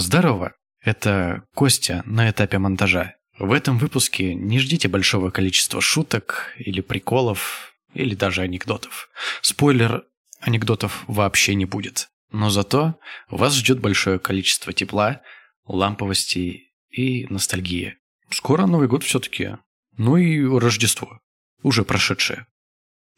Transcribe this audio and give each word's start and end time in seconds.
Здорово, 0.00 0.54
это 0.80 1.44
Костя 1.54 2.02
на 2.06 2.30
этапе 2.30 2.56
монтажа. 2.56 3.16
В 3.38 3.52
этом 3.52 3.76
выпуске 3.76 4.34
не 4.34 4.58
ждите 4.58 4.88
большого 4.88 5.30
количества 5.30 5.82
шуток 5.82 6.54
или 6.56 6.80
приколов, 6.80 7.74
или 7.92 8.14
даже 8.14 8.40
анекдотов. 8.40 9.10
Спойлер, 9.42 10.06
анекдотов 10.40 11.04
вообще 11.06 11.54
не 11.54 11.66
будет. 11.66 12.08
Но 12.32 12.48
зато 12.48 12.98
вас 13.28 13.54
ждет 13.54 13.80
большое 13.80 14.18
количество 14.18 14.72
тепла, 14.72 15.20
ламповости 15.66 16.72
и 16.88 17.26
ностальгии. 17.28 17.98
Скоро 18.30 18.64
Новый 18.64 18.88
год 18.88 19.04
все-таки. 19.04 19.58
Ну 19.98 20.16
и 20.16 20.42
Рождество. 20.42 21.20
Уже 21.62 21.84
прошедшее. 21.84 22.46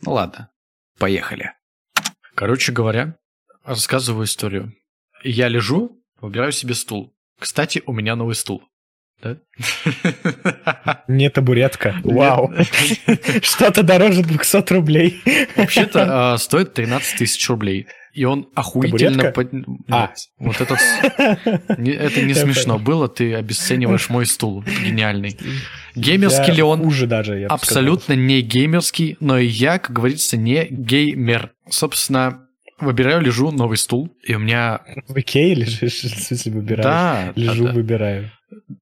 Ну 0.00 0.14
ладно, 0.14 0.50
поехали. 0.98 1.52
Короче 2.34 2.72
говоря, 2.72 3.18
рассказываю 3.62 4.24
историю. 4.24 4.74
Я 5.22 5.46
лежу, 5.46 6.01
выбираю 6.22 6.52
себе 6.52 6.74
стул. 6.74 7.14
Кстати, 7.38 7.82
у 7.84 7.92
меня 7.92 8.16
новый 8.16 8.34
стул. 8.34 8.62
Да? 9.22 9.36
Не 11.08 11.30
табуретка. 11.30 11.96
Вау. 12.02 12.52
Что-то 13.42 13.82
дороже 13.82 14.22
200 14.22 14.72
рублей. 14.72 15.20
Вообще-то 15.56 16.32
а, 16.32 16.38
стоит 16.38 16.74
13 16.74 17.18
тысяч 17.18 17.48
рублей. 17.48 17.86
И 18.12 18.24
он 18.24 18.48
охуительно... 18.54 19.32
Под... 19.32 19.52
А. 19.90 20.12
Вот 20.38 20.60
этот... 20.60 20.78
Это 21.08 22.22
не 22.22 22.34
смешно 22.34 22.78
было, 22.78 23.08
ты 23.08 23.34
обесцениваешь 23.34 24.10
мой 24.10 24.26
стул. 24.26 24.62
Гениальный. 24.84 25.38
Геймерский 25.94 26.52
ли 26.52 26.62
он? 26.62 26.80
Уже 26.82 27.06
даже, 27.06 27.46
Абсолютно 27.46 28.12
не 28.12 28.42
геймерский, 28.42 29.16
но 29.20 29.38
и 29.38 29.46
я, 29.46 29.78
как 29.78 29.96
говорится, 29.96 30.36
не 30.36 30.66
геймер. 30.68 31.52
Собственно, 31.70 32.48
выбираю, 32.82 33.20
лежу, 33.20 33.50
новый 33.50 33.76
стул, 33.76 34.10
и 34.22 34.34
у 34.34 34.38
меня... 34.38 34.80
В 35.08 35.18
Икее 35.18 35.54
лежишь, 35.54 36.02
в 36.02 36.20
смысле, 36.20 36.52
выбираешь? 36.52 36.84
Да. 36.84 37.32
Лежу, 37.34 37.66
да, 37.66 37.72
выбираю. 37.72 38.30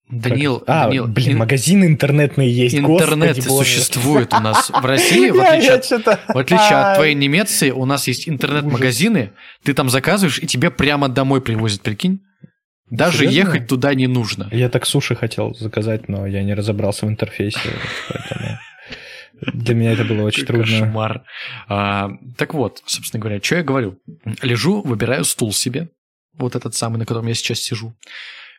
Данил, 0.09 0.63
а, 0.69 0.87
Данил, 0.87 1.09
блин, 1.09 1.33
ин... 1.33 1.39
магазины 1.39 1.85
интернетные 1.85 2.49
есть. 2.49 2.77
Интернет 2.77 3.37
Господи, 3.37 3.59
существует 3.59 4.33
у 4.33 4.39
нас 4.39 4.71
в 4.71 4.85
России, 4.85 5.31
в 5.31 5.41
отличие, 5.41 5.73
от, 5.73 5.85
в 6.29 6.39
отличие 6.39 6.79
от 6.79 6.97
твоей 6.97 7.15
Немеции, 7.15 7.71
у 7.73 7.85
нас 7.87 8.07
есть 8.07 8.29
интернет-магазины, 8.29 9.33
ты 9.65 9.75
там 9.75 9.91
заказываешь, 9.91 10.39
и 10.39 10.47
тебе 10.47 10.71
прямо 10.71 11.09
домой 11.09 11.41
привозят, 11.41 11.83
прикинь? 11.83 12.21
Даже 12.89 13.19
Серьезно? 13.27 13.39
ехать 13.39 13.67
туда 13.67 13.95
не 13.95 14.07
нужно. 14.07 14.49
Я 14.53 14.69
так 14.69 14.87
суши 14.87 15.17
хотел 15.17 15.55
заказать, 15.55 16.09
но 16.09 16.25
я 16.25 16.45
не 16.45 16.55
разобрался 16.55 17.07
в 17.07 17.09
интерфейсе, 17.09 17.59
поэтому... 18.09 18.59
Для 19.41 19.75
меня 19.75 19.93
это 19.93 20.05
было 20.05 20.23
очень 20.23 20.47
трудно. 20.47 20.65
Кошмар. 20.65 21.25
А, 21.69 22.11
так 22.37 22.55
вот, 22.55 22.83
собственно 22.87 23.21
говоря, 23.21 23.41
что 23.43 23.57
я 23.57 23.63
говорю? 23.63 23.99
Лежу, 24.43 24.83
выбираю 24.83 25.25
стул 25.25 25.53
себе, 25.53 25.89
вот 26.35 26.55
этот 26.55 26.75
самый, 26.75 26.99
на 26.99 27.07
котором 27.07 27.27
я 27.27 27.35
сейчас 27.35 27.61
сижу 27.61 27.95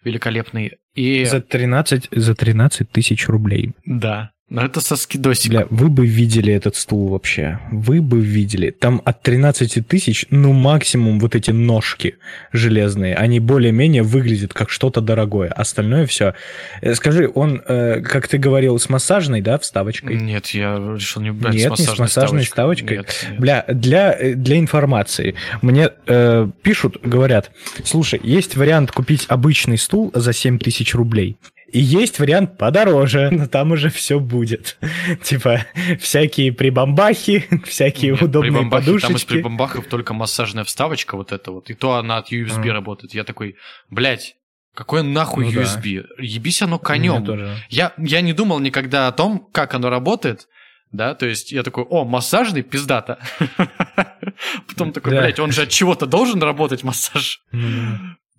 великолепный. 0.03 0.77
И... 0.93 1.25
За 1.25 1.41
13, 1.41 2.09
за 2.11 2.35
13 2.35 2.91
тысяч 2.91 3.27
рублей. 3.27 3.73
Да. 3.85 4.31
Но 4.49 4.63
это 4.63 4.79
со 4.79 4.95
скидосиком. 4.95 5.57
Бля, 5.57 5.67
вы 5.69 5.89
бы 5.89 6.07
видели 6.07 6.53
этот 6.53 6.77
стул 6.77 7.09
вообще. 7.09 7.59
Вы 7.69 8.01
бы 8.01 8.21
видели. 8.21 8.71
Там 8.71 9.01
от 9.03 9.21
13 9.21 9.85
тысяч, 9.85 10.25
ну, 10.29 10.53
максимум 10.53 11.19
вот 11.19 11.35
эти 11.35 11.51
ножки 11.51 12.15
железные. 12.53 13.15
Они 13.15 13.41
более-менее 13.41 14.03
выглядят 14.03 14.53
как 14.53 14.69
что-то 14.69 15.01
дорогое. 15.01 15.49
Остальное 15.49 16.05
все. 16.05 16.33
Э, 16.79 16.95
скажи, 16.95 17.29
он, 17.35 17.61
э, 17.67 17.99
как 17.99 18.29
ты 18.29 18.37
говорил, 18.37 18.79
с 18.79 18.87
массажной, 18.87 19.41
да, 19.41 19.59
вставочкой? 19.59 20.15
Нет, 20.15 20.47
я 20.47 20.77
решил 20.77 21.21
не 21.21 21.31
брать 21.31 21.53
Нет, 21.53 21.67
с 21.67 21.69
массажной, 21.71 21.91
не 21.91 21.95
с 21.95 21.99
массажной 21.99 22.43
вставочкой. 22.43 22.97
вставочкой. 22.97 23.31
Нет, 23.31 23.39
Бля, 23.41 23.65
для, 23.67 24.13
э, 24.17 24.33
для 24.33 24.59
информации. 24.59 25.35
Мне 25.61 25.89
э, 26.05 26.47
пишут, 26.61 26.99
говорят, 27.03 27.51
слушай, 27.83 28.21
есть 28.23 28.55
вариант 28.55 28.93
купить 28.93 29.25
обычный 29.27 29.77
стул 29.77 30.09
за 30.15 30.31
7 30.31 30.57
тысяч 30.57 30.95
рублей. 30.95 31.37
И 31.71 31.79
есть 31.79 32.19
вариант 32.19 32.57
подороже, 32.57 33.29
но 33.29 33.47
там 33.47 33.71
уже 33.71 33.89
все 33.89 34.19
будет. 34.19 34.77
Типа 35.23 35.65
всякие 35.99 36.53
прибамбахи, 36.53 37.45
всякие 37.65 38.11
Нет, 38.11 38.21
удобные 38.21 38.51
прибамбахи, 38.51 38.85
подушечки. 38.85 39.07
Там 39.07 39.15
из 39.17 39.23
прибамбахов 39.25 39.87
только 39.87 40.13
массажная 40.13 40.63
вставочка 40.63 41.17
вот 41.17 41.31
эта 41.31 41.51
вот, 41.51 41.69
и 41.69 41.73
то 41.73 41.95
она 41.95 42.17
от 42.17 42.31
USB 42.31 42.69
а. 42.69 42.73
работает. 42.73 43.13
Я 43.13 43.23
такой, 43.23 43.57
блядь, 43.89 44.37
какой 44.73 45.03
нахуй 45.03 45.45
ну, 45.45 45.61
USB? 45.61 46.03
Да. 46.03 46.23
Ебись 46.23 46.61
оно 46.61 46.79
конем. 46.79 47.25
Я, 47.69 47.93
я 47.97 48.21
не 48.21 48.33
думал 48.33 48.59
никогда 48.59 49.07
о 49.07 49.11
том, 49.11 49.47
как 49.51 49.73
оно 49.73 49.89
работает, 49.89 50.47
да, 50.91 51.15
то 51.15 51.25
есть 51.25 51.51
я 51.51 51.63
такой, 51.63 51.83
о, 51.83 52.05
массажный, 52.05 52.61
пиздата. 52.61 53.19
Потом 54.67 54.93
такой, 54.93 55.11
блядь, 55.11 55.39
он 55.39 55.51
же 55.51 55.63
от 55.63 55.69
чего-то 55.69 56.05
должен 56.05 56.41
работать 56.41 56.83
массаж. 56.83 57.41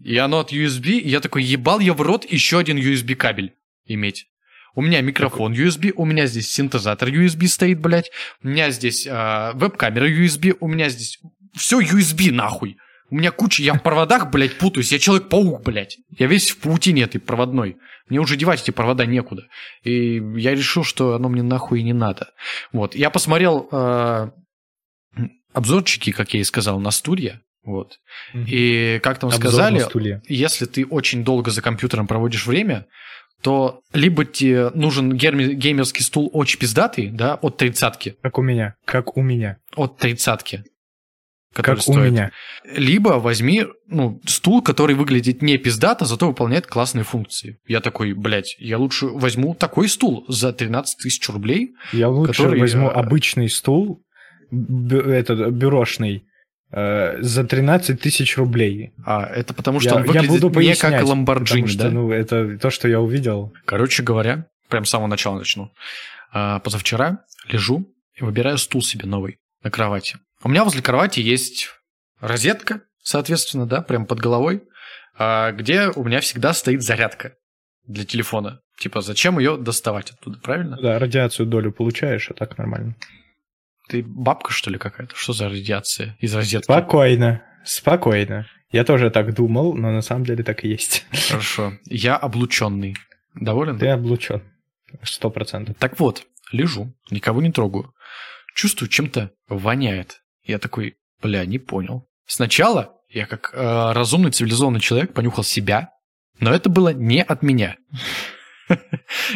И 0.02 0.16
оно 0.16 0.40
от 0.40 0.52
USB, 0.52 0.98
и 0.98 1.08
я 1.08 1.20
такой, 1.20 1.42
ебал 1.42 1.80
я 1.80 1.92
в 1.92 2.00
рот 2.00 2.24
еще 2.30 2.58
один 2.58 2.78
USB 2.78 3.14
кабель 3.14 3.54
иметь. 3.84 4.26
У 4.74 4.82
меня 4.82 5.00
микрофон 5.00 5.52
USB, 5.54 5.92
у 5.96 6.04
меня 6.04 6.26
здесь 6.26 6.52
синтезатор 6.52 7.08
USB 7.08 7.48
стоит, 7.48 7.80
блядь, 7.80 8.10
у 8.42 8.48
меня 8.48 8.70
здесь 8.70 9.06
э, 9.06 9.50
веб-камера 9.54 10.08
USB, 10.08 10.56
у 10.60 10.68
меня 10.68 10.88
здесь 10.88 11.18
все 11.56 11.80
USB 11.80 12.30
нахуй. 12.30 12.76
У 13.10 13.16
меня 13.16 13.30
куча, 13.30 13.62
я 13.62 13.74
в 13.74 13.82
проводах, 13.82 14.30
блядь, 14.30 14.58
путаюсь, 14.58 14.92
я 14.92 14.98
человек-паук, 14.98 15.62
блядь. 15.62 15.96
Я 16.10 16.26
весь 16.26 16.50
в 16.50 16.58
паутине 16.58 17.04
этой 17.04 17.18
проводной. 17.18 17.78
Мне 18.08 18.20
уже 18.20 18.36
девать 18.36 18.62
эти 18.62 18.70
провода 18.70 19.06
некуда. 19.06 19.48
И 19.82 20.22
я 20.36 20.54
решил, 20.54 20.84
что 20.84 21.14
оно 21.14 21.28
мне 21.28 21.42
нахуй 21.42 21.82
не 21.82 21.94
надо. 21.94 22.30
Вот, 22.70 22.94
я 22.94 23.08
посмотрел 23.08 23.68
э, 23.72 24.30
обзорчики, 25.54 26.12
как 26.12 26.34
я 26.34 26.40
и 26.40 26.44
сказал, 26.44 26.78
на 26.80 26.90
студия. 26.90 27.42
Вот. 27.68 27.98
Угу. 28.32 28.44
И 28.46 28.98
как 29.02 29.18
там 29.18 29.28
Обзор 29.28 29.42
сказали, 29.42 30.22
если 30.26 30.64
ты 30.64 30.86
очень 30.86 31.22
долго 31.22 31.50
за 31.50 31.60
компьютером 31.60 32.06
проводишь 32.06 32.46
время, 32.46 32.86
то 33.42 33.82
либо 33.92 34.24
тебе 34.24 34.70
нужен 34.70 35.12
геймерский 35.12 36.02
стул 36.02 36.30
очень 36.32 36.58
пиздатый, 36.58 37.10
да, 37.10 37.34
от 37.34 37.58
тридцатки. 37.58 38.16
Как 38.22 38.38
у 38.38 38.42
меня, 38.42 38.74
как 38.86 39.18
у 39.18 39.22
меня. 39.22 39.58
От 39.76 39.98
тридцатки. 39.98 40.64
Как 41.52 41.80
стоит. 41.80 41.96
у 41.96 42.00
меня. 42.00 42.30
Либо 42.64 43.10
возьми 43.20 43.66
ну, 43.86 44.20
стул, 44.26 44.62
который 44.62 44.94
выглядит 44.94 45.42
не 45.42 45.58
пиздато, 45.58 46.06
зато 46.06 46.26
выполняет 46.26 46.66
классные 46.66 47.04
функции. 47.04 47.58
Я 47.66 47.80
такой, 47.80 48.14
блядь, 48.14 48.56
я 48.58 48.78
лучше 48.78 49.06
возьму 49.06 49.54
такой 49.54 49.88
стул 49.88 50.24
за 50.28 50.52
13 50.52 50.98
тысяч 51.02 51.28
рублей. 51.28 51.74
Я 51.92 52.08
лучше 52.08 52.32
который... 52.32 52.60
возьму 52.60 52.88
обычный 52.88 53.48
стул, 53.48 54.02
этот 54.50 55.52
бюрошный, 55.52 56.27
Э, 56.70 57.16
за 57.22 57.44
13 57.44 57.98
тысяч 57.98 58.36
рублей. 58.36 58.92
А, 59.06 59.24
это 59.24 59.54
потому 59.54 59.80
что 59.80 59.90
я, 59.90 59.96
он 59.96 60.02
выглядит 60.02 60.30
я 60.30 60.40
буду 60.40 60.60
не 60.60 60.74
как 60.74 61.02
Ламборджини, 61.02 61.66
что, 61.66 61.84
да? 61.84 61.90
Ну, 61.90 62.12
это 62.12 62.58
то, 62.58 62.68
что 62.68 62.88
я 62.88 63.00
увидел. 63.00 63.54
Короче 63.64 64.02
говоря, 64.02 64.46
прям 64.68 64.84
с 64.84 64.90
самого 64.90 65.06
начала 65.06 65.38
начну. 65.38 65.72
А, 66.30 66.58
позавчера 66.58 67.24
лежу 67.48 67.90
и 68.14 68.22
выбираю 68.22 68.58
стул 68.58 68.82
себе 68.82 69.06
новый 69.06 69.38
на 69.62 69.70
кровати. 69.70 70.18
У 70.42 70.50
меня 70.50 70.62
возле 70.62 70.82
кровати 70.82 71.20
есть 71.20 71.70
розетка, 72.20 72.82
соответственно, 73.02 73.64
да, 73.64 73.80
прям 73.80 74.04
под 74.04 74.20
головой, 74.20 74.62
а, 75.16 75.52
где 75.52 75.88
у 75.88 76.04
меня 76.04 76.20
всегда 76.20 76.52
стоит 76.52 76.82
зарядка 76.82 77.32
для 77.86 78.04
телефона. 78.04 78.60
Типа, 78.78 79.00
зачем 79.00 79.38
ее 79.38 79.56
доставать 79.56 80.10
оттуда, 80.10 80.38
правильно? 80.38 80.76
Да, 80.80 80.98
радиацию 80.98 81.46
долю 81.46 81.72
получаешь, 81.72 82.30
а 82.30 82.34
так 82.34 82.58
нормально. 82.58 82.94
Ты 83.88 84.02
бабка, 84.02 84.52
что 84.52 84.70
ли, 84.70 84.78
какая-то? 84.78 85.14
Что 85.16 85.32
за 85.32 85.48
радиация 85.48 86.16
из 86.20 86.34
розетки? 86.34 86.64
Спокойно, 86.64 87.42
спокойно. 87.64 88.46
Я 88.70 88.84
тоже 88.84 89.10
так 89.10 89.34
думал, 89.34 89.74
но 89.74 89.90
на 89.90 90.02
самом 90.02 90.24
деле 90.24 90.44
так 90.44 90.64
и 90.64 90.68
есть. 90.68 91.06
Хорошо. 91.28 91.72
Я 91.86 92.16
облученный. 92.16 92.96
Доволен? 93.34 93.78
Ты 93.78 93.88
облучен. 93.88 94.42
Сто 95.02 95.30
процентов. 95.30 95.76
Так 95.78 95.98
вот, 95.98 96.26
лежу, 96.52 96.92
никого 97.10 97.40
не 97.40 97.50
трогаю. 97.50 97.94
Чувствую, 98.54 98.88
чем-то 98.88 99.30
воняет. 99.48 100.20
Я 100.44 100.58
такой, 100.58 100.96
бля, 101.22 101.44
не 101.46 101.58
понял. 101.58 102.06
Сначала 102.26 102.94
я 103.08 103.26
как 103.26 103.50
э, 103.54 103.92
разумный 103.92 104.30
цивилизованный 104.30 104.80
человек 104.80 105.14
понюхал 105.14 105.44
себя, 105.44 105.90
но 106.40 106.52
это 106.52 106.68
было 106.68 106.92
не 106.92 107.22
от 107.22 107.42
меня. 107.42 107.76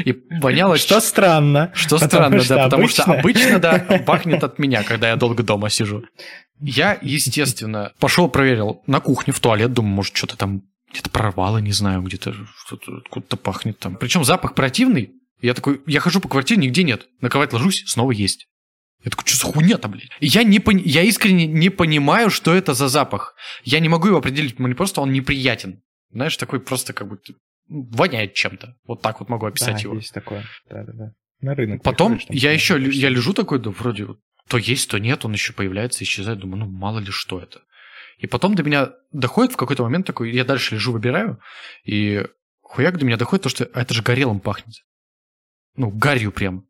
И 0.05 0.15
воняло... 0.41 0.77
Что 0.77 1.01
странно. 1.01 1.73
Что 1.75 1.99
странно, 1.99 2.43
да, 2.45 2.65
потому 2.65 2.89
что 2.89 3.05
обычно, 3.05 3.59
да, 3.59 3.79
пахнет 4.07 4.45
от 4.45 4.59
меня, 4.59 4.83
когда 4.83 5.11
я 5.11 5.17
долго 5.17 5.43
дома 5.43 5.71
сижу. 5.71 6.05
Я, 6.61 6.99
естественно, 7.01 7.93
пошел 7.99 8.29
проверил 8.29 8.83
на 8.87 9.01
кухне, 9.01 9.33
в 9.33 9.41
туалет, 9.41 9.73
думаю, 9.73 9.95
может, 9.95 10.17
что-то 10.17 10.37
там 10.37 10.63
где-то 10.93 11.11
прорвало, 11.11 11.59
не 11.59 11.73
знаю, 11.73 12.03
где-то 12.03 12.35
откуда-то 12.71 13.37
пахнет 13.37 13.79
там. 13.79 13.97
Причем 13.97 14.25
запах 14.25 14.55
противный. 14.55 15.13
Я 15.41 15.55
такой, 15.55 15.81
я 15.87 16.01
хожу 16.01 16.21
по 16.21 16.29
квартире, 16.29 16.61
нигде 16.61 16.85
нет. 16.85 17.09
На 17.21 17.29
кровать 17.29 17.53
ложусь, 17.53 17.85
снова 17.87 18.13
есть. 18.13 18.47
Я 19.05 19.11
такой, 19.11 19.27
что 19.27 19.47
за 19.47 19.53
хуйня 19.53 19.79
там, 19.79 19.93
блядь? 19.93 20.11
И 20.21 20.27
я, 20.27 20.45
не 20.45 20.61
пон... 20.61 20.77
я 20.77 21.03
искренне 21.03 21.47
не 21.47 21.71
понимаю, 21.71 22.31
что 22.31 22.55
это 22.55 22.75
за 22.75 22.89
запах. 22.89 23.35
Я 23.65 23.81
не 23.81 23.89
могу 23.89 24.07
его 24.09 24.19
определить, 24.19 24.59
мне 24.59 24.75
просто 24.75 25.01
он 25.01 25.13
неприятен. 25.13 25.83
Знаешь, 26.13 26.37
такой 26.37 26.61
просто 26.61 26.93
как 26.93 27.09
будто 27.09 27.33
воняет 27.69 28.35
чем-то. 28.35 28.77
Вот 28.85 29.03
так 29.03 29.21
вот 29.21 29.29
могу 29.29 29.47
описать 29.47 29.77
да, 29.77 29.81
его. 29.81 29.95
есть 29.95 30.13
такое. 30.13 30.45
Да-да-да. 30.69 31.13
На 31.41 31.55
рынок. 31.55 31.83
Потом 31.83 32.21
я 32.29 32.53
еще, 32.53 32.81
я 32.81 33.09
лежу 33.09 33.33
такой, 33.33 33.59
да, 33.59 33.71
вроде 33.71 34.07
то 34.49 34.59
есть, 34.59 34.91
то 34.91 34.99
нет, 34.99 35.25
он 35.25 35.33
еще 35.33 35.53
появляется, 35.53 36.05
исчезает. 36.05 36.41
Думаю, 36.41 36.65
ну 36.65 36.71
мало 36.71 36.99
ли 36.99 37.11
что 37.11 37.41
это. 37.41 37.63
И 38.19 38.27
потом 38.27 38.55
до 38.55 38.63
меня 38.63 38.93
доходит 39.11 39.53
в 39.53 39.57
какой-то 39.57 39.83
момент 39.83 40.07
такой, 40.07 40.33
я 40.33 40.45
дальше 40.45 40.75
лежу, 40.75 40.93
выбираю, 40.93 41.41
и 41.85 42.27
хуяк 42.61 42.99
до 42.99 43.05
меня 43.05 43.17
доходит 43.17 43.45
то, 43.45 43.49
что 43.49 43.65
«А 43.73 43.83
это 43.83 43.95
же 43.95 44.03
горелым 44.03 44.41
пахнет. 44.41 44.85
Ну, 45.75 45.91
гарью 45.91 46.33
прям. 46.33 46.67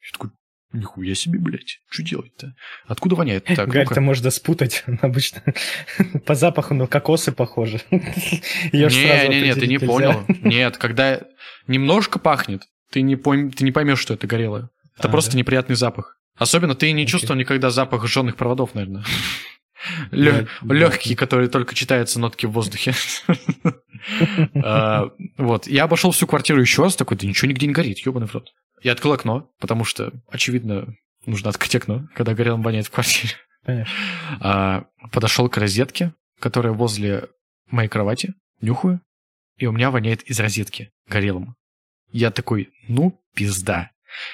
Я 0.00 0.12
такой, 0.12 0.30
Нихуя 0.72 1.14
себе, 1.16 1.40
блядь. 1.40 1.80
Что 1.88 2.02
делать-то? 2.02 2.54
Откуда 2.86 3.16
воняет? 3.16 3.44
Так, 3.56 3.68
Гарь-то 3.68 4.00
можно 4.00 4.30
спутать. 4.30 4.84
Обычно 5.02 5.42
по 6.26 6.34
запаху, 6.34 6.74
но 6.74 6.86
кокосы 6.86 7.32
похожи. 7.32 7.80
Не, 7.90 9.28
не, 9.28 9.42
не, 9.42 9.54
ты 9.54 9.66
не 9.66 9.78
понял. 9.78 10.24
Нет, 10.28 10.76
когда 10.76 11.20
немножко 11.66 12.18
пахнет, 12.18 12.62
ты 12.90 13.02
не, 13.02 13.16
пойм, 13.16 13.50
ты 13.50 13.64
не 13.64 13.72
поймешь, 13.72 13.98
что 13.98 14.14
это 14.14 14.26
горелое. 14.26 14.70
Это 14.96 15.08
а, 15.08 15.10
просто 15.10 15.32
да? 15.32 15.38
неприятный 15.38 15.76
запах. 15.76 16.16
Особенно 16.36 16.74
ты 16.74 16.92
не 16.92 17.04
okay. 17.04 17.06
чувствовал 17.06 17.38
никогда 17.38 17.70
запах 17.70 18.06
жженых 18.06 18.36
проводов, 18.36 18.74
наверное. 18.74 19.04
Лё- 20.10 20.46
да, 20.62 20.74
легкий, 20.74 21.14
да. 21.14 21.18
который 21.18 21.48
только 21.48 21.74
читается 21.74 22.20
нотки 22.20 22.46
в 22.46 22.52
воздухе. 22.52 22.94
А, 24.62 25.10
вот. 25.36 25.66
Я 25.66 25.84
обошел 25.84 26.10
всю 26.10 26.26
квартиру 26.26 26.60
еще 26.60 26.82
раз, 26.82 26.96
такой, 26.96 27.16
да 27.16 27.26
ничего 27.26 27.50
нигде 27.50 27.66
не 27.66 27.72
горит, 27.72 27.98
ебаный 27.98 28.26
в 28.26 28.34
рот. 28.34 28.52
Я 28.82 28.92
открыл 28.92 29.12
окно, 29.12 29.50
потому 29.58 29.84
что, 29.84 30.12
очевидно, 30.28 30.94
нужно 31.26 31.50
открыть 31.50 31.74
окно, 31.76 32.08
когда 32.14 32.34
горелым 32.34 32.62
воняет 32.62 32.86
в 32.86 32.90
квартире. 32.90 33.34
Конечно. 33.64 33.92
А, 34.40 34.86
подошел 35.12 35.48
к 35.50 35.58
розетке, 35.58 36.14
которая 36.38 36.72
возле 36.72 37.28
моей 37.66 37.88
кровати, 37.88 38.34
нюхаю, 38.62 39.00
и 39.58 39.66
у 39.66 39.72
меня 39.72 39.90
воняет 39.90 40.22
из 40.22 40.40
розетки 40.40 40.90
горелым. 41.06 41.56
Я 42.10 42.30
такой, 42.30 42.70
ну, 42.88 43.20
пизда. 43.34 43.90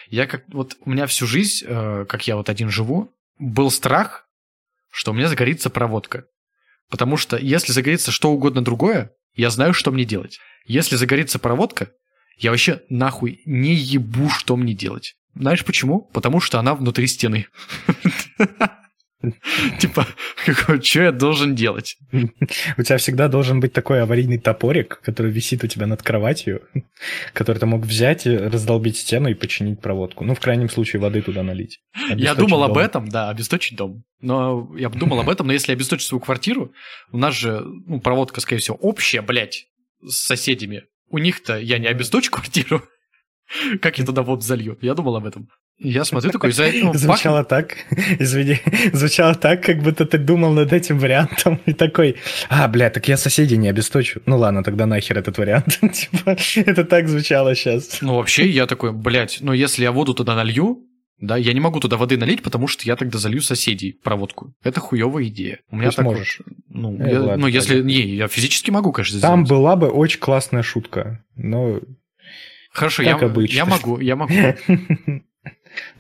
Я 0.09 0.27
как, 0.27 0.45
вот 0.49 0.77
у 0.81 0.91
меня 0.91 1.07
всю 1.07 1.27
жизнь, 1.27 1.65
э, 1.67 2.07
как 2.09 2.27
я 2.27 2.37
вот 2.37 2.49
один 2.49 2.71
живу, 2.71 3.13
был 3.39 3.71
страх, 3.71 4.29
что 4.91 5.11
у 5.11 5.15
меня 5.15 5.29
загорится 5.29 5.69
проводка. 5.71 6.27
Потому 6.89 7.17
что 7.17 7.37
если 7.37 7.73
загорится 7.73 8.13
что 8.13 8.31
угодно 8.31 8.63
другое, 8.63 9.11
я 9.35 9.51
знаю, 9.51 9.75
что 9.75 9.91
мне 9.91 10.05
делать. 10.05 10.39
Если 10.65 10.97
загорится 10.97 11.39
проводка, 11.39 11.91
я 12.37 12.51
вообще 12.51 12.83
нахуй 12.89 13.41
не 13.47 13.75
ебу, 13.75 14.29
что 14.29 14.57
мне 14.57 14.75
делать. 14.75 15.15
Знаешь 15.35 15.65
почему? 15.65 16.03
Потому 16.13 16.41
что 16.41 16.59
она 16.59 16.75
внутри 16.75 17.07
стены. 17.07 17.47
Типа, 19.81 20.07
что 20.83 21.03
я 21.03 21.13
должен 21.13 21.55
делать? 21.55 21.97
У 22.13 22.83
тебя 22.83 22.99
всегда 22.99 23.29
должен 23.29 23.61
быть 23.61 23.73
такой 23.73 24.03
аварийный 24.03 24.39
топорик, 24.39 25.01
который 25.03 25.33
висит 25.33 25.65
у 25.65 25.67
тебя 25.67 25.87
над 25.87 26.03
кроватью, 26.03 26.63
который 27.33 27.59
ты 27.59 27.67
мог 27.67 27.83
взять 27.83 28.27
и 28.27 28.37
раздолбить 28.37 28.99
стену 28.99 29.29
и 29.29 29.35
починить 29.35 29.81
проводку. 29.81 30.25
Ну, 30.25 30.35
в 30.35 30.41
крайнем 30.41 30.69
случае, 30.69 31.01
воды 31.01 31.23
туда 31.23 31.43
налить. 31.43 31.81
Я 32.15 32.35
думал 32.35 32.63
об 32.65 32.77
этом, 32.77 33.09
да, 33.09 33.31
обесточить 33.31 33.77
дом. 33.77 34.05
Но 34.21 34.71
я 34.77 34.89
думал 34.89 35.21
об 35.21 35.29
этом, 35.29 35.47
но 35.47 35.53
если 35.53 35.73
обесточить 35.73 36.07
свою 36.07 36.21
квартиру, 36.21 36.73
у 37.11 37.19
нас 37.19 37.35
же 37.35 37.63
ну, 37.87 38.01
проводка, 38.01 38.41
скорее 38.41 38.61
всего, 38.61 38.77
общая, 38.77 39.23
блядь, 39.23 39.67
с 40.03 40.17
соседями. 40.17 40.85
У 41.09 41.19
них-то 41.19 41.59
я 41.59 41.79
не 41.79 41.87
обесточу 41.87 42.31
квартиру. 42.31 42.83
Как 43.81 43.99
я 43.99 44.05
туда 44.05 44.23
воду 44.23 44.43
залью? 44.43 44.79
Я 44.83 44.95
думал 44.95 45.17
об 45.17 45.27
этом. 45.27 45.49
Я 45.79 46.05
смотрю 46.05 46.31
такой... 46.31 46.53
За... 46.53 46.71
Звучало 46.95 47.45
так, 47.45 47.77
извини, 48.19 48.59
звучало 48.93 49.35
так, 49.35 49.63
как 49.63 49.83
будто 49.83 50.07
ты 50.07 50.17
думал 50.19 50.53
над 50.53 50.73
этим 50.73 50.99
вариантом 50.99 51.61
и 51.67 51.75
такой, 51.75 52.17
а, 52.49 52.67
бля, 52.69 52.89
так 52.89 53.09
я 53.09 53.17
соседей 53.19 53.59
не 53.59 53.69
обесточу. 53.69 54.21
Ну 54.27 54.39
ладно, 54.39 54.63
тогда 54.63 54.87
нахер 54.87 55.19
этот 55.19 55.37
вариант. 55.39 55.79
типа, 55.93 56.37
это 56.57 56.85
так 56.85 57.09
звучало 57.09 57.55
сейчас. 57.55 57.99
Ну 58.01 58.15
вообще 58.15 58.49
я 58.49 58.67
такой, 58.67 58.93
блядь, 58.93 59.39
ну 59.43 59.53
если 59.53 59.83
я 59.83 59.93
воду 59.93 60.15
туда 60.15 60.35
налью, 60.35 60.83
да, 61.19 61.37
я 61.37 61.55
не 61.55 61.61
могу 61.61 61.81
туда 61.81 61.97
воды 61.97 62.19
налить, 62.19 62.43
потому 62.43 62.67
что 62.67 62.85
я 62.85 62.95
тогда 62.95 63.19
залью 63.19 63.41
соседей 63.41 63.93
проводку. 63.93 64.55
Это 64.63 64.81
хуевая 64.81 65.25
идея. 65.25 65.61
У 65.71 65.77
меня 65.77 65.91
так 65.91 66.05
можешь. 66.05 66.41
Ну, 66.69 66.97
э, 67.01 67.11
я, 67.11 67.21
ладно, 67.21 67.37
ну 67.37 67.47
если... 67.47 67.81
Не, 67.81 68.03
я 68.17 68.29
физически 68.29 68.71
могу, 68.71 68.93
конечно, 68.93 69.19
Там 69.21 69.47
сделать. 69.47 69.61
была 69.61 69.77
бы 69.77 69.89
очень 69.89 70.21
классная 70.21 70.63
шутка, 70.63 71.25
но... 71.35 71.81
Хорошо, 72.71 73.03
я, 73.03 73.15
обычно. 73.15 73.57
я 73.57 73.65
могу, 73.65 73.99
я 74.01 74.17
могу. 74.17 74.35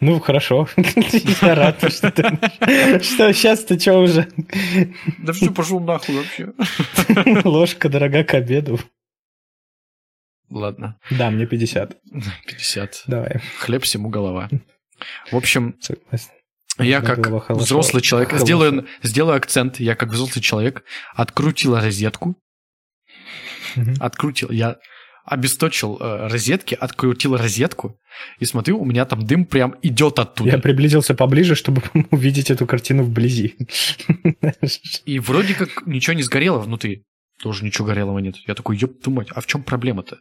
Ну, 0.00 0.20
хорошо. 0.20 0.68
Я 1.42 1.54
рад, 1.54 1.92
что 1.92 2.10
ты... 2.10 2.22
Что, 3.02 3.32
сейчас 3.34 3.62
ты 3.64 3.78
что 3.78 3.98
уже? 3.98 4.26
Да 5.18 5.34
все, 5.34 5.50
пошел 5.50 5.80
нахуй 5.80 6.16
вообще. 6.16 6.52
Ложка 7.44 7.90
дорога 7.90 8.24
к 8.24 8.32
обеду. 8.32 8.80
Ладно. 10.48 10.98
Да, 11.10 11.30
мне 11.30 11.46
50. 11.46 11.96
50. 12.46 13.02
Давай. 13.06 13.40
Хлеб 13.58 13.82
всему 13.82 14.08
голова. 14.08 14.48
В 15.30 15.36
общем, 15.36 15.76
я 16.78 17.00
как 17.00 17.50
взрослый 17.50 18.02
человек, 18.02 18.32
сделаю, 18.34 18.86
сделаю 19.02 19.36
акцент, 19.36 19.80
я 19.80 19.94
как 19.94 20.10
взрослый 20.10 20.42
человек 20.42 20.84
открутил 21.14 21.78
розетку, 21.78 22.36
открутил, 24.00 24.50
я 24.50 24.76
обесточил 25.24 25.98
э, 26.00 26.28
розетки, 26.28 26.74
открутил 26.74 27.36
розетку, 27.36 27.98
и 28.38 28.44
смотрю, 28.44 28.78
у 28.78 28.84
меня 28.84 29.04
там 29.04 29.26
дым 29.26 29.44
прям 29.44 29.74
идет 29.82 30.18
оттуда. 30.20 30.50
Я 30.50 30.58
приблизился 30.58 31.14
поближе, 31.14 31.56
чтобы 31.56 31.82
увидеть 32.10 32.50
эту 32.50 32.64
картину 32.66 33.02
вблизи. 33.02 33.56
И 35.04 35.18
вроде 35.18 35.54
как 35.54 35.84
ничего 35.86 36.14
не 36.14 36.22
сгорело 36.22 36.58
внутри. 36.58 37.04
Тоже 37.42 37.64
ничего 37.64 37.86
горелого 37.86 38.18
нет. 38.20 38.36
Я 38.46 38.54
такой, 38.54 38.78
ёб 38.78 39.02
твою 39.02 39.26
а 39.34 39.40
в 39.40 39.46
чем 39.46 39.62
проблема-то? 39.62 40.18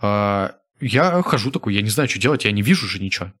А, 0.00 0.54
я 0.80 1.22
хожу 1.22 1.50
такой, 1.50 1.74
я 1.74 1.82
не 1.82 1.90
знаю, 1.90 2.08
что 2.08 2.18
делать, 2.18 2.44
я 2.44 2.52
не 2.52 2.62
вижу 2.62 2.88
же 2.88 2.98
ничего. 3.00 3.32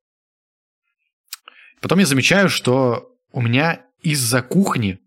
Потом 1.80 1.98
я 1.98 2.06
замечаю, 2.06 2.48
что 2.48 3.10
у 3.32 3.40
меня 3.40 3.82
из-за 4.02 4.42
кухни, 4.42 4.98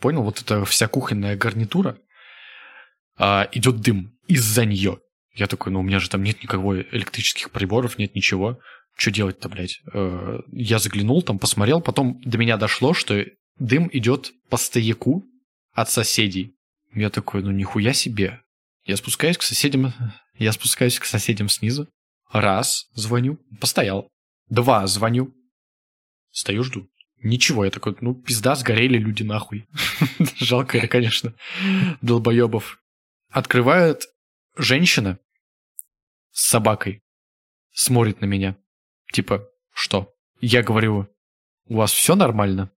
понял, 0.00 0.22
вот 0.22 0.40
эта 0.40 0.64
вся 0.64 0.88
кухонная 0.88 1.36
гарнитура, 1.36 1.98
а, 3.18 3.48
идет 3.52 3.80
дым 3.80 4.16
из-за 4.26 4.64
нее. 4.64 5.00
Я 5.34 5.46
такой, 5.46 5.72
ну 5.72 5.80
у 5.80 5.82
меня 5.82 5.98
же 5.98 6.08
там 6.08 6.22
нет 6.22 6.42
никакого 6.42 6.80
электрических 6.80 7.50
приборов, 7.50 7.98
нет 7.98 8.14
ничего. 8.14 8.58
Что 8.96 9.10
делать-то, 9.10 9.50
блядь? 9.50 9.80
Э, 9.92 10.40
я 10.50 10.78
заглянул, 10.78 11.22
там 11.22 11.38
посмотрел, 11.38 11.82
потом 11.82 12.20
до 12.24 12.38
меня 12.38 12.56
дошло, 12.56 12.94
что 12.94 13.22
дым 13.58 13.90
идет 13.92 14.32
по 14.48 14.56
стояку 14.56 15.26
от 15.74 15.90
соседей. 15.90 16.54
Я 16.94 17.10
такой, 17.10 17.42
ну 17.42 17.50
нихуя 17.50 17.92
себе. 17.92 18.40
Я 18.84 18.96
спускаюсь 18.96 19.36
к 19.36 19.42
соседям, 19.42 19.92
я 20.38 20.52
спускаюсь 20.52 20.98
к 20.98 21.04
соседям 21.04 21.50
снизу. 21.50 21.86
Раз, 22.32 22.86
звоню, 22.94 23.38
постоял. 23.60 24.08
Два, 24.48 24.86
звоню. 24.86 25.34
Стою, 26.36 26.64
жду. 26.64 26.86
Ничего, 27.22 27.64
я 27.64 27.70
такой, 27.70 27.96
ну, 28.02 28.14
пизда, 28.14 28.56
сгорели 28.56 28.98
люди 28.98 29.22
нахуй. 29.22 29.66
Жалко 30.36 30.76
я, 30.76 30.86
конечно, 30.86 31.32
долбоебов. 32.02 32.78
Открывает 33.30 34.02
женщина 34.54 35.18
с 36.32 36.42
собакой, 36.46 37.02
смотрит 37.72 38.20
на 38.20 38.26
меня. 38.26 38.58
Типа, 39.14 39.48
что? 39.72 40.12
Я 40.38 40.62
говорю, 40.62 41.08
у 41.64 41.76
вас 41.76 41.90
все 41.90 42.14
нормально? 42.14 42.70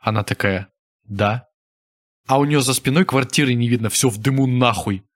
Она 0.00 0.24
такая, 0.24 0.72
да. 1.04 1.48
А 2.26 2.38
у 2.38 2.46
нее 2.46 2.62
за 2.62 2.72
спиной 2.72 3.04
квартиры 3.04 3.52
не 3.52 3.68
видно, 3.68 3.90
все 3.90 4.08
в 4.08 4.16
дыму 4.16 4.46
нахуй. 4.46 5.06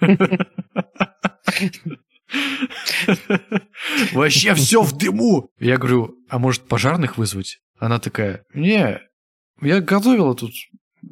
Вообще 4.12 4.54
все 4.54 4.82
в 4.82 4.96
дыму. 4.96 5.50
Я 5.58 5.76
говорю, 5.76 6.16
а 6.28 6.38
может 6.38 6.66
пожарных 6.68 7.18
вызвать? 7.18 7.58
Она 7.78 7.98
такая, 7.98 8.44
не, 8.54 9.00
я 9.60 9.80
готовила 9.80 10.34
тут, 10.34 10.52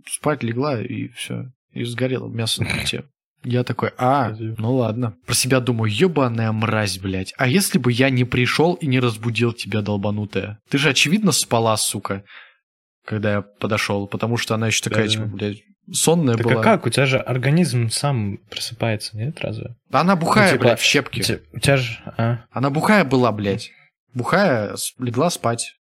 спать 0.06 0.42
легла 0.42 0.80
и 0.80 1.08
все. 1.08 1.52
И 1.72 1.84
сгорело 1.84 2.28
мясо 2.28 2.62
на 2.62 2.70
плите. 2.70 3.04
Я 3.44 3.62
такой, 3.62 3.90
а, 3.96 4.34
ну 4.58 4.74
ладно. 4.74 5.16
Про 5.24 5.34
себя 5.34 5.60
думаю, 5.60 5.92
ебаная 5.92 6.50
мразь, 6.50 6.98
блядь. 6.98 7.32
А 7.36 7.46
если 7.46 7.78
бы 7.78 7.92
я 7.92 8.10
не 8.10 8.24
пришел 8.24 8.74
и 8.74 8.86
не 8.86 8.98
разбудил 8.98 9.52
тебя, 9.52 9.82
долбанутая? 9.82 10.58
Ты 10.68 10.78
же, 10.78 10.88
очевидно, 10.88 11.30
спала, 11.30 11.76
сука, 11.76 12.24
когда 13.04 13.34
я 13.34 13.42
подошел, 13.42 14.08
потому 14.08 14.36
что 14.36 14.54
она 14.54 14.66
еще 14.66 14.82
такая, 14.82 15.04
да, 15.04 15.10
типа, 15.10 15.24
блядь, 15.26 15.62
сонная 15.92 16.36
так 16.36 16.46
была. 16.46 16.60
а 16.60 16.62
как? 16.62 16.86
У 16.86 16.90
тебя 16.90 17.06
же 17.06 17.18
организм 17.18 17.90
сам 17.90 18.38
просыпается, 18.50 19.16
нет, 19.16 19.40
разве? 19.40 19.76
Она 19.90 20.16
бухая, 20.16 20.46
ну, 20.46 20.52
типа, 20.52 20.64
блядь, 20.64 20.80
в 20.80 20.82
щепке. 20.82 21.40
У 21.52 21.58
тебя 21.58 21.76
же... 21.76 21.98
А? 22.16 22.38
Она 22.50 22.70
бухая 22.70 23.04
была, 23.04 23.32
блядь. 23.32 23.70
Бухая, 24.14 24.74
легла 24.98 25.30
спать. 25.30 25.74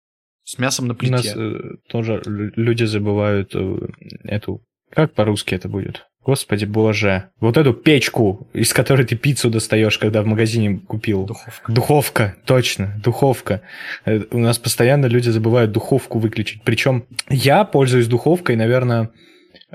С 0.44 0.58
мясом 0.58 0.88
на 0.88 0.94
плите. 0.94 1.14
У 1.14 1.16
нас 1.16 1.32
э, 1.36 1.60
тоже 1.88 2.22
люди 2.26 2.84
забывают 2.84 3.52
э, 3.54 3.78
эту... 4.24 4.62
Как 4.90 5.14
по-русски 5.14 5.54
это 5.54 5.68
будет? 5.68 6.06
Господи 6.24 6.64
боже. 6.64 7.30
Вот 7.38 7.56
эту 7.56 7.74
печку, 7.74 8.48
из 8.54 8.72
которой 8.72 9.04
ты 9.06 9.16
пиццу 9.16 9.50
достаешь, 9.50 9.98
когда 9.98 10.22
в 10.22 10.26
магазине 10.26 10.78
купил. 10.78 11.24
Духовка. 11.26 11.72
Духовка, 11.72 12.36
точно, 12.46 13.00
духовка. 13.02 13.60
Э, 14.04 14.20
у 14.30 14.38
нас 14.38 14.58
постоянно 14.58 15.06
люди 15.06 15.30
забывают 15.30 15.72
духовку 15.72 16.18
выключить. 16.18 16.62
Причем 16.62 17.06
я 17.28 17.64
пользуюсь 17.64 18.06
духовкой, 18.06 18.56
наверное, 18.56 19.10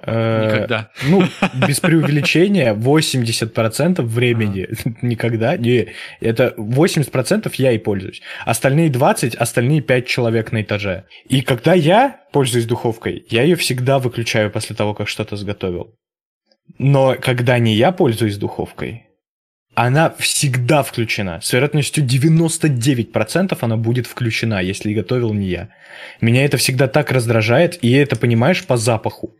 Э, 0.03 0.45
никогда. 0.45 0.89
Ну, 1.03 1.23
без 1.67 1.79
преувеличения, 1.79 2.73
80% 2.73 4.01
времени 4.01 4.67
никогда. 5.01 5.57
Не, 5.57 5.87
это 6.21 6.53
80% 6.57 7.53
я 7.57 7.71
и 7.71 7.77
пользуюсь. 7.77 8.21
Остальные 8.45 8.89
20, 8.89 9.35
остальные 9.35 9.81
5 9.81 10.07
человек 10.07 10.51
на 10.51 10.61
этаже. 10.61 11.05
И 11.27 11.41
когда 11.41 11.73
я 11.73 12.21
пользуюсь 12.31 12.65
духовкой, 12.65 13.25
я 13.29 13.43
ее 13.43 13.55
всегда 13.55 13.99
выключаю 13.99 14.51
после 14.51 14.75
того, 14.75 14.93
как 14.93 15.07
что-то 15.07 15.35
сготовил. 15.35 15.95
Но 16.77 17.15
когда 17.19 17.57
не 17.59 17.75
я 17.75 17.91
пользуюсь 17.91 18.37
духовкой, 18.37 19.05
она 19.75 20.13
всегда 20.19 20.83
включена. 20.83 21.39
С 21.41 21.53
вероятностью 21.53 22.03
99% 22.03 23.57
она 23.61 23.77
будет 23.77 24.07
включена, 24.07 24.61
если 24.61 24.93
готовил 24.93 25.33
не 25.33 25.47
я. 25.47 25.69
Меня 26.21 26.43
это 26.43 26.57
всегда 26.57 26.87
так 26.87 27.11
раздражает, 27.11 27.79
и 27.81 27.91
это 27.91 28.15
понимаешь 28.17 28.65
по 28.65 28.77
запаху. 28.77 29.35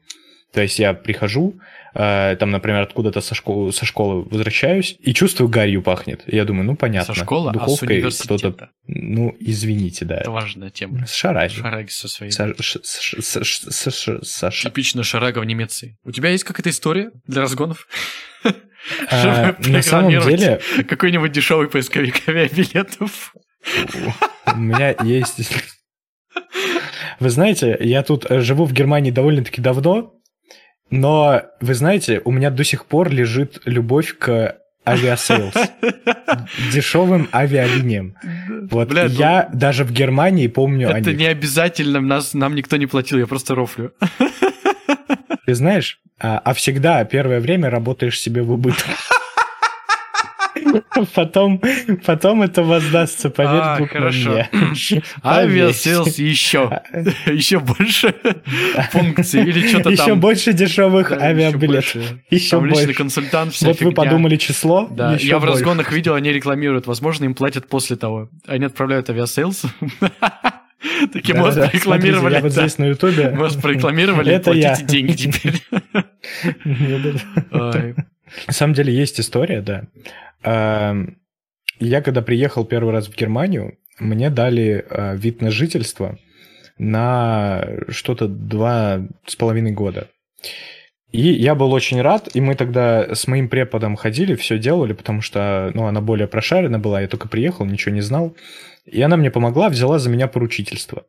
То 0.54 0.62
есть 0.62 0.80
я 0.80 0.94
прихожу, 0.94 1.60
э, 1.94 2.36
там, 2.40 2.50
например, 2.50 2.82
откуда-то 2.82 3.22
со 3.22 3.36
школы, 3.36 3.72
со 3.72 3.86
школы 3.86 4.24
возвращаюсь 4.24 4.98
и 5.00 5.14
чувствую, 5.14 5.48
гарью 5.48 5.84
пахнет. 5.84 6.24
Я 6.26 6.46
думаю, 6.46 6.66
ну 6.66 6.76
понятно. 6.76 7.14
Со 7.14 7.22
школы, 7.22 7.52
Духовкой 7.52 8.04
а 8.04 8.10
с 8.10 8.22
кто-то. 8.22 8.70
Ну, 8.88 9.36
извините, 9.40 10.06
да. 10.06 10.18
Это 10.18 10.32
важная 10.32 10.72
тема. 10.72 11.06
С 11.06 11.14
Шараги. 11.14 11.54
Шараги 11.54 11.90
со 11.90 12.08
своей. 12.08 12.32
Типично 14.64 15.04
Шарага 15.04 15.40
в 15.40 15.46
Немеции. 15.46 15.98
У 16.04 16.12
тебя 16.12 16.30
есть 16.30 16.44
какая-то 16.44 16.72
история 16.72 17.12
для 17.28 17.42
разгонов? 17.42 17.88
А, 19.12 19.56
на 19.60 19.82
самом 19.82 20.10
деле... 20.10 20.62
Какой-нибудь 20.88 21.32
дешевый 21.32 21.70
поисковик 21.70 22.28
авиабилетов. 22.28 23.36
У 24.48 24.58
меня 24.58 24.96
есть... 25.04 25.54
Вы 27.20 27.30
знаете, 27.30 27.78
я 27.82 28.02
тут 28.04 28.26
живу 28.30 28.66
в 28.66 28.74
Германии 28.74 29.12
довольно-таки 29.12 29.62
давно, 29.62 30.14
но, 30.90 31.44
вы 31.62 31.74
знаете, 31.74 32.22
у 32.26 32.32
меня 32.32 32.50
до 32.50 32.64
сих 32.64 32.86
пор 32.86 33.10
лежит 33.10 33.62
любовь 33.66 34.18
к 34.18 34.58
Aviasales. 34.88 35.54
Дешевым 36.74 37.30
авиалиниям. 37.32 38.16
Вот 38.72 38.90
Бля, 38.90 39.06
я 39.06 39.50
ну, 39.52 39.60
даже 39.60 39.84
в 39.84 39.92
Германии 39.92 40.48
помню 40.48 40.90
Это 40.90 41.14
не 41.14 41.26
обязательно, 41.26 42.02
нас, 42.02 42.34
нам 42.34 42.56
никто 42.56 42.78
не 42.78 42.88
платил, 42.88 43.20
я 43.20 43.28
просто 43.28 43.56
рофлю. 43.56 43.94
Ты 45.46 45.56
знаешь, 45.56 46.00
а, 46.20 46.40
а 46.44 46.54
всегда 46.54 47.04
первое 47.06 47.40
время 47.40 47.70
работаешь 47.70 48.20
себе 48.20 48.42
в 48.42 48.52
убыток. 48.52 48.86
Потом, 51.16 51.62
потом 52.06 52.42
это 52.42 52.64
воздастся, 52.64 53.30
поверь 53.30 53.62
а, 53.62 53.88
хорошо. 53.88 54.32
мне. 54.32 54.50
Aviasales 55.24 56.18
еще, 56.18 56.82
еще 57.26 57.60
больше 57.60 58.14
функций 58.92 59.44
или 59.44 59.68
что-то 59.68 59.96
там. 59.96 60.08
Еще 60.08 60.16
больше 60.16 60.54
дешевых 60.54 61.10
да, 61.10 61.18
авиабилетов. 61.18 62.04
Еще 62.30 62.60
больше. 62.60 62.76
личный 62.76 62.94
консультант, 62.94 63.54
вся 63.54 63.68
Вот 63.68 63.82
вы 63.82 63.92
подумали 63.92 64.36
число? 64.38 64.88
Да, 64.90 65.16
я 65.20 65.40
в 65.40 65.46
разгонах 65.46 65.92
видел, 65.92 66.16
они 66.16 66.32
рекламируют. 66.32 66.88
Возможно, 66.88 67.26
им 67.26 67.36
платят 67.36 67.68
после 67.68 67.96
того. 67.96 68.30
Они 68.48 68.66
отправляют 68.66 69.10
Aviasales. 69.10 69.64
Такие, 71.12 71.34
да, 71.34 71.42
может, 71.42 71.56
да, 71.56 71.68
прорекламировали. 71.68 72.36
я 72.36 72.42
вот 72.42 72.52
здесь 72.52 72.78
на 72.78 72.86
Ютубе. 72.86 73.30
Может, 73.36 73.62
прорекламировали, 73.62 74.34
это 74.34 74.52
платите 74.52 74.86
деньги 74.86 75.14
теперь. 75.14 75.62
На 77.52 78.54
самом 78.54 78.74
деле 78.74 78.94
есть 78.94 79.20
история, 79.20 79.62
да. 79.62 79.84
Я 80.44 82.02
когда 82.02 82.22
приехал 82.22 82.66
первый 82.66 82.92
раз 82.92 83.08
в 83.08 83.16
Германию, 83.16 83.78
мне 84.00 84.30
дали 84.30 84.86
а, 84.90 85.16
вид 85.16 85.42
на 85.42 85.52
жительство 85.52 86.18
на 86.78 87.66
что-то 87.90 88.28
два 88.28 89.06
с 89.26 89.36
половиной 89.36 89.72
года. 89.72 90.10
И 91.12 91.22
я 91.22 91.56
был 91.56 91.74
очень 91.74 92.02
рад, 92.02 92.30
и 92.34 92.42
мы 92.42 92.56
тогда 92.56 93.14
с 93.16 93.28
моим 93.28 93.50
преподом 93.50 93.96
ходили, 93.96 94.36
все 94.36 94.60
делали, 94.60 94.94
потому 94.94 95.22
что 95.22 95.72
ну, 95.74 95.88
она 95.88 96.02
более 96.02 96.28
прошарена 96.28 96.80
была, 96.80 97.02
я 97.02 97.08
только 97.08 97.28
приехал, 97.28 97.66
ничего 97.66 97.94
не 97.94 98.02
знал. 98.02 98.36
И 98.86 99.02
она 99.02 99.18
мне 99.18 99.32
помогла, 99.32 99.70
взяла 99.70 100.00
за 100.00 100.10
меня 100.10 100.28
поручительство. 100.28 101.06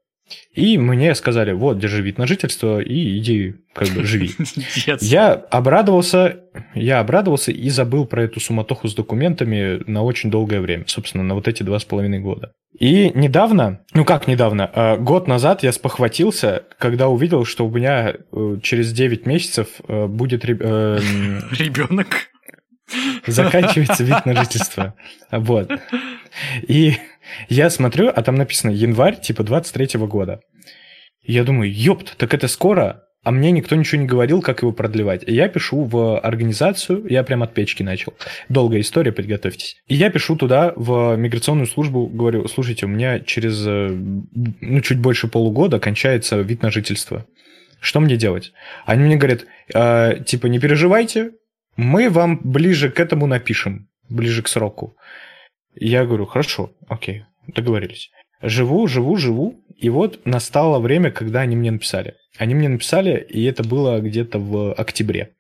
И 0.55 0.79
мне 0.79 1.15
сказали, 1.15 1.53
вот, 1.53 1.79
держи 1.79 2.03
вид 2.03 2.19
на 2.19 2.27
жительство 2.27 2.81
и 2.81 3.19
иди, 3.19 3.55
как 3.75 3.89
бы, 3.89 4.05
живи. 4.05 4.31
Я 5.01 5.33
обрадовался, 5.33 6.41
я 6.75 7.01
обрадовался 7.01 7.53
и 7.53 7.69
забыл 7.71 8.07
про 8.07 8.25
эту 8.25 8.41
суматоху 8.41 8.89
с 8.89 8.95
документами 8.95 9.83
на 9.87 10.03
очень 10.03 10.31
долгое 10.31 10.61
время, 10.61 10.85
собственно, 10.87 11.23
на 11.23 11.35
вот 11.35 11.49
эти 11.49 11.63
два 11.63 11.79
с 11.79 11.85
половиной 11.85 12.19
года. 12.19 12.53
И 12.79 13.13
недавно, 13.15 13.81
ну 13.95 14.05
как 14.05 14.27
недавно, 14.27 14.71
а, 14.73 14.97
год 14.97 15.29
назад 15.29 15.63
я 15.63 15.73
спохватился, 15.73 16.65
когда 16.79 17.09
увидел, 17.09 17.45
что 17.45 17.67
у 17.67 17.71
меня 17.71 18.15
э, 18.33 18.57
через 18.63 18.93
9 18.93 19.27
месяцев 19.27 19.69
э, 19.87 20.07
будет... 20.07 20.45
Ребенок. 20.45 22.07
Заканчивается 23.27 24.05
вид 24.05 24.25
на 24.25 24.35
жительство. 24.35 24.95
Вот. 25.31 25.71
И 26.67 26.95
я 27.49 27.71
смотрю, 27.71 28.09
а 28.15 28.23
там 28.23 28.37
написано 28.37 28.71
январь, 28.71 29.21
типа 29.21 29.43
23-го 29.43 30.07
года. 30.07 30.41
Я 31.23 31.45
думаю, 31.45 31.73
ёпт, 31.73 32.17
так 32.17 32.35
это 32.35 32.49
скоро, 32.49 33.05
а 33.23 33.31
мне 33.31 33.51
никто 33.51 33.77
ничего 33.77 34.01
не 34.01 34.07
говорил, 34.07 34.41
как 34.41 34.63
его 34.63 34.73
продлевать. 34.73 35.23
И 35.27 35.35
я 35.35 35.49
пишу 35.49 35.85
в 35.85 36.19
организацию, 36.19 37.05
я 37.09 37.23
прям 37.23 37.43
от 37.43 37.53
печки 37.53 37.83
начал. 37.83 38.15
Долгая 38.49 38.81
история, 38.81 39.13
подготовьтесь. 39.13 39.77
И 39.89 39.95
я 39.95 40.11
пишу 40.11 40.37
туда, 40.37 40.73
в 40.75 41.17
миграционную 41.17 41.67
службу, 41.67 42.07
говорю, 42.07 42.49
слушайте, 42.49 42.87
у 42.87 42.89
меня 42.89 43.21
через, 43.21 43.63
э, 43.67 43.89
ну, 43.91 44.81
чуть 44.81 44.99
больше 44.99 45.29
полугода 45.29 45.79
кончается 45.79 46.41
вид 46.41 46.63
на 46.63 46.71
жительство. 46.71 47.27
Что 47.81 48.01
мне 48.01 48.17
делать? 48.17 48.53
Они 48.87 49.05
мне 49.05 49.17
говорят, 49.17 49.45
э, 49.75 50.25
типа, 50.25 50.47
не 50.47 50.59
переживайте, 50.59 51.33
мы 51.77 52.09
вам 52.09 52.41
ближе 52.43 52.91
к 52.91 53.01
этому 53.01 53.27
напишем, 53.27 53.89
ближе 54.09 54.43
к 54.43 54.49
сроку. 54.49 54.97
Я 55.81 56.05
говорю, 56.05 56.27
хорошо, 56.27 56.73
окей, 56.89 57.25
договорились. 57.47 58.11
Живу, 58.43 58.87
живу, 58.87 59.17
живу, 59.17 59.65
и 59.77 59.89
вот 59.89 60.21
настало 60.27 60.79
время, 60.79 61.11
когда 61.11 61.41
они 61.41 61.57
мне 61.57 61.71
написали. 61.71 62.17
Они 62.37 62.55
мне 62.55 62.69
написали, 62.69 63.27
и 63.29 63.43
это 63.45 63.65
было 63.65 63.99
где-то 63.99 64.39
в 64.39 64.75
октябре. 64.75 65.33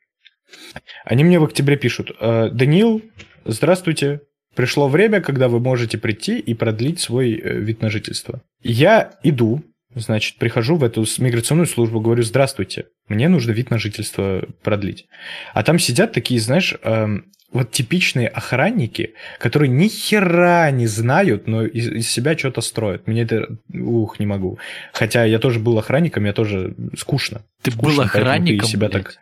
Они 1.04 1.24
мне 1.24 1.38
в 1.38 1.44
октябре 1.44 1.76
пишут, 1.76 2.10
«Э, 2.18 2.48
Даниил, 2.50 3.02
здравствуйте, 3.44 4.22
пришло 4.56 4.88
время, 4.88 5.20
когда 5.20 5.48
вы 5.48 5.60
можете 5.60 5.98
прийти 5.98 6.38
и 6.38 6.54
продлить 6.54 7.00
свой 7.00 7.34
э, 7.34 7.58
вид 7.58 7.82
на 7.82 7.90
жительство. 7.90 8.42
Я 8.62 9.18
иду, 9.22 9.62
значит, 9.94 10.36
прихожу 10.36 10.76
в 10.76 10.84
эту 10.84 11.04
миграционную 11.18 11.66
службу, 11.66 12.00
говорю, 12.00 12.22
здравствуйте, 12.22 12.86
мне 13.08 13.28
нужно 13.28 13.52
вид 13.52 13.70
на 13.70 13.78
жительство 13.78 14.44
продлить. 14.62 15.06
А 15.52 15.62
там 15.62 15.78
сидят 15.78 16.12
такие, 16.12 16.40
знаешь, 16.40 16.74
эм, 16.82 17.32
вот 17.52 17.72
типичные 17.72 18.28
охранники, 18.28 19.14
которые 19.38 19.68
ни 19.68 19.88
хера 19.88 20.70
не 20.70 20.86
знают, 20.86 21.48
но 21.48 21.64
из, 21.64 21.88
из 21.88 22.08
себя 22.08 22.38
что-то 22.38 22.60
строят. 22.60 23.06
Мне 23.08 23.22
это, 23.22 23.48
ух, 23.72 24.20
не 24.20 24.26
могу. 24.26 24.58
Хотя 24.92 25.24
я 25.24 25.38
тоже 25.38 25.58
был 25.58 25.76
охранником, 25.78 26.24
я 26.24 26.32
тоже 26.32 26.74
скучно. 26.96 27.42
Ты 27.62 27.72
скучно, 27.72 27.96
был 27.96 28.00
охранником? 28.02 28.66
Ты 28.66 28.72
себя 28.72 28.88
блядь. 28.88 29.04
так... 29.04 29.14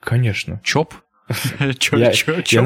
Конечно. 0.00 0.60
Чоп? 0.62 0.94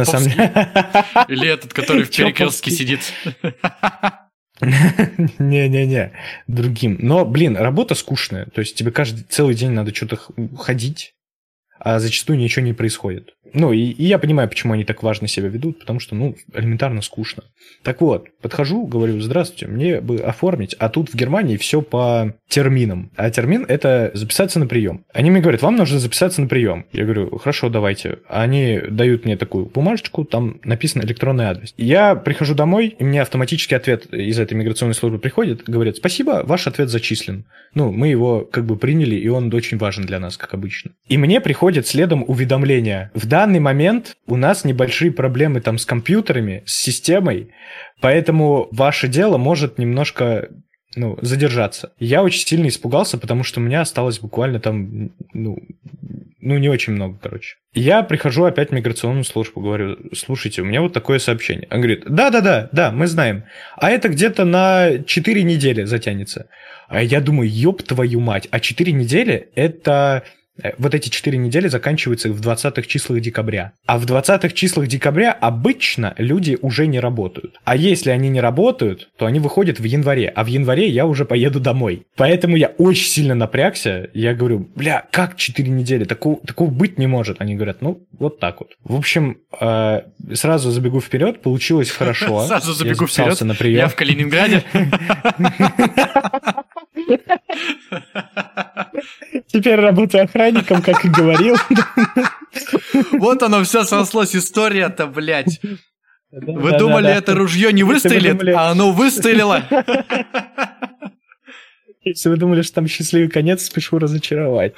Самом 0.04 0.28
деле... 0.28 0.52
Или 1.28 1.49
этот, 1.49 1.72
который 1.72 2.04
в 2.04 2.11
перекрестке 2.11 2.70
сидит? 2.70 3.00
Не-не-не, 4.61 6.12
другим. 6.47 6.99
Но, 7.00 7.25
блин, 7.25 7.56
работа 7.56 7.94
скучная. 7.94 8.47
То 8.47 8.61
есть 8.61 8.76
тебе 8.76 8.90
каждый 8.90 9.25
целый 9.25 9.54
день 9.54 9.71
надо 9.71 9.94
что-то 9.94 10.18
ходить, 10.56 11.14
а 11.84 11.98
зачастую 11.98 12.38
ничего 12.38 12.64
не 12.64 12.72
происходит. 12.72 13.34
Ну, 13.54 13.72
и, 13.72 13.80
и 13.80 14.04
я 14.04 14.18
понимаю, 14.18 14.48
почему 14.48 14.72
они 14.72 14.84
так 14.84 15.02
важно 15.02 15.28
себя 15.28 15.48
ведут, 15.48 15.80
потому 15.80 16.00
что, 16.00 16.14
ну, 16.14 16.34
элементарно 16.54 17.02
скучно. 17.02 17.44
Так 17.82 18.00
вот, 18.00 18.28
подхожу, 18.40 18.86
говорю, 18.86 19.20
здравствуйте, 19.20 19.66
мне 19.66 20.00
бы 20.00 20.16
оформить, 20.16 20.74
а 20.78 20.88
тут 20.88 21.10
в 21.10 21.14
Германии 21.14 21.56
все 21.56 21.82
по 21.82 22.34
терминам. 22.48 23.10
А 23.16 23.30
термин– 23.30 23.66
это 23.68 24.10
записаться 24.14 24.58
на 24.58 24.66
прием. 24.66 25.04
Они 25.12 25.30
мне 25.30 25.40
говорят, 25.40 25.62
вам 25.62 25.76
нужно 25.76 25.98
записаться 25.98 26.40
на 26.40 26.48
прием. 26.48 26.86
Я 26.92 27.04
говорю, 27.04 27.36
хорошо, 27.38 27.68
давайте. 27.68 28.18
Они 28.28 28.80
дают 28.88 29.24
мне 29.24 29.36
такую 29.36 29.66
бумажечку, 29.66 30.24
там 30.24 30.60
написан 30.64 31.02
электронный 31.02 31.44
адрес. 31.46 31.74
Я 31.76 32.14
прихожу 32.14 32.54
домой, 32.54 32.94
и 32.98 33.04
мне 33.04 33.20
автоматический 33.20 33.74
ответ 33.74 34.06
из 34.12 34.38
этой 34.38 34.54
миграционной 34.54 34.94
службы 34.94 35.18
приходит, 35.18 35.64
говорит, 35.64 35.96
спасибо, 35.96 36.42
ваш 36.44 36.66
ответ 36.66 36.88
зачислен. 36.88 37.44
Ну, 37.74 37.92
мы 37.92 38.08
его 38.08 38.48
как 38.50 38.64
бы 38.64 38.76
приняли, 38.76 39.16
и 39.16 39.28
он 39.28 39.52
очень 39.54 39.78
важен 39.78 40.04
для 40.04 40.20
нас, 40.20 40.36
как 40.36 40.54
обычно. 40.54 40.92
И 41.08 41.18
мне 41.18 41.40
приходит 41.40 41.71
следом 41.80 42.24
уведомление. 42.26 43.10
В 43.14 43.26
данный 43.26 43.60
момент 43.60 44.16
у 44.26 44.36
нас 44.36 44.64
небольшие 44.64 45.10
проблемы 45.10 45.60
там 45.60 45.78
с 45.78 45.86
компьютерами, 45.86 46.62
с 46.66 46.80
системой, 46.80 47.50
поэтому 48.00 48.68
ваше 48.70 49.08
дело 49.08 49.38
может 49.38 49.78
немножко 49.78 50.48
ну, 50.94 51.18
задержаться. 51.22 51.92
Я 51.98 52.22
очень 52.22 52.46
сильно 52.46 52.68
испугался, 52.68 53.18
потому 53.18 53.44
что 53.44 53.60
у 53.60 53.62
меня 53.62 53.80
осталось 53.80 54.18
буквально 54.18 54.60
там, 54.60 55.10
ну, 55.32 55.58
ну, 56.40 56.58
не 56.58 56.68
очень 56.68 56.92
много, 56.92 57.18
короче. 57.22 57.56
Я 57.72 58.02
прихожу 58.02 58.44
опять 58.44 58.70
в 58.70 58.72
миграционную 58.72 59.24
службу, 59.24 59.60
говорю, 59.60 59.96
слушайте, 60.12 60.60
у 60.60 60.64
меня 60.64 60.82
вот 60.82 60.92
такое 60.92 61.18
сообщение. 61.18 61.68
Он 61.70 61.78
говорит, 61.78 62.04
да-да-да, 62.06 62.68
да, 62.72 62.90
мы 62.90 63.06
знаем. 63.06 63.44
А 63.76 63.90
это 63.90 64.08
где-то 64.08 64.44
на 64.44 65.04
4 65.06 65.42
недели 65.44 65.84
затянется. 65.84 66.48
А 66.88 67.02
я 67.02 67.20
думаю, 67.20 67.48
ёб 67.48 67.82
твою 67.82 68.20
мать, 68.20 68.48
а 68.50 68.60
4 68.60 68.92
недели 68.92 69.50
это 69.54 70.24
вот 70.78 70.94
эти 70.94 71.09
4 71.09 71.38
недели 71.38 71.68
заканчиваются 71.68 72.30
в 72.30 72.40
20-х 72.40 72.82
числах 72.82 73.21
декабря. 73.21 73.73
А 73.87 73.99
в 73.99 74.04
20-х 74.04 74.50
числах 74.50 74.87
декабря 74.87 75.32
обычно 75.32 76.14
люди 76.18 76.59
уже 76.61 76.87
не 76.87 77.00
работают. 77.00 77.56
А 77.64 77.75
если 77.76 78.11
они 78.11 78.28
не 78.28 78.40
работают, 78.40 79.11
то 79.16 79.26
они 79.26 79.40
выходят 79.40 79.80
в 79.80 79.85
январе. 79.85 80.28
А 80.28 80.44
в 80.44 80.49
январе 80.49 80.88
я 80.88 81.06
уже 81.06 81.25
поеду 81.25 81.61
домой. 81.61 82.06
Поэтому 82.16 82.56
я 82.56 82.68
очень 82.78 83.09
сильно 83.09 83.35
напрягся. 83.35 84.11
Я 84.12 84.35
говорю, 84.35 84.68
бля, 84.75 85.06
как 85.11 85.37
4 85.37 85.71
недели? 85.71 86.04
Такого, 86.04 86.38
такого 86.47 86.71
быть 86.71 86.99
не 86.99 87.06
может. 87.06 87.40
Они 87.40 87.54
говорят, 87.54 87.80
ну, 87.80 88.06
вот 88.18 88.38
так 88.38 88.61
вот. 88.61 88.73
В 88.85 88.97
общем, 88.97 89.38
э, 89.61 90.02
сразу 90.35 90.71
забегу 90.71 91.00
вперед. 91.00 91.40
Получилось 91.42 91.90
хорошо. 91.99 92.47
Сразу 92.47 92.73
забегу 92.73 93.06
вперед. 93.06 93.40
На 93.40 93.54
прием. 93.54 93.78
Я 93.78 93.88
в 93.88 93.97
Калининграде. 93.97 94.62
Теперь 99.47 99.80
работаю 99.80 100.25
охранником, 100.25 100.82
как 100.82 101.04
и 101.04 101.09
говорил. 101.09 101.56
Вот 103.12 103.42
оно 103.42 103.64
все 103.64 103.85
срослось, 103.85 104.37
история-то, 104.37 105.06
блядь. 105.06 105.61
Вы 106.30 106.78
думали, 106.78 107.11
это 107.11 107.35
ружье 107.35 107.73
не 107.73 107.82
выстрелит, 107.82 108.42
а 108.54 108.71
оно 108.71 108.92
выстрелило. 108.92 109.62
Если 112.04 112.28
вы 112.28 112.37
думали, 112.37 112.62
что 112.62 112.75
там 112.76 112.88
счастливый 112.88 113.28
конец, 113.28 113.64
спешу 113.64 113.99
разочаровать. 113.99 114.75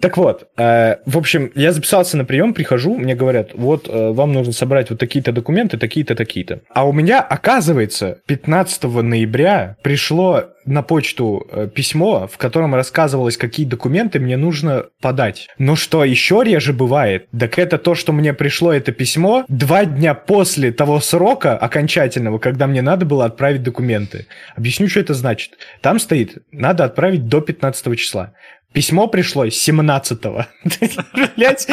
Так 0.00 0.16
вот, 0.16 0.48
э, 0.56 0.96
в 1.04 1.18
общем, 1.18 1.50
я 1.56 1.72
записался 1.72 2.16
на 2.16 2.24
прием, 2.24 2.54
прихожу, 2.54 2.96
мне 2.96 3.16
говорят, 3.16 3.50
вот 3.54 3.88
э, 3.88 4.12
вам 4.12 4.32
нужно 4.32 4.52
собрать 4.52 4.90
вот 4.90 5.00
такие-то 5.00 5.32
документы, 5.32 5.78
такие-то, 5.78 6.14
такие-то. 6.14 6.60
А 6.72 6.86
у 6.86 6.92
меня, 6.92 7.20
оказывается, 7.20 8.20
15 8.26 8.84
ноября 8.84 9.76
пришло 9.82 10.44
на 10.68 10.82
почту 10.82 11.46
э, 11.50 11.68
письмо, 11.72 12.28
в 12.28 12.36
котором 12.38 12.74
рассказывалось, 12.74 13.36
какие 13.36 13.66
документы 13.66 14.20
мне 14.20 14.36
нужно 14.36 14.86
подать. 15.00 15.48
Но 15.58 15.76
что 15.76 16.04
еще 16.04 16.42
реже 16.44 16.72
бывает, 16.72 17.28
так 17.38 17.58
это 17.58 17.78
то, 17.78 17.94
что 17.94 18.12
мне 18.12 18.34
пришло 18.34 18.72
это 18.72 18.92
письмо 18.92 19.44
два 19.48 19.84
дня 19.84 20.14
после 20.14 20.72
того 20.72 21.00
срока 21.00 21.56
окончательного, 21.56 22.38
когда 22.38 22.66
мне 22.66 22.82
надо 22.82 23.06
было 23.06 23.24
отправить 23.24 23.62
документы. 23.62 24.26
Объясню, 24.54 24.88
что 24.88 25.00
это 25.00 25.14
значит. 25.14 25.52
Там 25.80 25.98
стоит, 25.98 26.38
надо 26.52 26.84
отправить 26.84 27.26
до 27.28 27.40
15 27.40 27.98
числа. 27.98 28.32
Письмо 28.72 29.06
пришло 29.06 29.46
17-го. 29.46 30.44
Блять, 31.36 31.66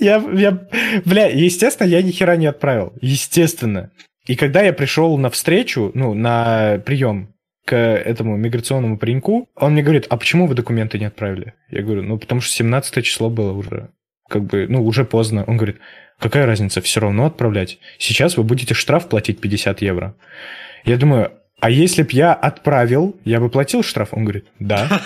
я, 0.00 0.22
я, 0.32 0.58
бля, 1.04 1.26
естественно, 1.26 1.88
я 1.88 2.02
ни 2.02 2.10
хера 2.10 2.36
не 2.36 2.46
отправил. 2.46 2.92
Естественно. 3.00 3.90
И 4.26 4.36
когда 4.36 4.62
я 4.62 4.72
пришел 4.72 5.16
на 5.18 5.30
встречу, 5.30 5.90
ну, 5.94 6.14
на 6.14 6.80
прием, 6.84 7.31
к 7.64 7.76
этому 7.76 8.36
миграционному 8.36 8.98
пареньку, 8.98 9.48
он 9.54 9.72
мне 9.72 9.82
говорит, 9.82 10.06
а 10.10 10.16
почему 10.16 10.46
вы 10.46 10.54
документы 10.54 10.98
не 10.98 11.04
отправили? 11.04 11.54
Я 11.70 11.82
говорю, 11.82 12.02
ну, 12.02 12.18
потому 12.18 12.40
что 12.40 12.52
17 12.52 13.04
число 13.04 13.30
было 13.30 13.52
уже, 13.52 13.90
как 14.28 14.44
бы, 14.44 14.66
ну, 14.68 14.84
уже 14.84 15.04
поздно. 15.04 15.44
Он 15.46 15.56
говорит, 15.56 15.78
какая 16.18 16.46
разница, 16.46 16.80
все 16.80 17.00
равно 17.00 17.26
отправлять. 17.26 17.78
Сейчас 17.98 18.36
вы 18.36 18.42
будете 18.42 18.74
штраф 18.74 19.08
платить 19.08 19.40
50 19.40 19.80
евро. 19.82 20.16
Я 20.84 20.96
думаю, 20.96 21.32
а 21.60 21.70
если 21.70 22.02
б 22.02 22.08
я 22.12 22.32
отправил, 22.32 23.16
я 23.24 23.38
бы 23.38 23.48
платил 23.48 23.84
штраф? 23.84 24.08
Он 24.12 24.24
говорит, 24.24 24.46
да. 24.58 25.00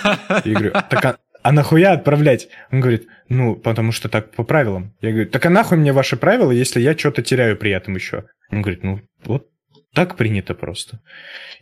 Я 0.45 0.53
говорю, 0.55 0.73
так 0.73 1.05
а, 1.05 1.17
а 1.43 1.53
нахуя 1.53 1.93
отправлять? 1.93 2.49
Он 2.73 2.81
говорит, 2.81 3.07
ну, 3.29 3.55
потому 3.55 3.93
что 3.93 4.09
так 4.09 4.31
по 4.31 4.43
правилам. 4.43 4.95
Я 5.03 5.11
говорю, 5.11 5.29
так 5.29 5.45
а 5.45 5.51
нахуй 5.51 5.77
мне 5.77 5.93
ваши 5.93 6.17
правила, 6.17 6.51
если 6.51 6.81
я 6.81 6.97
что-то 6.97 7.23
теряю 7.23 7.59
при 7.59 7.73
этом 7.73 7.95
еще? 7.95 8.25
Он 8.51 8.63
говорит, 8.63 8.83
ну, 8.83 9.01
вот 9.25 9.47
так 9.97 10.15
принято 10.15 10.53
просто. 10.55 11.01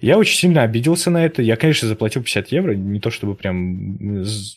Я 0.01 0.19
очень 0.19 0.37
сильно 0.37 0.63
обиделся 0.63 1.09
на 1.09 1.25
это. 1.25 1.41
Я, 1.41 1.55
конечно, 1.55 1.87
заплатил 1.87 2.21
50 2.21 2.49
евро, 2.49 2.75
не 2.75 2.99
то 2.99 3.11
чтобы 3.11 3.37
прям 3.37 4.23
из 4.25 4.57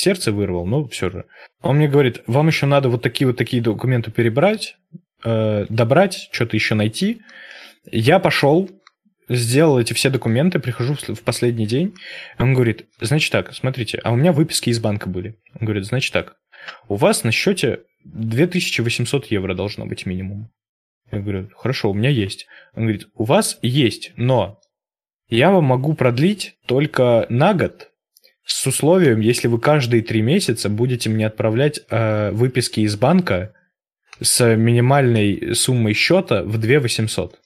сердца 0.00 0.30
вырвал, 0.30 0.66
но 0.66 0.86
все 0.86 1.10
же. 1.10 1.24
Он 1.60 1.78
мне 1.78 1.88
говорит, 1.88 2.22
вам 2.28 2.46
еще 2.46 2.66
надо 2.66 2.88
вот 2.88 3.02
такие 3.02 3.26
вот 3.26 3.36
такие 3.36 3.60
документы 3.60 4.12
перебрать, 4.12 4.76
э, 5.24 5.66
добрать, 5.68 6.28
что-то 6.30 6.54
еще 6.54 6.76
найти. 6.76 7.20
Я 7.90 8.20
пошел, 8.20 8.70
сделал 9.28 9.80
эти 9.80 9.94
все 9.94 10.10
документы, 10.10 10.60
прихожу 10.60 10.94
в 10.94 11.22
последний 11.24 11.66
день. 11.66 11.96
Он 12.38 12.54
говорит, 12.54 12.86
значит 13.00 13.32
так, 13.32 13.52
смотрите, 13.52 13.98
а 14.04 14.12
у 14.12 14.16
меня 14.16 14.30
выписки 14.30 14.70
из 14.70 14.78
банка 14.78 15.08
были. 15.08 15.40
Он 15.58 15.66
говорит, 15.66 15.86
значит 15.86 16.12
так, 16.12 16.36
у 16.86 16.94
вас 16.94 17.24
на 17.24 17.32
счете 17.32 17.80
2800 18.04 19.26
евро 19.26 19.54
должно 19.54 19.86
быть 19.86 20.06
минимум. 20.06 20.52
Я 21.10 21.20
говорю, 21.20 21.50
хорошо, 21.56 21.90
у 21.90 21.94
меня 21.94 22.10
есть. 22.10 22.46
Он 22.74 22.82
говорит, 22.82 23.08
у 23.14 23.24
вас 23.24 23.58
есть, 23.62 24.12
но 24.16 24.60
я 25.28 25.50
вам 25.50 25.64
могу 25.64 25.94
продлить 25.94 26.56
только 26.66 27.26
на 27.28 27.54
год 27.54 27.90
с 28.44 28.66
условием, 28.66 29.20
если 29.20 29.46
вы 29.46 29.60
каждые 29.60 30.02
три 30.02 30.22
месяца 30.22 30.70
будете 30.70 31.10
мне 31.10 31.26
отправлять 31.26 31.80
э, 31.90 32.30
выписки 32.30 32.80
из 32.80 32.96
банка 32.96 33.52
с 34.20 34.56
минимальной 34.56 35.54
суммой 35.54 35.92
счета 35.92 36.42
в 36.42 36.58
2 36.58 36.80
800. 36.80 37.38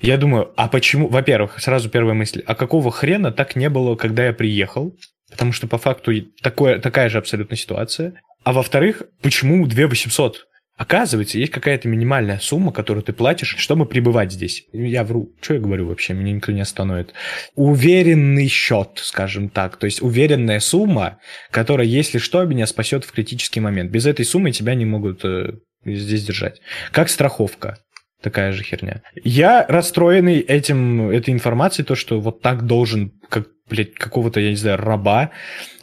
Я 0.00 0.18
думаю, 0.18 0.52
а 0.56 0.68
почему? 0.68 1.08
Во-первых, 1.08 1.60
сразу 1.60 1.88
первая 1.88 2.14
мысль, 2.14 2.42
а 2.46 2.54
какого 2.54 2.90
хрена 2.90 3.32
так 3.32 3.56
не 3.56 3.70
было, 3.70 3.94
когда 3.94 4.26
я 4.26 4.32
приехал? 4.32 4.94
Потому 5.30 5.52
что 5.52 5.66
по 5.66 5.78
факту 5.78 6.12
такое, 6.42 6.78
такая 6.78 7.08
же 7.08 7.18
абсолютно 7.18 7.56
ситуация. 7.56 8.20
А 8.44 8.52
во-вторых, 8.52 9.04
почему 9.22 9.66
2 9.66 9.86
800? 9.86 10.46
Оказывается, 10.76 11.38
есть 11.38 11.52
какая-то 11.52 11.88
минимальная 11.88 12.38
сумма, 12.38 12.70
которую 12.70 13.02
ты 13.02 13.14
платишь, 13.14 13.56
чтобы 13.58 13.86
пребывать 13.86 14.32
здесь. 14.32 14.66
Я 14.72 15.04
вру. 15.04 15.34
Что 15.40 15.54
я 15.54 15.60
говорю 15.60 15.86
вообще? 15.86 16.12
Меня 16.12 16.32
никто 16.32 16.52
не 16.52 16.60
остановит. 16.60 17.14
Уверенный 17.54 18.48
счет, 18.48 19.00
скажем 19.02 19.48
так. 19.48 19.76
То 19.78 19.86
есть 19.86 20.02
уверенная 20.02 20.60
сумма, 20.60 21.18
которая, 21.50 21.86
если 21.86 22.18
что, 22.18 22.44
меня 22.44 22.66
спасет 22.66 23.04
в 23.04 23.12
критический 23.12 23.60
момент. 23.60 23.90
Без 23.90 24.04
этой 24.04 24.26
суммы 24.26 24.52
тебя 24.52 24.74
не 24.74 24.84
могут 24.84 25.24
э, 25.24 25.54
здесь 25.86 26.26
держать. 26.26 26.60
Как 26.92 27.08
страховка. 27.08 27.78
Такая 28.26 28.50
же 28.50 28.64
херня. 28.64 29.02
Я 29.22 29.64
расстроенный 29.68 30.40
этим, 30.40 31.10
этой 31.10 31.32
информацией, 31.32 31.86
то, 31.86 31.94
что 31.94 32.20
вот 32.20 32.42
так 32.42 32.66
должен, 32.66 33.12
как 33.28 33.46
блядь, 33.70 33.94
какого-то, 33.94 34.40
я 34.40 34.50
не 34.50 34.56
знаю, 34.56 34.78
раба. 34.78 35.30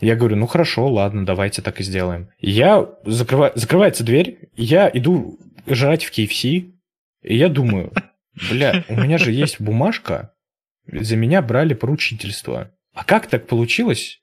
Я 0.01 0.17
говорю, 0.17 0.35
ну 0.35 0.45
хорошо, 0.45 0.89
ладно, 0.89 1.25
давайте 1.25 1.61
так 1.61 1.79
и 1.79 1.85
сделаем. 1.85 2.27
Я 2.39 2.85
закрываю, 3.05 3.53
закрывается 3.55 4.03
дверь, 4.03 4.49
я 4.57 4.91
иду 4.93 5.39
жрать 5.67 6.03
в 6.03 6.11
KFC, 6.11 6.73
и 7.21 7.37
я 7.37 7.47
думаю, 7.47 7.93
бля, 8.51 8.83
у 8.89 8.95
меня 8.97 9.17
же 9.17 9.31
есть 9.31 9.61
бумажка, 9.61 10.33
за 10.85 11.15
меня 11.15 11.41
брали 11.41 11.73
поручительство. 11.75 12.71
А 12.93 13.05
как 13.05 13.27
так 13.27 13.47
получилось? 13.47 14.19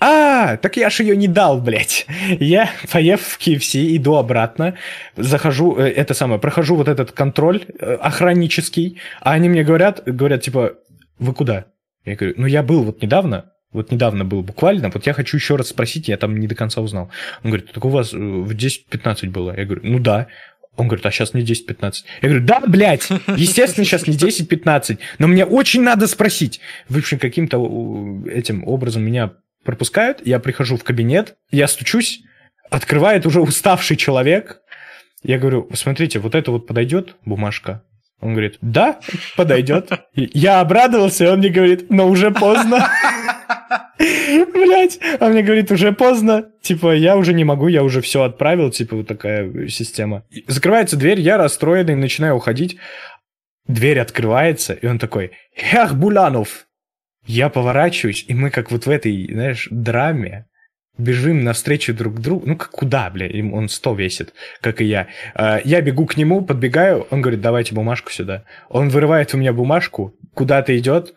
А, 0.00 0.56
так 0.58 0.76
я 0.76 0.90
ж 0.90 1.00
ее 1.00 1.16
не 1.16 1.26
дал, 1.26 1.60
блядь. 1.60 2.06
Я, 2.38 2.70
поев 2.90 3.20
в 3.20 3.38
KFC, 3.38 3.96
иду 3.96 4.14
обратно, 4.14 4.74
захожу, 5.16 5.76
э, 5.76 5.88
это 5.88 6.14
самое, 6.14 6.40
прохожу 6.40 6.76
вот 6.76 6.88
этот 6.88 7.12
контроль 7.12 7.64
э, 7.80 7.94
охраннический, 7.94 9.00
а 9.20 9.32
они 9.32 9.48
мне 9.48 9.64
говорят, 9.64 10.02
говорят, 10.06 10.42
типа, 10.42 10.74
вы 11.18 11.34
куда? 11.34 11.66
Я 12.04 12.14
говорю, 12.14 12.34
ну 12.38 12.46
я 12.46 12.62
был 12.62 12.84
вот 12.84 13.02
недавно, 13.02 13.52
вот 13.72 13.90
недавно 13.90 14.24
был 14.24 14.42
буквально, 14.42 14.88
вот 14.88 15.04
я 15.06 15.12
хочу 15.12 15.36
еще 15.36 15.56
раз 15.56 15.68
спросить, 15.68 16.08
я 16.08 16.16
там 16.16 16.38
не 16.38 16.46
до 16.46 16.54
конца 16.54 16.80
узнал. 16.80 17.10
Он 17.42 17.50
говорит, 17.50 17.72
так 17.72 17.84
у 17.84 17.88
вас 17.88 18.14
э, 18.14 18.16
в 18.16 18.52
10-15 18.52 19.30
было? 19.30 19.56
Я 19.56 19.64
говорю, 19.64 19.80
ну 19.84 19.98
да. 19.98 20.28
Он 20.76 20.86
говорит, 20.86 21.04
а 21.06 21.10
сейчас 21.10 21.34
не 21.34 21.42
10-15. 21.42 21.92
Я 22.22 22.28
говорю, 22.28 22.44
да, 22.46 22.60
блядь, 22.60 23.08
естественно, 23.36 23.84
сейчас 23.84 24.06
не 24.06 24.16
10-15, 24.16 24.98
но 25.18 25.26
мне 25.26 25.44
очень 25.44 25.82
надо 25.82 26.06
спросить. 26.06 26.60
В 26.88 26.96
общем, 26.96 27.18
каким-то 27.18 27.58
этим 28.30 28.66
образом 28.66 29.02
меня 29.02 29.32
пропускают, 29.64 30.26
я 30.26 30.38
прихожу 30.38 30.76
в 30.76 30.84
кабинет, 30.84 31.36
я 31.50 31.68
стучусь, 31.68 32.20
открывает 32.70 33.26
уже 33.26 33.40
уставший 33.40 33.96
человек. 33.96 34.60
Я 35.22 35.38
говорю, 35.38 35.68
смотрите, 35.74 36.18
вот 36.18 36.34
это 36.34 36.50
вот 36.50 36.66
подойдет 36.66 37.16
бумажка? 37.24 37.82
Он 38.20 38.32
говорит, 38.32 38.58
да, 38.60 38.98
подойдет. 39.36 39.90
Я 40.14 40.60
обрадовался, 40.60 41.24
и 41.24 41.28
он 41.28 41.38
мне 41.38 41.50
говорит, 41.50 41.88
но 41.90 42.08
уже 42.08 42.32
поздно. 42.32 42.88
Блять, 43.98 44.98
он 45.20 45.32
мне 45.32 45.42
говорит, 45.42 45.70
уже 45.70 45.92
поздно. 45.92 46.46
Типа, 46.60 46.94
я 46.94 47.16
уже 47.16 47.32
не 47.32 47.44
могу, 47.44 47.68
я 47.68 47.84
уже 47.84 48.00
все 48.00 48.22
отправил, 48.22 48.70
типа, 48.70 48.96
вот 48.96 49.06
такая 49.06 49.68
система. 49.68 50.24
Закрывается 50.46 50.96
дверь, 50.96 51.20
я 51.20 51.36
расстроенный, 51.36 51.94
начинаю 51.94 52.34
уходить. 52.34 52.76
Дверь 53.66 54.00
открывается, 54.00 54.72
и 54.72 54.86
он 54.86 54.98
такой, 54.98 55.32
Эх, 55.54 55.94
Буланов. 55.94 56.66
Я 57.28 57.50
поворачиваюсь, 57.50 58.24
и 58.26 58.32
мы 58.32 58.50
как 58.50 58.70
вот 58.70 58.86
в 58.86 58.90
этой, 58.90 59.30
знаешь, 59.30 59.68
драме, 59.70 60.46
бежим 60.96 61.44
навстречу 61.44 61.92
друг 61.92 62.20
другу. 62.20 62.46
Ну, 62.46 62.56
как 62.56 62.70
куда, 62.70 63.10
бля? 63.10 63.28
Он 63.52 63.68
100 63.68 63.94
весит, 63.94 64.34
как 64.62 64.80
и 64.80 64.86
я. 64.86 65.08
А, 65.34 65.60
я 65.62 65.82
бегу 65.82 66.06
к 66.06 66.16
нему, 66.16 66.40
подбегаю, 66.40 67.06
он 67.10 67.20
говорит, 67.20 67.42
давайте 67.42 67.74
бумажку 67.74 68.10
сюда. 68.10 68.44
Он 68.70 68.88
вырывает 68.88 69.34
у 69.34 69.36
меня 69.36 69.52
бумажку, 69.52 70.14
куда-то 70.32 70.76
идет, 70.76 71.12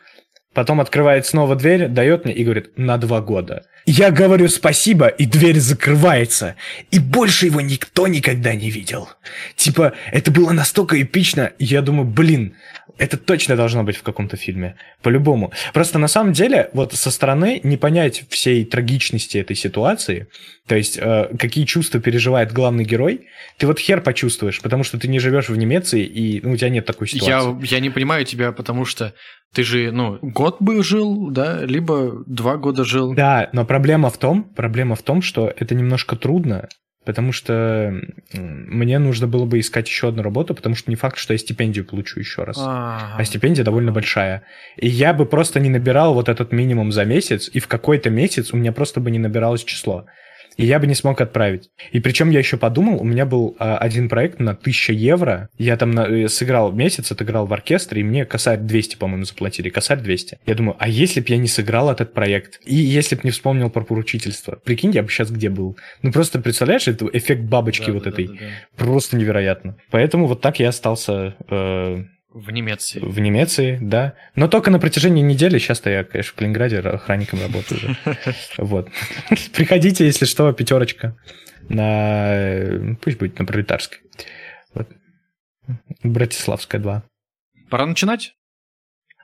потом 0.54 0.82
открывает 0.82 1.26
снова 1.26 1.56
дверь, 1.56 1.88
дает 1.88 2.26
мне 2.26 2.34
и 2.34 2.44
говорит, 2.44 2.78
на 2.78 2.98
два 2.98 3.22
года. 3.22 3.64
Я 3.86 4.12
говорю 4.12 4.48
спасибо, 4.48 5.08
и 5.08 5.26
дверь 5.26 5.60
закрывается. 5.60 6.56
И 6.92 7.00
больше 7.00 7.48
его 7.48 7.62
никто 7.62 8.08
никогда 8.08 8.54
не 8.54 8.70
видел. 8.70 9.10
Типа, 9.56 9.94
это 10.12 10.30
было 10.30 10.52
настолько 10.52 11.02
эпично. 11.02 11.54
Я 11.58 11.82
думаю, 11.82 12.06
блин, 12.06 12.56
Это 12.98 13.18
точно 13.18 13.56
должно 13.56 13.84
быть 13.84 13.98
в 13.98 14.04
каком-то 14.04 14.38
фильме. 14.38 14.76
По-любому. 15.02 15.52
Просто 15.74 16.00
на 16.00 16.08
самом 16.08 16.34
деле, 16.34 16.70
вот 16.74 16.94
со 16.94 17.12
стороны 17.12 17.60
не 17.64 17.78
понять 17.78 18.24
всей 18.30 18.66
трагичности 18.66 19.38
этой 19.38 19.56
ситуации, 19.56 20.28
то 20.68 20.76
есть 20.76 20.98
э, 20.98 21.30
какие 21.38 21.66
чувства 21.66 22.00
переживает 22.00 22.54
главный 22.54 22.86
герой, 22.86 23.28
ты 23.58 23.68
вот 23.68 23.80
хер 23.80 24.02
почувствуешь, 24.02 24.62
потому 24.62 24.84
что 24.84 24.98
ты 24.98 25.08
не 25.08 25.20
живешь 25.20 25.50
в 25.50 25.58
Немеции, 25.58 26.06
и 26.06 26.42
ну, 26.42 26.52
у 26.52 26.58
тебя 26.58 26.70
нет 26.70 26.86
такой 26.86 27.08
ситуации. 27.08 27.60
Я, 27.62 27.76
я 27.76 27.80
не 27.80 27.90
понимаю 27.90 28.26
тебя, 28.26 28.52
потому 28.52 28.86
что 28.86 29.14
ты 29.54 29.64
же, 29.64 29.92
ну, 29.92 30.18
год 30.22 30.58
бы 30.62 30.82
жил, 30.84 31.30
да, 31.30 31.64
либо 31.66 32.24
два 32.26 32.58
года 32.58 32.86
жил. 32.86 33.14
Да, 33.14 33.50
но 33.52 33.66
проблема 33.66 34.10
в 34.10 34.18
том, 34.18 34.44
проблема 34.44 34.96
в 34.96 35.02
том, 35.02 35.22
что 35.22 35.52
это 35.56 35.76
немножко 35.76 36.16
трудно, 36.16 36.70
Потому 37.04 37.32
что 37.32 38.00
мне 38.34 39.00
нужно 39.00 39.28
было 39.28 39.46
бы 39.46 39.60
искать 39.60 39.88
еще 39.88 40.10
одну 40.10 40.22
работу, 40.22 40.54
потому 40.54 40.76
что 40.76 40.92
не 40.92 40.96
факт, 40.96 41.18
что 41.18 41.34
я 41.34 41.40
стипендию 41.40 41.84
получу 41.84 42.20
еще 42.20 42.44
раз. 42.44 42.58
А-а-а. 42.60 43.18
А 43.18 43.26
стипендия 43.26 43.66
довольно 43.66 43.92
большая. 43.92 44.44
И 44.78 44.88
я 44.88 45.14
бы 45.14 45.26
просто 45.26 45.60
не 45.60 45.70
набирал 45.70 46.14
вот 46.14 46.30
этот 46.30 46.52
минимум 46.52 46.92
за 46.92 47.06
месяц, 47.06 47.50
и 47.52 47.60
в 47.60 47.68
какой-то 47.68 48.12
месяц 48.12 48.54
у 48.54 48.58
меня 48.58 48.72
просто 48.72 49.00
бы 49.00 49.10
не 49.10 49.20
набиралось 49.20 49.64
число 49.64 50.06
и 50.58 50.66
я 50.66 50.80
бы 50.80 50.88
не 50.88 50.96
смог 50.96 51.22
отправить. 51.22 51.70
И 51.92 52.00
причем 52.00 52.30
я 52.30 52.40
еще 52.40 52.58
подумал, 52.58 53.02
у 53.02 53.04
меня 53.04 53.26
был 53.26 53.56
а, 53.60 53.78
один 53.78 54.10
проект 54.10 54.40
на 54.40 54.52
1000 54.52 54.94
евро, 54.94 55.50
я 55.58 55.78
там 55.78 55.92
на, 55.92 56.02
э, 56.02 56.28
сыграл 56.28 56.72
месяц, 56.72 57.12
отыграл 57.12 57.46
в 57.46 57.54
оркестре, 57.54 58.02
и 58.02 58.04
мне 58.04 58.26
косарь 58.26 58.60
200, 58.60 58.98
по-моему, 58.98 59.26
заплатили, 59.26 59.70
косарь 59.70 60.00
200. 60.00 60.40
Я 60.46 60.56
думаю, 60.56 60.76
а 60.80 60.88
если 60.88 61.20
бы 61.22 61.28
я 61.30 61.38
не 61.38 61.48
сыграл 61.48 61.92
этот 61.92 62.14
проект, 62.14 62.60
и 62.66 62.76
если 62.76 63.16
бы 63.16 63.22
не 63.24 63.32
вспомнил 63.32 63.70
про 63.70 63.82
поручительство, 63.82 64.56
прикинь, 64.56 64.92
я 64.92 65.04
бы 65.04 65.10
сейчас 65.10 65.32
где 65.32 65.50
был? 65.50 65.78
Ну 66.02 66.12
просто 66.12 66.40
представляешь, 66.40 66.88
это 66.88 67.10
эффект 67.12 67.44
бабочки 67.44 67.88
да, 67.88 67.94
вот 67.94 68.04
да, 68.04 68.10
этой, 68.10 68.28
да, 68.28 68.34
да, 68.34 68.40
да. 68.40 68.86
просто 68.86 69.18
невероятно. 69.18 69.78
Поэтому 69.90 70.28
вот 70.28 70.42
так 70.42 70.60
я 70.60 70.70
остался... 70.70 71.36
Э, 71.50 72.04
в 72.34 72.52
Немеции. 72.52 73.00
В 73.00 73.20
Немеции, 73.20 73.78
да. 73.82 74.14
Но 74.36 74.48
только 74.48 74.72
на 74.72 74.80
протяжении 74.80 75.22
недели. 75.22 75.58
Сейчас-то 75.58 75.90
я, 75.90 76.04
конечно, 76.04 76.32
в 76.32 76.36
Калининграде 76.36 76.80
охранником 76.80 77.42
работаю. 77.42 77.96
Вот. 78.58 78.90
Приходите, 79.54 80.06
если 80.06 80.26
что, 80.26 80.52
пятерочка. 80.54 81.18
На... 81.70 82.98
Пусть 83.02 83.18
будет 83.18 83.38
на 83.40 83.46
Пролетарской. 83.46 84.00
Вот. 84.74 84.88
Братиславская 86.04 86.80
2. 86.80 87.04
Пора 87.70 87.86
начинать? 87.86 88.34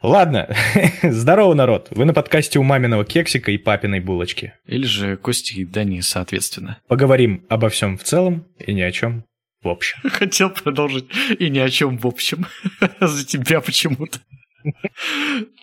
Ладно. 0.04 0.54
Здорово, 1.02 1.54
народ. 1.54 1.88
Вы 1.92 2.06
на 2.06 2.14
подкасте 2.14 2.60
у 2.60 2.64
маминого 2.64 3.06
кексика 3.06 3.52
и 3.52 3.58
папиной 3.58 4.00
булочки. 4.00 4.54
Или 4.66 4.86
же 4.86 5.18
Кости 5.18 5.56
и 5.56 5.66
Дани, 5.66 6.02
соответственно. 6.02 6.80
Поговорим 6.88 7.46
обо 7.50 7.70
всем 7.70 7.98
в 7.98 8.04
целом 8.04 8.46
и 8.60 8.74
ни 8.74 8.82
о 8.82 8.92
чем 8.92 9.26
в 9.68 9.70
общем. 9.70 9.98
Хотел 10.10 10.50
продолжить. 10.50 11.06
И 11.40 11.50
ни 11.50 11.60
о 11.60 11.70
чем 11.70 11.98
в 11.98 12.08
общем. 12.08 12.48
За 13.00 13.26
тебя 13.26 13.62
почему-то. 13.62 14.20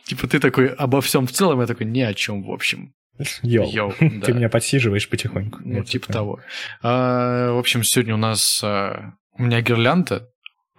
Типа 0.05 0.27
ты 0.27 0.39
такой 0.39 0.69
обо 0.69 1.01
всем 1.01 1.27
в 1.27 1.33
целом, 1.33 1.61
я 1.61 1.67
такой 1.67 1.87
ни 1.87 2.01
о 2.01 2.15
чем 2.15 2.43
в 2.43 2.51
общем. 2.51 2.95
Йоу, 3.43 3.71
Йоу 3.71 3.95
да. 4.01 4.27
ты 4.27 4.33
меня 4.33 4.49
подсиживаешь 4.49 5.09
потихоньку. 5.09 5.61
Ну, 5.65 5.85
типа 5.85 6.13
того. 6.13 6.41
А, 6.83 7.53
в 7.53 7.59
общем, 7.59 7.83
сегодня 7.85 8.15
у 8.15 8.19
нас... 8.19 8.61
А, 8.63 9.13
у 9.39 9.43
меня 9.43 9.61
гирлянда 9.61 10.29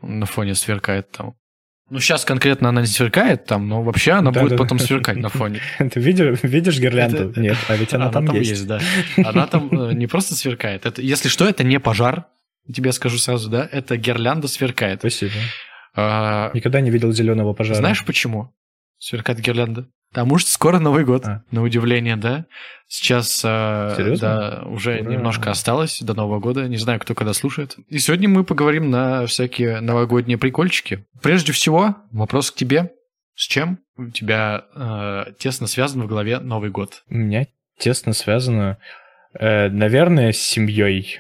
на 0.01 0.25
фоне 0.25 0.55
сверкает 0.55 1.11
там. 1.11 1.35
Ну, 1.89 1.99
сейчас 1.99 2.25
конкретно 2.25 2.69
она 2.69 2.81
не 2.81 2.87
сверкает 2.87 3.45
там, 3.45 3.67
но 3.67 3.83
вообще 3.83 4.13
она 4.13 4.31
да, 4.31 4.41
будет 4.41 4.53
да, 4.53 4.57
потом 4.57 4.79
да. 4.79 4.85
сверкать 4.85 5.17
на 5.17 5.29
фоне. 5.29 5.61
Ты 5.77 5.99
видишь, 5.99 6.39
видишь 6.41 6.79
гирлянду? 6.79 7.29
Это... 7.29 7.39
Нет, 7.39 7.57
а 7.67 7.75
ведь 7.75 7.93
она, 7.93 8.05
она 8.05 8.13
там, 8.13 8.27
там 8.27 8.35
есть. 8.35 8.49
есть. 8.49 8.67
да. 8.67 8.81
Она 9.23 9.45
там 9.45 9.69
э, 9.71 9.93
не 9.93 10.07
просто 10.07 10.33
сверкает. 10.33 10.85
Это, 10.85 11.01
если 11.01 11.29
что, 11.29 11.47
это 11.47 11.63
не 11.63 11.79
пожар, 11.79 12.25
тебе 12.73 12.91
скажу 12.91 13.17
сразу, 13.17 13.49
да, 13.49 13.67
это 13.71 13.97
гирлянда 13.97 14.47
сверкает. 14.47 14.99
Спасибо. 14.99 15.33
А, 15.95 16.51
Никогда 16.53 16.81
не 16.81 16.91
видел 16.91 17.11
зеленого 17.11 17.53
пожара. 17.53 17.77
Знаешь 17.77 18.05
почему 18.05 18.53
сверкает 18.97 19.39
гирлянда? 19.39 19.87
Потому 20.09 20.37
что 20.37 20.49
скоро 20.49 20.79
Новый 20.79 21.03
год, 21.03 21.25
а. 21.25 21.43
на 21.51 21.61
удивление, 21.61 22.15
да. 22.15 22.45
Сейчас 22.87 23.41
а, 23.43 23.95
да, 24.19 24.63
уже 24.65 25.01
Ура. 25.01 25.11
немножко 25.11 25.51
осталось 25.51 25.99
до 26.01 26.13
Нового 26.13 26.39
года. 26.39 26.67
Не 26.67 26.77
знаю, 26.77 26.99
кто 26.99 27.15
когда 27.15 27.33
слушает. 27.33 27.75
И 27.89 27.99
сегодня 27.99 28.29
мы 28.29 28.43
поговорим 28.43 28.89
на 28.89 29.25
всякие 29.25 29.81
новогодние 29.81 30.37
прикольчики. 30.37 31.05
Прежде 31.21 31.51
всего, 31.51 31.97
вопрос 32.11 32.51
к 32.51 32.55
тебе. 32.55 32.91
С 33.35 33.45
чем 33.47 33.79
у 33.97 34.09
тебя 34.09 34.65
э, 34.73 35.33
тесно 35.37 35.67
связан 35.67 36.03
в 36.03 36.07
голове 36.07 36.39
Новый 36.39 36.69
год? 36.69 37.03
У 37.09 37.15
меня 37.15 37.47
тесно 37.77 38.13
связано, 38.13 38.77
э, 39.37 39.67
наверное, 39.67 40.31
с 40.31 40.37
семьей. 40.37 41.19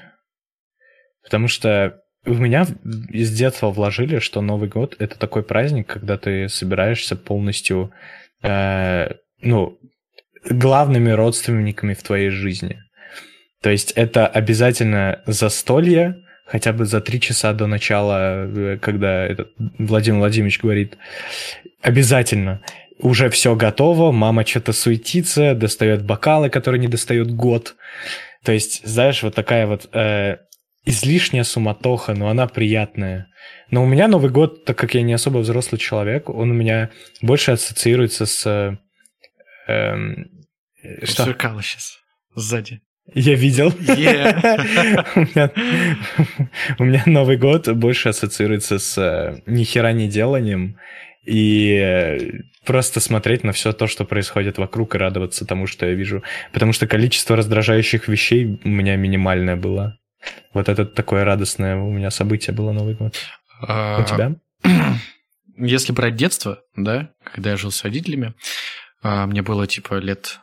Потому 1.25 1.47
что 1.47 1.99
в 2.23 2.39
меня 2.39 2.65
из 3.11 3.31
детства 3.31 3.69
вложили, 3.69 4.19
что 4.19 4.41
Новый 4.41 4.69
год 4.69 4.95
это 4.99 5.17
такой 5.19 5.43
праздник, 5.43 5.87
когда 5.87 6.17
ты 6.17 6.49
собираешься 6.49 7.15
полностью, 7.15 7.91
э, 8.41 9.11
ну, 9.41 9.77
главными 10.49 11.09
родственниками 11.09 11.93
в 11.93 12.03
твоей 12.03 12.29
жизни. 12.29 12.79
То 13.61 13.69
есть 13.69 13.91
это 13.91 14.27
обязательно 14.27 15.23
застолье, 15.25 16.17
хотя 16.45 16.73
бы 16.73 16.85
за 16.85 17.01
три 17.01 17.19
часа 17.19 17.53
до 17.53 17.67
начала, 17.67 18.45
э, 18.45 18.77
когда 18.81 19.25
этот 19.25 19.51
Владимир 19.77 20.19
Владимирович 20.19 20.61
говорит, 20.61 20.97
обязательно. 21.81 22.61
Уже 22.99 23.29
все 23.29 23.55
готово, 23.55 24.11
мама 24.11 24.45
что-то 24.45 24.71
суетится, 24.71 25.53
достает 25.53 26.05
бокалы, 26.05 26.49
которые 26.49 26.79
не 26.79 26.87
достает 26.87 27.29
год. 27.29 27.75
То 28.43 28.53
есть, 28.53 28.87
знаешь, 28.87 29.21
вот 29.21 29.35
такая 29.35 29.67
вот 29.67 29.89
э, 29.93 30.37
излишняя 30.85 31.43
суматоха, 31.43 32.13
но 32.13 32.29
она 32.29 32.47
приятная. 32.47 33.27
Но 33.71 33.83
у 33.83 33.87
меня 33.87 34.07
Новый 34.07 34.29
год, 34.29 34.65
так 34.65 34.77
как 34.77 34.93
я 34.93 35.01
не 35.01 35.13
особо 35.13 35.39
взрослый 35.39 35.79
человек, 35.79 36.29
он 36.29 36.51
у 36.51 36.53
меня 36.53 36.91
больше 37.21 37.51
ассоциируется 37.51 38.25
с... 38.25 38.79
Эм, 39.67 40.29
что? 41.03 41.23
Сверкало 41.23 41.63
сейчас 41.63 41.97
сзади. 42.35 42.81
Я 43.13 43.35
видел. 43.35 43.69
Yeah. 43.69 45.05
у, 45.15 45.19
меня, 45.19 45.51
у 46.79 46.83
меня 46.83 47.03
Новый 47.05 47.37
год 47.37 47.67
больше 47.69 48.09
ассоциируется 48.09 48.79
с 48.79 48.97
э, 48.97 49.41
ни 49.45 49.63
хера 49.63 49.91
не 49.93 50.07
деланием 50.07 50.77
и 51.23 51.77
э, 51.79 52.31
просто 52.65 52.99
смотреть 52.99 53.43
на 53.43 53.51
все 53.51 53.73
то, 53.73 53.87
что 53.87 54.05
происходит 54.05 54.57
вокруг 54.57 54.95
и 54.95 54.97
радоваться 54.97 55.45
тому, 55.45 55.67
что 55.67 55.85
я 55.85 55.93
вижу. 55.93 56.23
Потому 56.51 56.73
что 56.73 56.87
количество 56.87 57.35
раздражающих 57.35 58.07
вещей 58.07 58.59
у 58.63 58.69
меня 58.69 58.95
минимальное 58.95 59.55
было. 59.55 59.97
Вот 60.53 60.69
это 60.69 60.85
такое 60.85 61.23
радостное 61.23 61.77
у 61.77 61.91
меня 61.91 62.11
событие 62.11 62.55
было 62.55 62.71
Новый 62.71 62.95
год. 62.95 63.15
А... 63.61 64.01
У 64.01 64.05
тебя? 64.05 64.35
Если 65.57 65.93
брать 65.93 66.15
детство, 66.15 66.61
да, 66.75 67.11
когда 67.23 67.51
я 67.51 67.57
жил 67.57 67.71
с 67.71 67.83
родителями, 67.83 68.33
а, 69.01 69.25
мне 69.25 69.41
было 69.41 69.67
типа 69.67 69.95
лет 69.95 70.39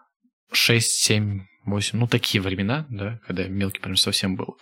6, 0.52 0.90
7, 0.90 1.40
8, 1.64 1.98
ну 1.98 2.06
такие 2.06 2.40
времена, 2.40 2.86
да, 2.88 3.20
когда 3.26 3.42
я 3.42 3.48
мелкий 3.48 3.80
прям 3.80 3.96
совсем 3.96 4.36
был. 4.36 4.58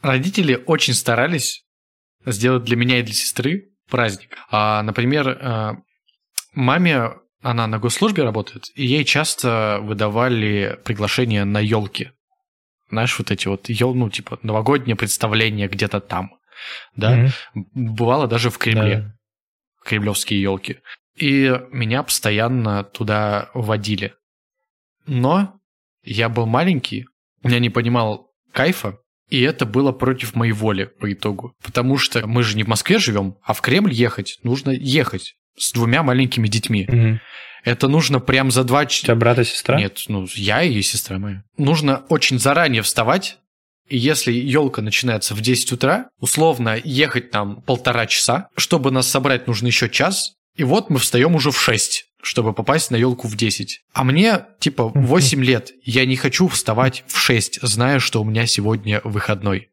Родители 0.00 0.62
очень 0.66 0.94
старались 0.94 1.64
сделать 2.24 2.64
для 2.64 2.76
меня 2.76 3.00
и 3.00 3.02
для 3.02 3.14
сестры 3.14 3.70
праздник. 3.90 4.36
А, 4.50 4.82
например, 4.82 5.38
а, 5.40 5.76
маме 6.54 7.10
она 7.42 7.66
на 7.66 7.78
госслужбе 7.78 8.22
работает, 8.22 8.66
и 8.74 8.86
ей 8.86 9.04
часто 9.04 9.78
выдавали 9.82 10.78
приглашения 10.84 11.44
на 11.44 11.58
елки 11.58 12.12
знаешь, 12.92 13.18
вот 13.18 13.30
эти 13.30 13.48
вот, 13.48 13.68
ну, 13.68 14.10
типа, 14.10 14.38
новогоднее 14.42 14.96
представление 14.96 15.66
где-то 15.66 16.00
там, 16.00 16.34
да, 16.94 17.24
mm-hmm. 17.24 17.30
бывало 17.72 18.28
даже 18.28 18.50
в 18.50 18.58
Кремле, 18.58 18.98
да. 18.98 19.14
кремлевские 19.82 20.42
елки. 20.42 20.80
И 21.16 21.58
меня 21.70 22.02
постоянно 22.02 22.84
туда 22.84 23.50
водили. 23.54 24.14
Но 25.06 25.58
я 26.04 26.28
был 26.28 26.46
маленький, 26.46 27.06
я 27.42 27.58
не 27.58 27.70
понимал 27.70 28.30
кайфа, 28.52 28.98
и 29.28 29.40
это 29.40 29.64
было 29.64 29.92
против 29.92 30.34
моей 30.34 30.52
воли 30.52 30.84
по 30.84 31.10
итогу. 31.10 31.54
Потому 31.62 31.96
что 31.96 32.26
мы 32.26 32.42
же 32.42 32.56
не 32.56 32.62
в 32.62 32.68
Москве 32.68 32.98
живем, 32.98 33.36
а 33.42 33.54
в 33.54 33.62
Кремль 33.62 33.92
ехать 33.92 34.38
нужно 34.42 34.70
ехать 34.70 35.34
с 35.56 35.72
двумя 35.72 36.02
маленькими 36.02 36.48
детьми. 36.48 36.86
Угу. 36.88 37.20
Это 37.64 37.88
нужно 37.88 38.18
прям 38.18 38.50
за 38.50 38.64
два 38.64 38.86
часа. 38.86 39.04
У 39.04 39.06
тебя 39.06 39.14
брат 39.16 39.38
и 39.38 39.44
сестра? 39.44 39.78
Нет, 39.78 40.02
ну 40.08 40.26
я 40.34 40.62
и 40.62 40.82
сестра 40.82 41.18
моя. 41.18 41.44
Нужно 41.56 42.02
очень 42.08 42.38
заранее 42.38 42.82
вставать, 42.82 43.38
и 43.88 43.96
если 43.96 44.32
елка 44.32 44.80
начинается 44.82 45.34
в 45.34 45.40
10 45.40 45.72
утра, 45.72 46.08
условно 46.18 46.80
ехать 46.82 47.30
там 47.30 47.62
полтора 47.62 48.06
часа, 48.06 48.48
чтобы 48.56 48.90
нас 48.90 49.08
собрать, 49.08 49.46
нужно 49.46 49.66
еще 49.66 49.88
час, 49.88 50.34
и 50.56 50.64
вот 50.64 50.90
мы 50.90 50.98
встаем 50.98 51.34
уже 51.34 51.50
в 51.50 51.60
6, 51.60 52.06
чтобы 52.22 52.52
попасть 52.52 52.90
на 52.90 52.96
елку 52.96 53.28
в 53.28 53.36
10. 53.36 53.82
А 53.92 54.04
мне, 54.04 54.46
типа, 54.60 54.88
8 54.94 55.44
лет, 55.44 55.72
я 55.84 56.06
не 56.06 56.16
хочу 56.16 56.48
вставать 56.48 57.04
в 57.06 57.18
6, 57.18 57.60
зная, 57.62 57.98
что 57.98 58.22
у 58.22 58.24
меня 58.24 58.46
сегодня 58.46 59.00
выходной. 59.04 59.68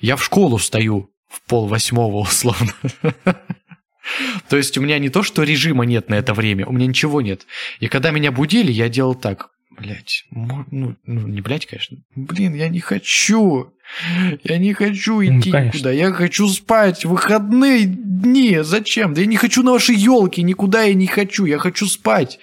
Я 0.00 0.16
в 0.16 0.24
школу 0.24 0.56
встаю 0.56 1.10
в 1.28 1.40
пол 1.42 1.66
восьмого, 1.66 2.18
условно. 2.18 2.74
То 4.48 4.56
есть 4.56 4.76
у 4.78 4.80
меня 4.80 4.98
не 4.98 5.08
то, 5.08 5.22
что 5.22 5.42
режима 5.42 5.84
нет 5.84 6.08
на 6.08 6.14
это 6.14 6.34
время, 6.34 6.66
у 6.66 6.72
меня 6.72 6.86
ничего 6.86 7.20
нет. 7.20 7.46
И 7.80 7.88
когда 7.88 8.10
меня 8.10 8.32
будили, 8.32 8.72
я 8.72 8.88
делал 8.88 9.14
так. 9.14 9.50
Блять, 9.70 10.24
ну, 10.30 10.66
ну, 10.70 10.96
не 11.06 11.40
блять, 11.40 11.66
конечно. 11.66 11.96
Блин, 12.14 12.54
я 12.54 12.68
не 12.68 12.80
хочу. 12.80 13.72
Я 14.44 14.58
не 14.58 14.74
хочу 14.74 15.22
ну, 15.22 15.40
идти 15.40 15.50
ну, 15.52 15.64
никуда. 15.64 15.90
Я 15.90 16.12
хочу 16.12 16.48
спать. 16.48 17.04
Выходные 17.04 17.86
дни. 17.86 18.58
Зачем? 18.60 19.14
Да 19.14 19.20
я 19.22 19.26
не 19.26 19.36
хочу 19.36 19.62
на 19.62 19.72
ваши 19.72 19.94
елки. 19.94 20.42
Никуда 20.42 20.82
я 20.82 20.94
не 20.94 21.06
хочу. 21.06 21.46
Я 21.46 21.58
хочу 21.58 21.86
спать. 21.86 22.38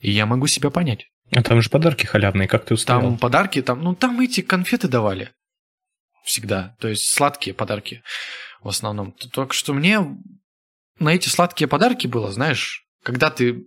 И 0.00 0.10
я 0.10 0.26
могу 0.26 0.46
себя 0.48 0.70
понять. 0.70 1.06
А 1.34 1.42
там 1.42 1.62
же 1.62 1.70
подарки 1.70 2.04
халявные, 2.04 2.46
как 2.46 2.66
ты 2.66 2.74
устал? 2.74 3.00
Там 3.00 3.16
подарки, 3.16 3.62
там, 3.62 3.82
ну 3.82 3.94
там 3.94 4.20
эти 4.20 4.42
конфеты 4.42 4.86
давали. 4.86 5.30
Всегда. 6.24 6.76
То 6.78 6.88
есть 6.88 7.08
сладкие 7.08 7.54
подарки 7.54 8.02
в 8.62 8.68
основном. 8.68 9.12
Только 9.32 9.54
что 9.54 9.72
мне 9.72 10.00
на 10.98 11.14
эти 11.14 11.28
сладкие 11.28 11.68
подарки 11.68 12.06
было, 12.06 12.30
знаешь, 12.32 12.84
когда 13.02 13.30
ты 13.30 13.64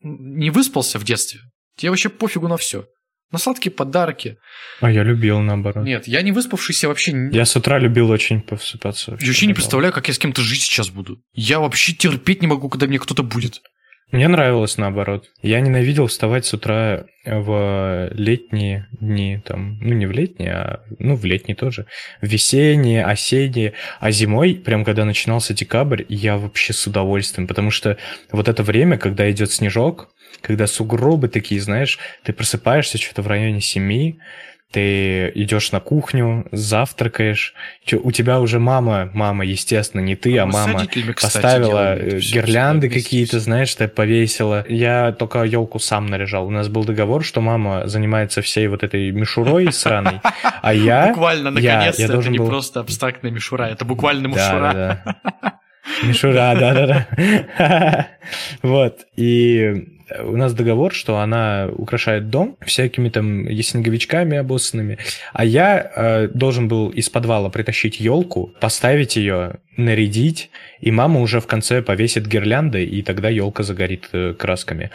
не 0.00 0.50
выспался 0.50 0.98
в 0.98 1.04
детстве, 1.04 1.40
тебе 1.76 1.90
вообще 1.90 2.08
пофигу 2.08 2.48
на 2.48 2.56
все. 2.56 2.86
На 3.30 3.38
сладкие 3.38 3.70
подарки. 3.70 4.38
А 4.80 4.90
я 4.90 5.02
любил, 5.02 5.40
наоборот. 5.40 5.84
Нет, 5.84 6.08
я 6.08 6.22
не 6.22 6.32
выспавшийся 6.32 6.88
вообще... 6.88 7.28
Я 7.30 7.44
с 7.44 7.54
утра 7.56 7.78
любил 7.78 8.08
очень 8.10 8.40
повсыпаться. 8.40 9.18
Я 9.20 9.26
вообще 9.26 9.46
не 9.46 9.52
представляю, 9.52 9.92
как 9.92 10.08
я 10.08 10.14
с 10.14 10.18
кем-то 10.18 10.40
жить 10.40 10.62
сейчас 10.62 10.88
буду. 10.88 11.20
Я 11.32 11.60
вообще 11.60 11.92
терпеть 11.92 12.40
не 12.40 12.46
могу, 12.46 12.70
когда 12.70 12.86
мне 12.86 12.98
кто-то 12.98 13.22
будет. 13.22 13.60
Мне 14.10 14.26
нравилось 14.26 14.78
наоборот. 14.78 15.26
Я 15.42 15.60
ненавидел 15.60 16.06
вставать 16.06 16.46
с 16.46 16.54
утра 16.54 17.04
в 17.26 18.08
летние 18.14 18.88
дни, 18.90 19.42
там, 19.44 19.78
ну 19.82 19.92
не 19.92 20.06
в 20.06 20.12
летние, 20.12 20.52
а 20.52 20.80
ну 20.98 21.14
в 21.14 21.26
летние 21.26 21.54
тоже, 21.54 21.84
в 22.22 22.26
весенние, 22.26 23.04
осенние, 23.04 23.74
а 24.00 24.10
зимой, 24.10 24.54
прям 24.54 24.84
когда 24.86 25.04
начинался 25.04 25.52
декабрь, 25.52 26.04
я 26.08 26.38
вообще 26.38 26.72
с 26.72 26.86
удовольствием, 26.86 27.46
потому 27.46 27.70
что 27.70 27.98
вот 28.32 28.48
это 28.48 28.62
время, 28.62 28.96
когда 28.96 29.30
идет 29.30 29.52
снежок, 29.52 30.08
когда 30.40 30.66
сугробы 30.66 31.28
такие, 31.28 31.60
знаешь, 31.60 31.98
ты 32.22 32.32
просыпаешься 32.32 32.96
что-то 32.96 33.20
в 33.20 33.26
районе 33.26 33.60
семи, 33.60 34.20
ты 34.70 35.32
идешь 35.34 35.72
на 35.72 35.80
кухню, 35.80 36.46
завтракаешь, 36.52 37.54
у 37.90 38.12
тебя 38.12 38.38
уже 38.38 38.58
мама, 38.58 39.10
мама, 39.14 39.44
естественно, 39.44 40.02
не 40.02 40.14
ты, 40.14 40.36
а, 40.36 40.42
а 40.42 40.46
мама 40.46 40.80
кстати, 40.86 41.12
поставила 41.12 41.96
э, 41.96 42.18
гирлянды 42.18 42.90
какие-то, 42.90 43.40
знаешь, 43.40 43.74
ты 43.74 43.88
повесила. 43.88 44.66
Я 44.68 45.12
только 45.12 45.42
елку 45.44 45.78
сам 45.78 46.06
наряжал. 46.06 46.46
У 46.46 46.50
нас 46.50 46.68
был 46.68 46.84
договор, 46.84 47.24
что 47.24 47.40
мама 47.40 47.86
занимается 47.86 48.42
всей 48.42 48.68
вот 48.68 48.82
этой 48.82 49.10
мишурой 49.10 49.72
сраной, 49.72 50.20
а 50.60 50.74
я... 50.74 51.08
Буквально, 51.14 51.50
наконец-то, 51.50 52.02
это 52.02 52.28
не 52.28 52.38
просто 52.38 52.80
абстрактная 52.80 53.30
мишура, 53.30 53.64
это 53.64 53.86
буквально 53.86 54.26
мишура. 54.26 55.02
Мишура, 56.02 56.54
да-да-да. 56.58 58.08
Вот, 58.62 59.06
и 59.16 59.86
у 60.20 60.36
нас 60.36 60.54
договор, 60.54 60.92
что 60.92 61.18
она 61.18 61.68
украшает 61.72 62.30
дом 62.30 62.56
всякими 62.64 63.08
там 63.08 63.50
снеговичками 63.62 64.38
обоссанными, 64.38 64.98
а 65.32 65.44
я 65.44 65.90
э, 65.94 66.28
должен 66.28 66.68
был 66.68 66.88
из 66.88 67.10
подвала 67.10 67.50
притащить 67.50 68.00
елку, 68.00 68.52
поставить 68.60 69.16
ее, 69.16 69.56
нарядить, 69.76 70.50
и 70.80 70.90
мама 70.90 71.20
уже 71.20 71.40
в 71.40 71.46
конце 71.46 71.82
повесит 71.82 72.26
гирлянды, 72.26 72.84
и 72.84 73.02
тогда 73.02 73.28
елка 73.28 73.62
загорит 73.62 74.08
э, 74.12 74.34
красками. 74.34 74.90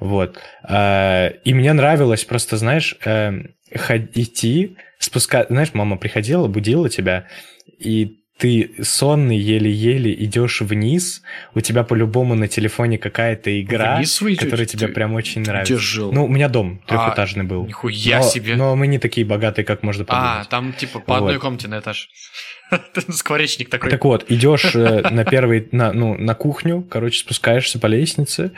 Вот. 0.00 0.38
Э, 0.68 1.32
и 1.44 1.54
мне 1.54 1.72
нравилось 1.72 2.24
просто, 2.24 2.56
знаешь, 2.56 2.96
э, 3.04 3.42
идти, 4.14 4.76
спускать... 4.98 5.48
Знаешь, 5.48 5.74
мама 5.74 5.96
приходила, 5.96 6.48
будила 6.48 6.88
тебя, 6.88 7.26
и 7.78 8.23
ты 8.38 8.74
сонный 8.82 9.36
еле-еле 9.36 10.12
идешь 10.12 10.60
вниз, 10.60 11.22
у 11.54 11.60
тебя 11.60 11.84
по-любому 11.84 12.34
на 12.34 12.48
телефоне 12.48 12.98
какая-то 12.98 13.60
игра, 13.60 14.02
которая 14.38 14.66
тебе 14.66 14.88
прям 14.88 15.14
очень 15.14 15.42
нравится. 15.42 15.74
Где 15.74 15.82
жил? 15.82 16.12
Ну, 16.12 16.24
у 16.24 16.28
меня 16.28 16.48
дом 16.48 16.80
трехэтажный 16.86 17.44
а, 17.44 17.46
был. 17.46 17.66
Нихуя 17.66 18.18
но, 18.18 18.24
себе. 18.24 18.56
Но 18.56 18.74
мы 18.74 18.88
не 18.88 18.98
такие 18.98 19.24
богатые, 19.24 19.64
как 19.64 19.82
можно 19.82 20.04
подумать. 20.04 20.30
А, 20.40 20.44
там 20.46 20.72
типа 20.72 20.98
по 20.98 21.18
одной 21.18 21.34
вот. 21.34 21.42
комнате 21.42 21.68
на 21.68 21.78
этаж. 21.78 22.10
Скворечник 23.10 23.68
такой. 23.68 23.90
Так 23.90 24.04
вот, 24.04 24.24
идешь 24.28 24.74
э, 24.74 25.08
на 25.10 25.24
первый, 25.24 25.68
на, 25.72 25.92
ну, 25.92 26.16
на 26.16 26.34
кухню, 26.34 26.82
короче, 26.82 27.20
спускаешься 27.20 27.78
по 27.78 27.86
лестнице. 27.86 28.52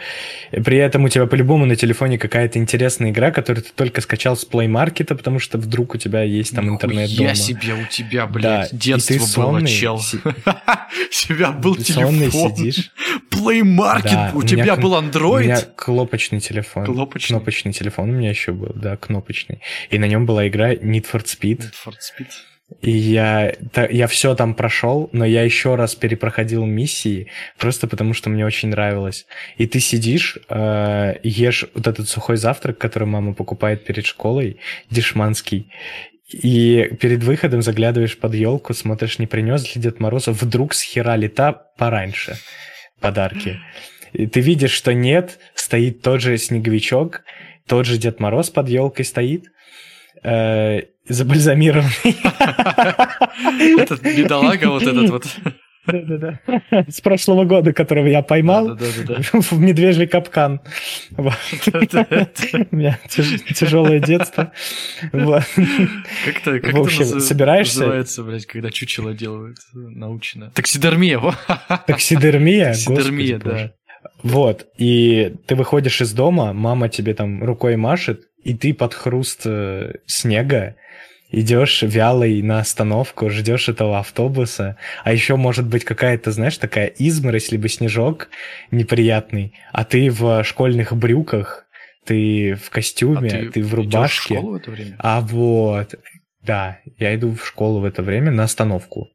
При 0.50 0.76
этом 0.78 1.04
у 1.04 1.08
тебя 1.08 1.26
по-любому 1.26 1.66
на 1.66 1.76
телефоне 1.76 2.18
какая-то 2.18 2.58
интересная 2.58 3.10
игра, 3.10 3.30
которую 3.30 3.64
ты 3.64 3.70
только 3.74 4.00
скачал 4.00 4.36
с 4.36 4.46
Play 4.46 4.68
Market, 4.68 5.14
потому 5.14 5.38
что 5.38 5.58
вдруг 5.58 5.94
у 5.94 5.98
тебя 5.98 6.22
есть 6.22 6.54
там 6.54 6.68
интернет 6.68 7.14
дома. 7.14 7.28
Я 7.28 7.34
себе 7.34 7.74
у 7.74 7.86
тебя, 7.86 8.26
блядь, 8.26 8.70
да. 8.70 8.76
детство 8.76 9.50
было, 9.50 9.66
чел. 9.66 9.96
У 10.26 11.08
тебя 11.10 11.52
был 11.52 11.76
телефон. 11.76 12.56
сидишь. 12.56 12.92
Play 13.30 13.62
Market, 13.62 14.34
у 14.34 14.42
тебя 14.42 14.76
был 14.76 14.94
Android. 14.94 15.36
У 15.36 15.38
меня 15.40 15.60
кнопочный 15.60 16.40
телефон. 16.40 16.84
Кнопочный. 16.84 17.36
Кнопочный 17.36 17.72
телефон 17.72 18.10
у 18.10 18.12
меня 18.12 18.30
еще 18.30 18.52
был, 18.52 18.72
да, 18.74 18.96
кнопочный. 18.96 19.60
И 19.90 19.98
на 19.98 20.06
нем 20.06 20.26
была 20.26 20.48
игра 20.48 20.74
Need 20.74 21.06
for 21.12 21.24
Speed. 21.24 21.58
Need 21.58 21.74
for 21.84 21.92
Speed. 21.92 22.28
И 22.80 22.90
я, 22.90 23.54
я 23.90 24.06
все 24.08 24.34
там 24.34 24.54
прошел, 24.54 25.08
но 25.12 25.24
я 25.24 25.42
еще 25.42 25.76
раз 25.76 25.94
перепроходил 25.94 26.64
миссии, 26.64 27.28
просто 27.58 27.86
потому 27.86 28.12
что 28.12 28.28
мне 28.28 28.44
очень 28.44 28.70
нравилось. 28.70 29.26
И 29.56 29.66
ты 29.66 29.78
сидишь, 29.78 30.38
э, 30.48 31.14
ешь 31.22 31.64
вот 31.74 31.86
этот 31.86 32.08
сухой 32.08 32.36
завтрак, 32.36 32.78
который 32.78 33.06
мама 33.06 33.34
покупает 33.34 33.84
перед 33.84 34.04
школой, 34.04 34.58
дешманский, 34.90 35.70
и 36.28 36.90
перед 37.00 37.22
выходом 37.22 37.62
заглядываешь 37.62 38.18
под 38.18 38.34
елку, 38.34 38.74
смотришь, 38.74 39.20
не 39.20 39.28
принес 39.28 39.74
ли 39.74 39.80
Дед 39.80 40.00
Мороз, 40.00 40.26
вдруг 40.26 40.74
с 40.74 40.82
хера 40.82 41.16
пораньше 41.78 42.36
подарки. 43.00 43.60
И 44.12 44.26
ты 44.26 44.40
видишь, 44.40 44.72
что 44.72 44.92
нет, 44.92 45.38
стоит 45.54 46.02
тот 46.02 46.20
же 46.20 46.36
снеговичок, 46.36 47.22
тот 47.66 47.86
же 47.86 47.96
Дед 47.96 48.18
Мороз 48.18 48.50
под 48.50 48.68
елкой 48.68 49.04
стоит, 49.04 49.44
э, 50.24 50.82
забальзамированный. 51.08 52.16
Этот 53.80 54.02
бедолага 54.02 54.66
вот 54.70 54.82
этот 54.82 55.10
вот. 55.10 55.26
Да-да-да. 55.86 56.40
С 56.88 57.00
прошлого 57.00 57.44
года, 57.44 57.72
которого 57.72 58.06
я 58.06 58.22
поймал 58.22 58.76
в 59.32 59.58
медвежий 59.58 60.06
капкан. 60.06 60.60
У 61.16 61.22
меня 61.22 62.98
тяжелое 63.08 64.00
детство. 64.00 64.52
Как 65.12 66.46
это 66.46 66.76
В 66.76 66.80
общем, 66.80 67.20
собираешься... 67.20 67.80
называется, 67.80 68.22
блядь, 68.24 68.46
когда 68.46 68.70
чучело 68.70 69.14
делают 69.14 69.58
научно? 69.72 70.50
Таксидермия. 70.54 71.20
Таксидермия? 71.86 72.72
Таксидермия, 72.72 73.38
да. 73.38 73.72
Вот, 74.22 74.66
и 74.78 75.34
ты 75.46 75.54
выходишь 75.56 76.00
из 76.00 76.12
дома, 76.12 76.52
мама 76.52 76.88
тебе 76.88 77.12
там 77.14 77.42
рукой 77.42 77.76
машет, 77.76 78.22
и 78.44 78.54
ты 78.54 78.72
под 78.72 78.94
хруст 78.94 79.42
э, 79.44 79.94
снега 80.06 80.76
идешь 81.30 81.82
вялый 81.82 82.40
на 82.42 82.60
остановку, 82.60 83.30
ждешь 83.30 83.68
этого 83.68 83.98
автобуса, 83.98 84.76
а 85.04 85.12
еще 85.12 85.36
может 85.36 85.66
быть 85.66 85.84
какая-то, 85.84 86.30
знаешь, 86.32 86.58
такая 86.58 86.86
изморозь, 86.86 87.50
либо 87.50 87.68
снежок 87.68 88.28
неприятный, 88.70 89.54
а 89.72 89.84
ты 89.84 90.10
в 90.10 90.44
школьных 90.44 90.94
брюках, 90.96 91.66
ты 92.04 92.54
в 92.54 92.70
костюме, 92.70 93.28
а 93.28 93.30
ты, 93.30 93.50
ты 93.50 93.62
в 93.62 93.74
рубашке. 93.74 94.34
В 94.34 94.38
школу 94.38 94.52
в 94.52 94.56
это 94.56 94.70
время? 94.70 94.96
А 94.98 95.20
вот, 95.20 95.94
да, 96.42 96.78
я 96.98 97.14
иду 97.14 97.34
в 97.34 97.46
школу 97.46 97.80
в 97.80 97.84
это 97.84 98.02
время 98.02 98.30
на 98.30 98.44
остановку. 98.44 99.08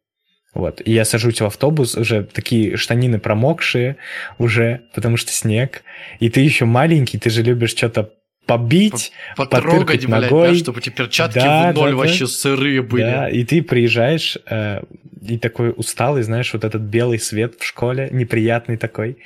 Вот. 0.54 0.82
И 0.84 0.92
я 0.92 1.06
сажусь 1.06 1.40
в 1.40 1.46
автобус, 1.46 1.96
уже 1.96 2.24
такие 2.24 2.76
штанины 2.76 3.20
промокшие 3.20 3.96
уже, 4.38 4.82
потому 4.94 5.16
что 5.16 5.32
снег. 5.32 5.84
И 6.20 6.30
ты 6.30 6.42
еще 6.42 6.66
маленький, 6.66 7.18
ты 7.18 7.30
же 7.30 7.42
любишь 7.42 7.72
что-то 7.72 8.12
побить, 8.46 9.12
потрогать, 9.38 10.06
блядь, 10.06 10.24
ногой. 10.24 10.50
Да, 10.50 10.56
чтобы 10.56 10.80
эти 10.80 10.90
перчатки 10.90 11.40
да, 11.40 11.72
в 11.72 11.76
ноль 11.76 11.92
да, 11.92 11.96
вообще 11.96 12.26
да. 12.26 12.32
сырые 12.32 12.82
были. 12.82 13.04
Да, 13.04 13.30
и 13.30 13.44
ты 13.44 13.62
приезжаешь 13.62 14.38
э, 14.50 14.82
и 15.22 15.38
такой 15.38 15.74
усталый, 15.76 16.24
знаешь, 16.24 16.54
вот 16.54 16.64
этот 16.64 16.82
белый 16.82 17.20
свет 17.20 17.56
в 17.60 17.66
школе, 17.66 18.10
неприятный 18.12 18.78
такой. 18.78 19.18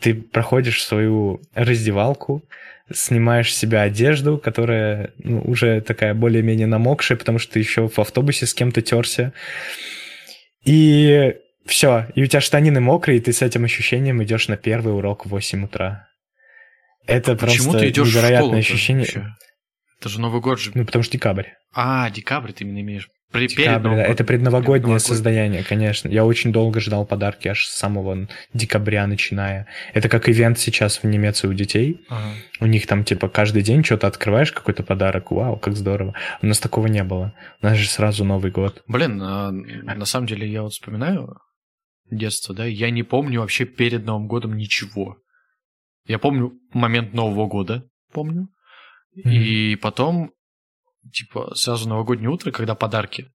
Ты 0.00 0.14
проходишь 0.14 0.82
свою 0.82 1.40
раздевалку, 1.54 2.44
снимаешь 2.92 3.52
с 3.52 3.58
себя 3.58 3.82
одежду, 3.82 4.38
которая 4.38 5.12
ну, 5.18 5.40
уже 5.42 5.80
такая 5.80 6.14
более-менее 6.14 6.66
намокшая, 6.66 7.16
потому 7.16 7.38
что 7.38 7.54
ты 7.54 7.60
еще 7.60 7.88
в 7.88 7.98
автобусе 7.98 8.46
с 8.46 8.54
кем-то 8.54 8.82
терся. 8.82 9.32
И 10.64 11.34
все, 11.66 12.06
и 12.14 12.22
у 12.22 12.26
тебя 12.26 12.40
штанины 12.40 12.80
мокрые, 12.80 13.18
и 13.18 13.20
ты 13.20 13.32
с 13.32 13.42
этим 13.42 13.64
ощущением 13.64 14.22
идешь 14.22 14.48
на 14.48 14.56
первый 14.56 14.94
урок 14.94 15.24
в 15.26 15.30
8 15.30 15.64
утра. 15.64 16.08
Это 17.06 17.32
а 17.32 17.36
просто 17.36 17.78
ты 17.78 17.88
идешь 17.90 18.08
невероятное 18.08 18.58
ощущение. 18.58 19.04
Вообще? 19.04 19.26
Это 20.00 20.08
же 20.08 20.20
Новый 20.20 20.40
год 20.40 20.60
же. 20.60 20.70
Ну, 20.74 20.84
потому 20.84 21.02
что 21.02 21.12
декабрь. 21.12 21.48
А, 21.72 22.10
декабрь 22.10 22.52
ты 22.52 22.64
именно 22.64 22.80
имеешь. 22.80 23.08
При, 23.32 23.48
декабрь, 23.48 23.90
да. 23.90 24.02
Это 24.04 24.22
предновогоднее 24.22 25.00
состояние, 25.00 25.64
конечно. 25.64 26.08
Я 26.08 26.24
очень 26.24 26.52
долго 26.52 26.78
ждал 26.78 27.04
подарки, 27.04 27.48
аж 27.48 27.66
с 27.66 27.76
самого 27.76 28.28
декабря 28.52 29.06
начиная. 29.06 29.66
Это 29.92 30.08
как 30.08 30.28
ивент 30.28 30.58
сейчас 30.58 30.98
в 30.98 31.04
Немеции 31.04 31.48
у 31.48 31.52
детей. 31.52 32.00
Ага. 32.08 32.28
У 32.60 32.66
них 32.66 32.86
там, 32.86 33.02
типа, 33.02 33.28
каждый 33.28 33.62
день 33.62 33.82
что-то 33.82 34.06
открываешь, 34.06 34.52
какой-то 34.52 34.84
подарок. 34.84 35.32
Вау, 35.32 35.56
как 35.56 35.74
здорово. 35.74 36.14
У 36.42 36.46
нас 36.46 36.60
такого 36.60 36.86
не 36.86 37.02
было. 37.02 37.34
У 37.60 37.66
нас 37.66 37.76
же 37.76 37.88
сразу 37.88 38.24
Новый 38.24 38.52
год. 38.52 38.84
Блин, 38.86 39.20
а, 39.20 39.50
на 39.50 40.04
самом 40.04 40.28
деле 40.28 40.46
я 40.46 40.62
вот 40.62 40.72
вспоминаю 40.72 41.34
детство, 42.10 42.54
да, 42.54 42.66
я 42.66 42.90
не 42.90 43.02
помню 43.02 43.40
вообще 43.40 43.64
перед 43.64 44.04
Новым 44.04 44.28
годом 44.28 44.56
ничего. 44.56 45.16
Я 46.06 46.18
помню 46.18 46.52
момент 46.72 47.14
Нового 47.14 47.46
года, 47.46 47.88
помню. 48.12 48.48
Mm-hmm. 49.16 49.32
И 49.32 49.76
потом, 49.76 50.32
типа, 51.12 51.54
сразу 51.54 51.88
новогоднее 51.88 52.30
утро, 52.30 52.50
когда 52.50 52.74
подарки. 52.74 53.30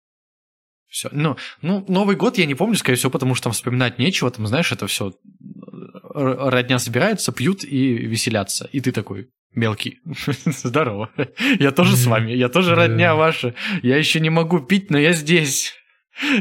Все. 0.88 1.10
Ну, 1.12 1.38
ну, 1.62 1.86
Новый 1.88 2.15
год 2.15 2.38
я 2.38 2.45
не 2.45 2.55
помню, 2.55 2.75
скорее 2.75 2.97
всего, 2.97 3.12
потому 3.12 3.36
что 3.36 3.45
там 3.45 3.53
вспоминать 3.53 3.99
нечего. 3.99 4.32
Там, 4.32 4.47
знаешь, 4.47 4.71
это 4.71 4.88
все 4.88 5.13
родня 6.13 6.79
собирается, 6.79 7.32
пьют 7.32 7.63
и 7.63 7.93
веселятся. 7.93 8.67
И 8.71 8.82
ты 8.82 8.91
такой, 8.91 9.29
мелкий, 9.53 9.99
здорово. 10.45 11.12
Я 11.60 11.71
тоже 11.71 11.95
с 11.95 12.05
вами, 12.05 12.32
я 12.32 12.49
тоже 12.49 12.75
родня 12.75 13.15
ваша. 13.15 13.53
Я 13.84 13.97
еще 13.97 14.19
не 14.19 14.29
могу 14.29 14.60
пить, 14.60 14.89
но 14.89 14.97
я 14.97 15.13
здесь. 15.13 15.73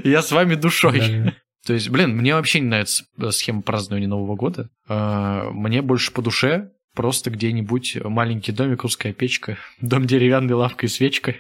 Я 0.03 0.23
с 0.23 0.33
вами 0.33 0.55
душой. 0.55 1.35
То 1.69 1.75
есть, 1.75 1.91
блин, 1.91 2.17
мне 2.17 2.35
вообще 2.35 2.61
не 2.61 2.69
нравится 2.69 3.05
схема 3.31 3.61
празднования 3.61 4.09
Нового 4.09 4.37
года. 4.37 4.71
А, 4.89 5.51
мне 5.51 5.83
больше 5.83 6.11
по 6.13 6.23
душе 6.23 6.71
просто 6.95 7.29
где-нибудь 7.29 7.99
маленький 8.05 8.53
домик, 8.53 8.85
русская 8.85 9.13
печка, 9.13 9.59
дом 9.83 10.07
деревянной 10.07 10.55
лавкой 10.55 10.87
и 10.87 10.91
свечкой, 10.91 11.37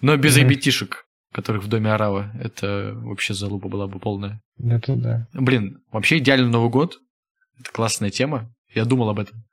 но 0.00 0.16
без 0.16 0.36
ребятишек 0.36 1.04
которых 1.32 1.64
в 1.64 1.68
доме 1.68 1.92
Арава. 1.92 2.32
Это 2.40 2.92
вообще 2.94 3.34
залупа 3.34 3.68
была 3.68 3.88
бы 3.88 3.98
полная. 3.98 4.40
Это 4.56 4.94
да. 4.94 5.26
Блин, 5.32 5.82
вообще 5.90 6.18
идеальный 6.18 6.48
Новый 6.48 6.70
год. 6.70 7.00
Это 7.58 7.72
классная 7.72 8.10
тема. 8.10 8.54
Я 8.72 8.84
думал 8.84 9.10
об 9.10 9.18
этом. 9.18 9.44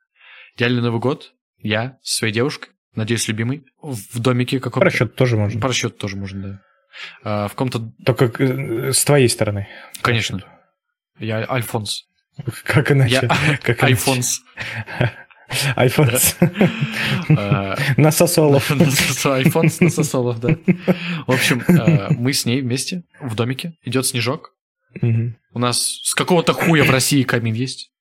Идеальный 0.56 0.84
Новый 0.84 1.02
год. 1.02 1.34
Я 1.58 1.98
с 2.04 2.18
своей 2.18 2.34
девушкой, 2.34 2.70
надеюсь, 2.94 3.28
любимый, 3.28 3.66
в 3.82 4.20
домике 4.20 4.60
каком-то. 4.60 4.80
Парашют 4.80 5.16
тоже 5.16 5.38
можно. 5.38 5.60
Парашют 5.60 5.98
тоже 5.98 6.18
можно, 6.18 6.42
да. 6.42 6.62
А, 7.24 7.48
в 7.48 7.52
каком-то... 7.52 7.92
Только 8.06 8.26
э, 8.26 8.94
с 8.94 9.04
твоей 9.04 9.30
стороны. 9.30 9.68
Конечно. 10.02 10.44
Я 11.20 11.46
Альфонс. 11.50 12.06
Как 12.64 12.92
иначе? 12.92 13.30
Я 13.30 13.58
как 13.58 13.84
Альфонс. 13.84 14.42
Айфон 15.76 16.10
на 17.98 18.12
сосолов. 18.12 18.72
Айфон 19.26 19.70
на 19.80 19.90
сосолов, 19.90 20.40
да. 20.40 20.58
В 21.28 21.32
общем, 21.32 21.62
э, 21.68 22.10
мы 22.12 22.34
с 22.34 22.46
ней 22.46 22.62
вместе 22.62 23.04
в 23.22 23.36
домике. 23.36 23.78
Идет 23.84 24.06
снежок. 24.06 24.54
У 25.02 25.60
нас 25.60 26.02
с 26.04 26.16
какого-то 26.16 26.54
хуя 26.54 26.84
в 26.84 26.90
России 26.90 27.24
камин 27.24 27.54
есть. 27.54 27.92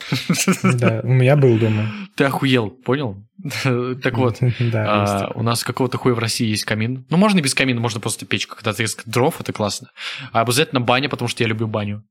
Да, 0.62 1.00
у 1.02 1.08
меня 1.08 1.36
был 1.36 1.58
дома. 1.58 1.88
Ты 2.16 2.24
охуел, 2.24 2.70
понял? 2.70 3.24
Так 3.62 4.16
вот, 4.16 4.38
да, 4.60 4.84
а, 4.86 5.32
у 5.34 5.42
нас 5.42 5.64
какого-то 5.64 5.98
хуя 5.98 6.14
в 6.14 6.18
России 6.18 6.48
есть 6.48 6.64
камин. 6.64 7.06
Ну, 7.10 7.16
можно 7.16 7.40
без 7.40 7.54
камина, 7.54 7.80
можно 7.80 8.00
просто 8.00 8.26
печка. 8.26 8.56
Когда 8.56 8.72
ты 8.72 8.86
дров, 9.06 9.40
это 9.40 9.52
классно. 9.52 9.88
А 10.32 10.40
обязательно 10.40 10.80
баня, 10.80 11.08
потому 11.08 11.28
что 11.28 11.42
я 11.42 11.48
люблю 11.48 11.66
баню. 11.66 12.04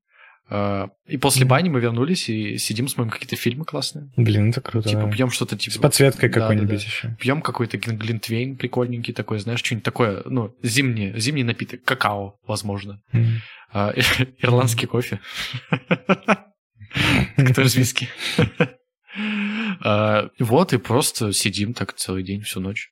А, 0.54 0.90
и 1.08 1.16
после 1.18 1.46
бани 1.46 1.70
мы 1.70 1.80
вернулись 1.80 2.28
и 2.28 2.58
сидим, 2.58 2.90
смотрим 2.90 3.12
какие-то 3.12 3.38
фильмы 3.38 3.64
классные. 3.64 4.12
Блин, 4.18 4.50
это 4.50 4.60
круто. 4.60 4.90
Типа 4.90 5.04
да. 5.04 5.12
пьем 5.12 5.32
что-то 5.32 5.58
типа... 5.58 5.76
С 5.76 5.80
подсветкой 5.80 6.30
да, 6.30 6.42
какой-нибудь 6.42 6.70
да, 6.70 6.76
да. 6.76 6.84
еще. 6.84 7.16
Пьем 7.20 7.42
какой-то 7.42 7.78
глинтвейн 7.78 8.58
прикольненький 8.58 9.14
такой, 9.14 9.40
знаешь, 9.40 9.60
что-нибудь 9.60 9.86
такое, 9.86 10.22
ну, 10.26 10.54
зимний, 10.62 11.18
зимний 11.18 11.44
напиток, 11.44 11.84
какао, 11.86 12.36
возможно. 12.46 13.02
А, 13.72 13.94
ирландский 14.40 14.88
кофе. 14.88 15.22
Который 17.36 17.68
из 17.68 17.76
виски. 17.76 18.10
А, 19.84 20.30
вот, 20.40 20.74
и 20.74 20.78
просто 20.78 21.34
сидим 21.34 21.74
так 21.74 21.94
целый 21.94 22.24
день, 22.24 22.42
всю 22.42 22.60
ночь. 22.60 22.92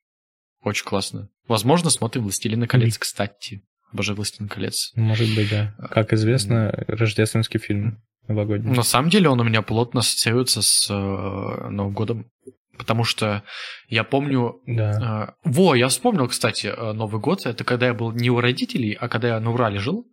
Очень 0.63 0.85
классно. 0.85 1.29
Возможно, 1.47 1.89
смотрим 1.89 2.23
«Властелина 2.23 2.67
колец», 2.67 2.97
кстати. 2.97 3.63
Обожаю 3.93 4.17
«Властелин 4.17 4.49
колец». 4.49 4.91
Может 4.95 5.33
быть, 5.35 5.49
да. 5.49 5.75
Как 5.91 6.13
известно, 6.13 6.71
рождественский 6.87 7.59
фильм 7.59 8.01
новогодний. 8.27 8.75
На 8.75 8.83
самом 8.83 9.09
деле 9.09 9.29
он 9.29 9.39
у 9.39 9.43
меня 9.43 9.61
плотно 9.61 10.01
ассоциируется 10.01 10.61
с 10.61 10.89
э, 10.89 10.93
Новым 11.69 11.93
годом. 11.93 12.31
Потому 12.77 13.03
что 13.03 13.43
я 13.87 14.03
помню... 14.03 14.61
Да. 14.65 15.35
Э, 15.43 15.49
во, 15.49 15.75
я 15.75 15.89
вспомнил, 15.89 16.27
кстати, 16.27 16.67
э, 16.67 16.93
Новый 16.93 17.19
год. 17.19 17.45
Это 17.45 17.63
когда 17.63 17.87
я 17.87 17.93
был 17.93 18.11
не 18.11 18.29
у 18.29 18.39
родителей, 18.39 18.93
а 18.93 19.09
когда 19.09 19.29
я 19.29 19.39
на 19.39 19.51
Урале 19.51 19.79
жил. 19.79 20.05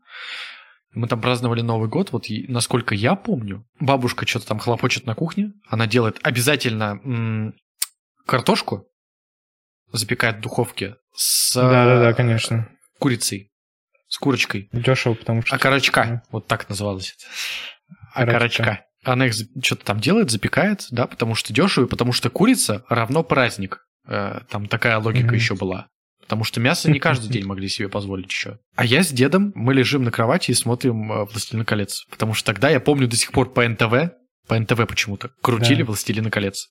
Мы 0.92 1.09
там 1.09 1.20
праздновали 1.20 1.61
Новый 1.61 1.88
год. 1.88 2.12
Вот 2.12 2.27
насколько 2.49 2.94
я 2.94 3.14
помню, 3.16 3.66
бабушка 3.79 4.27
что-то 4.27 4.46
там 4.46 4.59
хлопочет 4.59 5.07
на 5.07 5.14
кухне. 5.14 5.53
Она 5.68 5.87
делает 5.87 6.18
обязательно 6.22 7.01
м- 7.05 7.55
картошку, 8.27 8.88
запекает 9.92 10.38
в 10.38 10.40
духовке 10.40 10.96
с... 11.14 11.55
Да-да-да, 11.55 12.12
конечно. 12.12 12.68
Курицей 12.99 13.53
с 14.09 14.18
курочкой. 14.18 14.68
Дешево, 14.72 15.14
потому 15.14 15.42
что... 15.42 15.55
Окорочка, 15.57 16.05
да. 16.05 16.22
вот 16.31 16.46
так 16.46 16.68
называлось 16.68 17.14
это. 17.16 18.31
Окорочка. 18.31 18.85
Она 19.05 19.27
их 19.27 19.35
что-то 19.62 19.85
там 19.85 20.01
делает, 20.01 20.31
запекает, 20.31 20.87
да, 20.90 21.07
потому 21.07 21.35
что 21.35 21.53
дешево, 21.53 21.85
и 21.85 21.88
потому 21.88 22.12
что 22.12 22.31
курица 22.31 22.85
равно 22.88 23.22
праздник. 23.22 23.87
Э, 24.09 24.40
там 24.51 24.66
такая 24.66 24.99
логика 24.99 25.29
mm-hmm. 25.29 25.37
еще 25.37 25.55
была. 25.55 25.88
Потому 26.27 26.45
что 26.45 26.61
мясо 26.61 26.91
не 26.91 26.99
каждый 26.99 27.29
день 27.29 27.45
могли 27.47 27.69
себе 27.69 27.89
позволить 27.89 28.31
еще. 28.31 28.59
А 28.75 28.85
я 28.85 29.03
с 29.03 29.09
дедом, 29.09 29.53
мы 29.55 29.75
лежим 29.75 30.03
на 30.03 30.11
кровати 30.11 30.51
и 30.51 30.55
смотрим 30.55 31.12
э, 31.12 31.25
«Властелин 31.25 31.65
колец». 31.65 32.05
Потому 32.11 32.35
что 32.35 32.47
тогда, 32.47 32.69
я 32.69 32.81
помню 32.81 33.07
до 33.09 33.17
сих 33.17 33.33
пор 33.33 33.53
по 33.53 33.67
НТВ, 33.67 34.12
по 34.47 34.59
НТВ 34.59 34.87
почему-то, 34.89 35.31
крутили 35.41 35.83
да. 35.83 35.87
«Властелина 35.87 36.31
колец». 36.31 36.69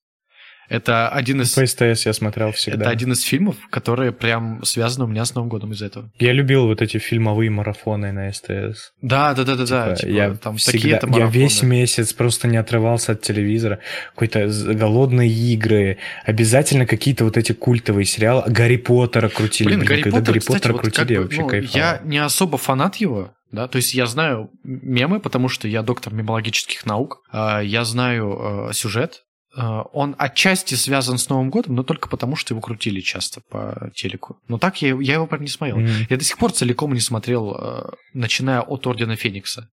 Это 0.70 1.10
один 1.10 1.42
из... 1.42 1.54
По 1.54 1.66
СТС 1.66 2.06
я 2.06 2.14
смотрел 2.14 2.52
всегда. 2.52 2.82
Это 2.82 2.90
один 2.90 3.12
из 3.12 3.22
фильмов, 3.22 3.56
которые 3.70 4.12
прям 4.12 4.64
связаны 4.64 5.06
у 5.06 5.08
меня 5.08 5.26
с 5.26 5.36
Новым 5.36 5.50
годом 5.50 5.74
из-за 5.74 5.88
этого. 5.88 6.12
Я 6.20 6.34
любил 6.34 6.68
вот 6.68 6.82
эти 6.82 6.98
фильмовые 6.98 7.50
марафоны 7.50 8.12
на 8.12 8.32
СТС. 8.32 8.92
Да, 9.02 9.34
да, 9.34 9.44
да, 9.44 9.56
да, 9.56 9.66
да. 9.66 9.96
Типа, 9.96 10.10
я 10.10 10.36
там 10.36 10.58
всегда, 10.58 11.00
такие 11.00 11.20
Я 11.20 11.28
весь 11.28 11.62
месяц 11.62 12.14
просто 12.14 12.48
не 12.48 12.58
отрывался 12.58 13.14
от 13.14 13.22
телевизора. 13.22 13.80
Какой-то 14.12 14.48
голодные 14.74 15.30
игры. 15.30 15.98
Обязательно 16.26 16.86
какие-то 16.86 17.26
вот 17.26 17.38
эти 17.38 17.52
культовые 17.52 18.06
сериалы. 18.06 18.44
Гарри 18.48 18.78
Поттера 18.78 19.30
крутили. 19.30 19.68
Блин, 19.68 19.86
Гарри 19.86 20.02
Когда 20.02 20.20
Поттер, 20.20 20.34
Гарри 20.34 20.46
Поттера 20.46 20.74
кстати, 20.74 20.82
крутили, 20.82 21.04
вот 21.04 21.10
я 21.10 21.22
вообще 21.22 21.42
ну, 21.42 21.48
кайфовал. 21.48 21.78
Я 21.78 22.02
не 22.04 22.18
особо 22.18 22.58
фанат 22.58 22.96
его, 22.98 23.36
да, 23.52 23.68
то 23.68 23.78
есть 23.78 23.94
я 23.94 24.06
знаю 24.06 24.50
мемы, 24.64 25.20
потому 25.20 25.50
что 25.50 25.68
я 25.68 25.82
доктор 25.82 26.14
мемологических 26.14 26.86
наук, 26.86 27.22
а, 27.32 27.62
я 27.62 27.86
знаю 27.86 28.70
э, 28.70 28.74
сюжет, 28.74 29.25
он 29.56 30.16
отчасти 30.18 30.76
связан 30.76 31.18
с 31.18 31.30
Новым 31.30 31.50
годом, 31.50 31.76
но 31.76 31.84
только 31.84 32.10
потому, 32.10 32.36
что 32.36 32.54
его 32.54 32.62
крутили 32.62 33.00
часто 33.00 33.42
по 33.42 33.90
телеку. 33.96 34.38
Но 34.48 34.58
так 34.58 34.82
я, 34.82 34.90
я 35.00 35.14
его 35.14 35.28
прям 35.28 35.42
не 35.42 35.48
смотрел. 35.48 35.80
Mm-hmm. 35.80 36.08
Я 36.10 36.18
до 36.18 36.24
сих 36.24 36.38
пор 36.38 36.52
целиком 36.52 36.94
не 36.94 37.00
смотрел, 37.00 37.56
э, 37.56 37.90
начиная 38.14 38.62
от 38.62 38.86
Ордена 38.86 39.16
Феникса. 39.16 39.70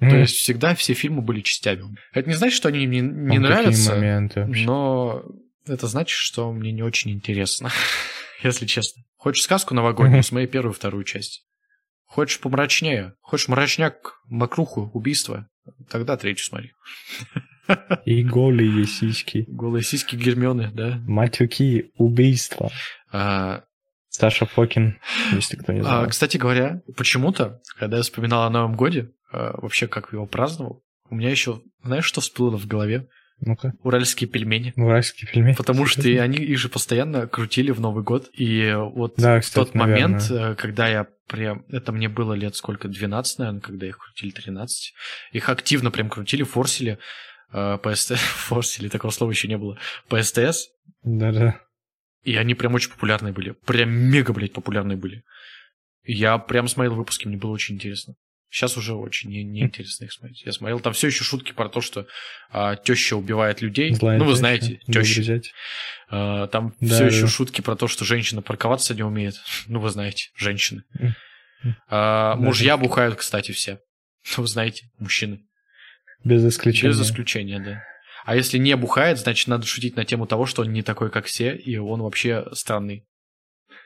Mm-hmm. 0.00 0.10
То 0.10 0.16
есть 0.16 0.36
всегда 0.36 0.74
все 0.74 0.94
фильмы 0.94 1.20
были 1.20 1.42
частями. 1.42 1.96
Это 2.12 2.28
не 2.28 2.34
значит, 2.34 2.56
что 2.56 2.68
они 2.68 2.86
мне 2.86 3.00
не 3.00 3.34
Там 3.36 3.42
нравятся, 3.42 3.94
моменты 3.94 4.46
но 4.46 5.22
это 5.66 5.86
значит, 5.86 6.16
что 6.16 6.50
мне 6.52 6.72
не 6.72 6.82
очень 6.82 7.10
интересно, 7.10 7.70
если 8.42 8.66
честно. 8.66 9.02
Хочешь 9.16 9.44
сказку 9.44 9.74
новогоднюю, 9.74 10.20
mm-hmm. 10.20 10.26
смотри 10.26 10.46
первую 10.46 10.72
и 10.72 10.76
вторую 10.76 11.04
часть. 11.04 11.44
Хочешь 12.04 12.40
помрачнее, 12.40 13.14
хочешь 13.20 13.48
мрачняк, 13.48 14.20
макруху, 14.28 14.90
убийство, 14.94 15.48
тогда 15.90 16.16
третью 16.16 16.44
смотри. 16.44 16.72
И 18.04 18.22
голые 18.22 18.86
сиськи. 18.86 19.44
Голые 19.48 19.82
сиськи 19.82 20.16
Гермионы, 20.16 20.70
да. 20.72 21.00
Матюки, 21.06 21.90
убийства. 21.96 22.70
А... 23.12 23.62
Саша 24.08 24.46
Фокин, 24.46 24.98
если 25.32 25.56
кто 25.56 25.72
не 25.72 25.80
а, 25.80 25.82
знает. 25.82 26.06
А, 26.06 26.10
кстати 26.10 26.36
говоря, 26.36 26.82
почему-то, 26.96 27.60
когда 27.76 27.96
я 27.96 28.02
вспоминал 28.04 28.44
о 28.44 28.50
Новом 28.50 28.76
Годе, 28.76 29.10
а, 29.32 29.58
вообще 29.60 29.88
как 29.88 30.12
его 30.12 30.26
праздновал, 30.26 30.84
у 31.10 31.16
меня 31.16 31.30
еще, 31.30 31.62
знаешь, 31.82 32.04
что 32.04 32.20
всплыло 32.20 32.56
в 32.56 32.66
голове? 32.66 33.08
Ну-ка. 33.40 33.74
Уральские 33.82 34.28
пельмени. 34.28 34.72
Уральские 34.76 35.30
пельмени. 35.30 35.54
Потому 35.54 35.86
что 35.86 36.08
и 36.08 36.16
они 36.16 36.38
их 36.38 36.58
же 36.58 36.68
постоянно 36.68 37.26
крутили 37.26 37.72
в 37.72 37.80
Новый 37.80 38.04
год. 38.04 38.30
И 38.32 38.74
вот 38.74 39.14
да, 39.16 39.40
кстати, 39.40 39.66
тот 39.66 39.74
наверное. 39.74 40.02
момент, 40.02 40.30
э, 40.30 40.54
когда 40.54 40.88
я 40.88 41.06
прям... 41.28 41.64
Это 41.68 41.92
мне 41.92 42.08
было 42.08 42.32
лет 42.34 42.56
сколько? 42.56 42.88
12, 42.88 43.38
наверное, 43.38 43.60
когда 43.60 43.86
их 43.86 43.98
крутили, 43.98 44.30
13. 44.30 44.94
Их 45.32 45.48
активно 45.48 45.90
прям 45.90 46.08
крутили, 46.08 46.42
форсили 46.42 46.98
по 47.54 47.94
СТС, 47.94 48.20
Форс 48.48 48.78
или 48.80 48.88
такого 48.88 49.12
слова 49.12 49.30
еще 49.30 49.48
не 49.48 49.56
было, 49.56 49.78
СТС. 50.10 50.68
Да-да. 51.02 51.60
И 52.24 52.36
они 52.36 52.54
прям 52.54 52.74
очень 52.74 52.90
популярные 52.90 53.32
были. 53.32 53.52
Прям 53.66 53.90
мега, 53.90 54.32
блядь, 54.32 54.52
популярные 54.52 54.96
были. 54.96 55.22
Я 56.02 56.38
прям 56.38 56.68
смотрел 56.68 56.94
выпуски, 56.94 57.26
мне 57.28 57.36
было 57.36 57.52
очень 57.52 57.76
интересно. 57.76 58.14
Сейчас 58.50 58.76
уже 58.76 58.94
очень 58.94 59.30
не, 59.30 59.42
неинтересно 59.42 60.04
их 60.04 60.12
смотреть. 60.12 60.44
Я 60.44 60.52
смотрел, 60.52 60.78
там 60.78 60.92
все 60.92 61.08
еще 61.08 61.24
шутки 61.24 61.52
про 61.52 61.68
то, 61.68 61.80
что 61.80 62.06
а, 62.50 62.76
теща 62.76 63.16
убивает 63.16 63.62
людей. 63.62 63.92
Злая 63.94 64.18
ну, 64.18 64.24
вы 64.24 64.30
теща, 64.30 64.38
знаете, 64.38 64.80
теща. 64.86 65.40
А, 66.08 66.46
там 66.46 66.72
да, 66.80 66.86
все 66.86 66.98
да. 66.98 67.06
еще 67.06 67.26
шутки 67.26 67.62
про 67.62 67.74
то, 67.74 67.88
что 67.88 68.04
женщина 68.04 68.42
парковаться 68.42 68.94
не 68.94 69.02
умеет. 69.02 69.34
Ну, 69.66 69.80
вы 69.80 69.90
знаете, 69.90 70.30
женщины. 70.36 70.84
А, 71.88 72.36
да, 72.36 72.40
мужья 72.40 72.76
бухают, 72.76 73.16
кстати, 73.16 73.52
все. 73.52 73.80
Ну, 74.36 74.42
вы 74.42 74.46
знаете, 74.46 74.88
мужчины. 74.98 75.40
Без 76.24 76.44
исключения. 76.44 76.92
Без 76.92 77.02
исключения, 77.02 77.60
да. 77.60 77.82
А 78.24 78.34
если 78.34 78.58
не 78.58 78.74
бухает, 78.76 79.18
значит, 79.18 79.48
надо 79.48 79.66
шутить 79.66 79.96
на 79.96 80.04
тему 80.04 80.26
того, 80.26 80.46
что 80.46 80.62
он 80.62 80.72
не 80.72 80.82
такой, 80.82 81.10
как 81.10 81.26
все, 81.26 81.54
и 81.54 81.76
он 81.76 82.00
вообще 82.02 82.46
странный. 82.52 83.04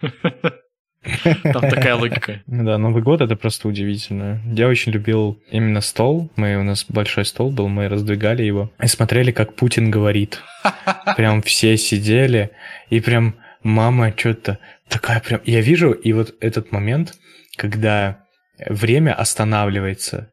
Там 1.43 1.63
такая 1.71 1.95
логика. 1.95 2.43
Да, 2.47 2.79
Новый 2.79 3.03
год 3.03 3.21
это 3.21 3.37
просто 3.37 3.69
удивительно. 3.69 4.41
Я 4.53 4.69
очень 4.69 4.93
любил 4.93 5.41
именно 5.51 5.81
стол. 5.81 6.31
Мы, 6.37 6.57
у 6.57 6.63
нас 6.63 6.85
большой 6.89 7.25
стол 7.25 7.51
был, 7.51 7.69
мы 7.69 7.89
раздвигали 7.89 8.43
его 8.43 8.71
и 8.83 8.87
смотрели, 8.87 9.33
как 9.33 9.55
Путин 9.55 9.91
говорит. 9.91 10.41
Прям 11.17 11.43
все 11.43 11.77
сидели, 11.77 12.51
и 12.91 13.01
прям 13.01 13.37
мама 13.63 14.13
что-то 14.17 14.59
такая 14.89 15.21
прям... 15.21 15.41
Я 15.45 15.61
вижу, 15.61 15.93
и 15.93 16.13
вот 16.13 16.35
этот 16.41 16.73
момент, 16.73 17.15
когда 17.57 18.25
время 18.67 19.15
останавливается, 19.15 20.31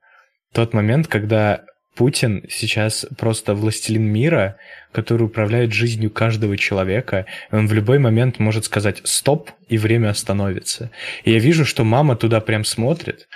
тот 0.53 0.73
момент, 0.73 1.07
когда 1.07 1.63
Путин 1.95 2.43
сейчас 2.49 3.05
просто 3.17 3.55
властелин 3.55 4.03
мира, 4.03 4.57
который 4.91 5.23
управляет 5.23 5.73
жизнью 5.73 6.11
каждого 6.11 6.57
человека. 6.57 7.25
Он 7.51 7.67
в 7.67 7.73
любой 7.73 7.99
момент 7.99 8.39
может 8.39 8.65
сказать 8.65 9.01
«стоп», 9.05 9.51
и 9.67 9.77
время 9.77 10.09
остановится. 10.09 10.91
И 11.23 11.31
я 11.31 11.39
вижу, 11.39 11.65
что 11.65 11.83
мама 11.83 12.15
туда 12.15 12.41
прям 12.41 12.63
смотрит. 12.63 13.27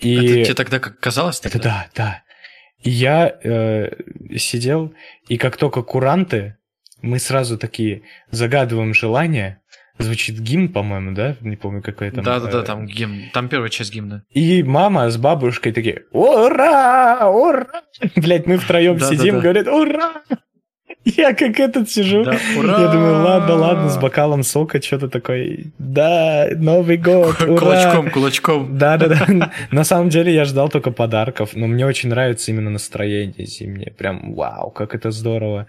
И... 0.00 0.14
Это 0.14 0.44
тебе 0.44 0.54
тогда 0.54 0.78
как 0.78 1.00
казалось? 1.00 1.40
Тогда? 1.40 1.58
Это 1.58 1.68
да, 1.68 1.86
да. 1.94 2.22
И 2.82 2.90
я 2.90 3.36
э, 3.42 3.90
сидел, 4.36 4.94
и 5.28 5.36
как 5.36 5.56
только 5.56 5.82
куранты, 5.82 6.56
мы 7.02 7.18
сразу 7.18 7.58
такие 7.58 8.02
загадываем 8.30 8.94
желание, 8.94 9.60
Звучит 9.98 10.38
гимн, 10.38 10.68
по-моему, 10.68 11.14
да? 11.14 11.36
Не 11.40 11.56
помню, 11.56 11.82
какой 11.82 12.10
там. 12.10 12.22
Да-да-да, 12.22 12.60
э, 12.60 12.64
там 12.64 12.86
гимн. 12.86 13.30
Там 13.32 13.48
первая 13.48 13.70
часть 13.70 13.92
гимна. 13.92 14.24
И 14.30 14.62
мама 14.62 15.08
с 15.10 15.16
бабушкой 15.16 15.72
такие 15.72 16.02
«Ура! 16.12 17.28
Ура!» 17.28 17.66
Блять, 18.16 18.46
мы 18.46 18.58
втроем 18.58 19.00
сидим, 19.00 19.40
говорят 19.40 19.66
«Ура!» 19.68 20.22
Я 21.04 21.34
как 21.34 21.60
этот 21.60 21.88
сижу. 21.88 22.24
Да, 22.24 22.36
ура! 22.58 22.80
Я 22.80 22.88
думаю, 22.88 23.22
ладно, 23.22 23.54
ладно, 23.54 23.88
с 23.88 23.96
бокалом 23.96 24.42
сока, 24.42 24.82
что-то 24.82 25.08
такое. 25.08 25.66
Да, 25.78 26.48
Новый 26.56 26.96
год, 26.96 27.40
ура! 27.42 27.58
Кулачком, 27.58 28.10
кулачком. 28.10 28.78
Да-да-да. 28.78 29.52
На 29.70 29.84
самом 29.84 30.08
деле 30.08 30.34
я 30.34 30.44
ждал 30.44 30.68
только 30.68 30.90
подарков, 30.90 31.50
но 31.54 31.68
мне 31.68 31.86
очень 31.86 32.08
нравится 32.08 32.50
именно 32.50 32.70
настроение 32.70 33.46
зимнее. 33.46 33.92
Прям 33.92 34.34
вау, 34.34 34.70
как 34.70 34.94
это 34.96 35.12
здорово. 35.12 35.68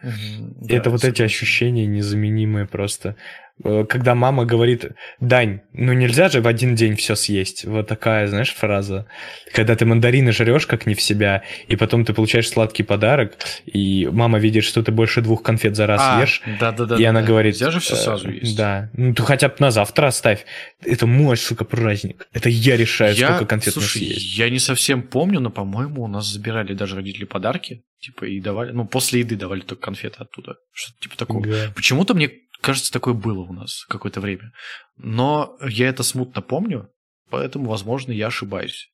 это 0.68 0.90
вот 0.90 1.04
эти 1.04 1.22
ощущения 1.22 1.86
незаменимые 1.86 2.66
просто. 2.66 3.16
Э, 3.64 3.86
когда 3.88 4.16
мама 4.16 4.46
говорит, 4.46 4.92
Дань, 5.20 5.62
ну 5.74 5.94
нельзя 5.94 6.30
же 6.30 6.42
в 6.42 6.48
один 6.48 6.76
день 6.76 6.96
все 6.96 7.16
съесть. 7.16 7.66
Вот 7.66 7.88
такая, 7.88 8.28
знаешь, 8.28 8.54
фраза. 8.54 9.08
Когда 9.54 9.76
ты 9.76 9.86
мандарины 9.86 10.32
жрешь 10.32 10.68
как 10.68 10.86
не 10.86 10.94
в 10.94 11.02
себя, 11.02 11.44
и 11.68 11.76
потом 11.76 12.06
ты 12.06 12.14
получаешь 12.14 12.50
сладкий 12.50 12.84
подарок, 12.84 13.34
и 13.66 14.08
мама 14.12 14.40
видит, 14.40 14.64
что 14.64 14.84
ты 14.84 14.92
больше 14.92 15.22
двух 15.22 15.42
конфет 15.42 15.76
за 15.76 15.88
раз 15.88 16.02
а, 16.04 16.22
ешь, 16.22 16.42
да, 16.60 16.72
да, 16.72 16.86
да, 16.86 16.96
и 16.98 17.04
она 17.04 17.22
говорит... 17.22 17.56
Нельзя 17.56 17.72
же 17.72 17.80
все 17.80 17.96
э, 17.96 17.98
сразу 17.98 18.30
есть. 18.30 18.56
Да. 18.56 18.90
Ну 18.94 19.14
ты 19.14 19.24
хотя 19.24 19.50
бы 19.50 19.56
на 19.60 19.72
завтра 19.72 20.08
оставь. 20.08 20.46
Это 20.86 21.08
мой, 21.08 21.38
сука, 21.38 21.66
праздник. 21.66 22.28
Это 22.34 22.50
я 22.50 22.78
решаю, 22.78 23.16
я, 23.16 23.30
сколько 23.30 23.46
конфет 23.46 23.74
слушай, 23.74 24.02
нужно 24.02 24.14
съесть. 24.14 24.38
Я 24.38 24.50
не 24.50 24.60
совсем 24.60 25.02
помню, 25.02 25.40
но, 25.40 25.50
по-моему, 25.50 26.04
у 26.04 26.08
нас 26.08 26.28
забирали 26.28 26.74
даже 26.74 26.96
родители 26.96 27.26
подарки. 27.26 27.84
Типа, 28.00 28.26
и 28.26 28.40
давали... 28.40 28.72
Ну, 28.72 28.86
после 28.86 29.22
еды 29.22 29.36
давали 29.36 29.62
только 29.62 29.82
конфеты 29.82 30.18
оттуда. 30.20 30.58
Что-то 30.72 31.00
типа 31.02 31.18
такого. 31.18 31.48
Да. 31.48 31.72
Почему-то 31.76 32.14
мне 32.14 32.30
Кажется, 32.62 32.92
такое 32.92 33.14
было 33.14 33.42
у 33.42 33.54
нас 33.54 33.86
какое-то 33.86 34.20
время. 34.20 34.52
Но 34.98 35.58
я 35.62 35.90
это 35.90 36.04
смутно 36.04 36.42
помню, 36.42 36.90
поэтому, 37.30 37.70
возможно, 37.70 38.12
я 38.12 38.28
ошибаюсь. 38.28 38.90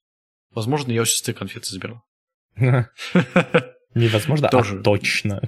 Возможно, 0.52 0.92
я 0.92 1.02
у 1.02 1.06
сестры 1.06 1.34
конфеты 1.34 1.68
заберу. 1.68 2.02
Невозможно, 3.96 4.48
а 4.48 4.52
Тоже. 4.52 4.80
а 4.80 4.84
точно. 4.84 5.42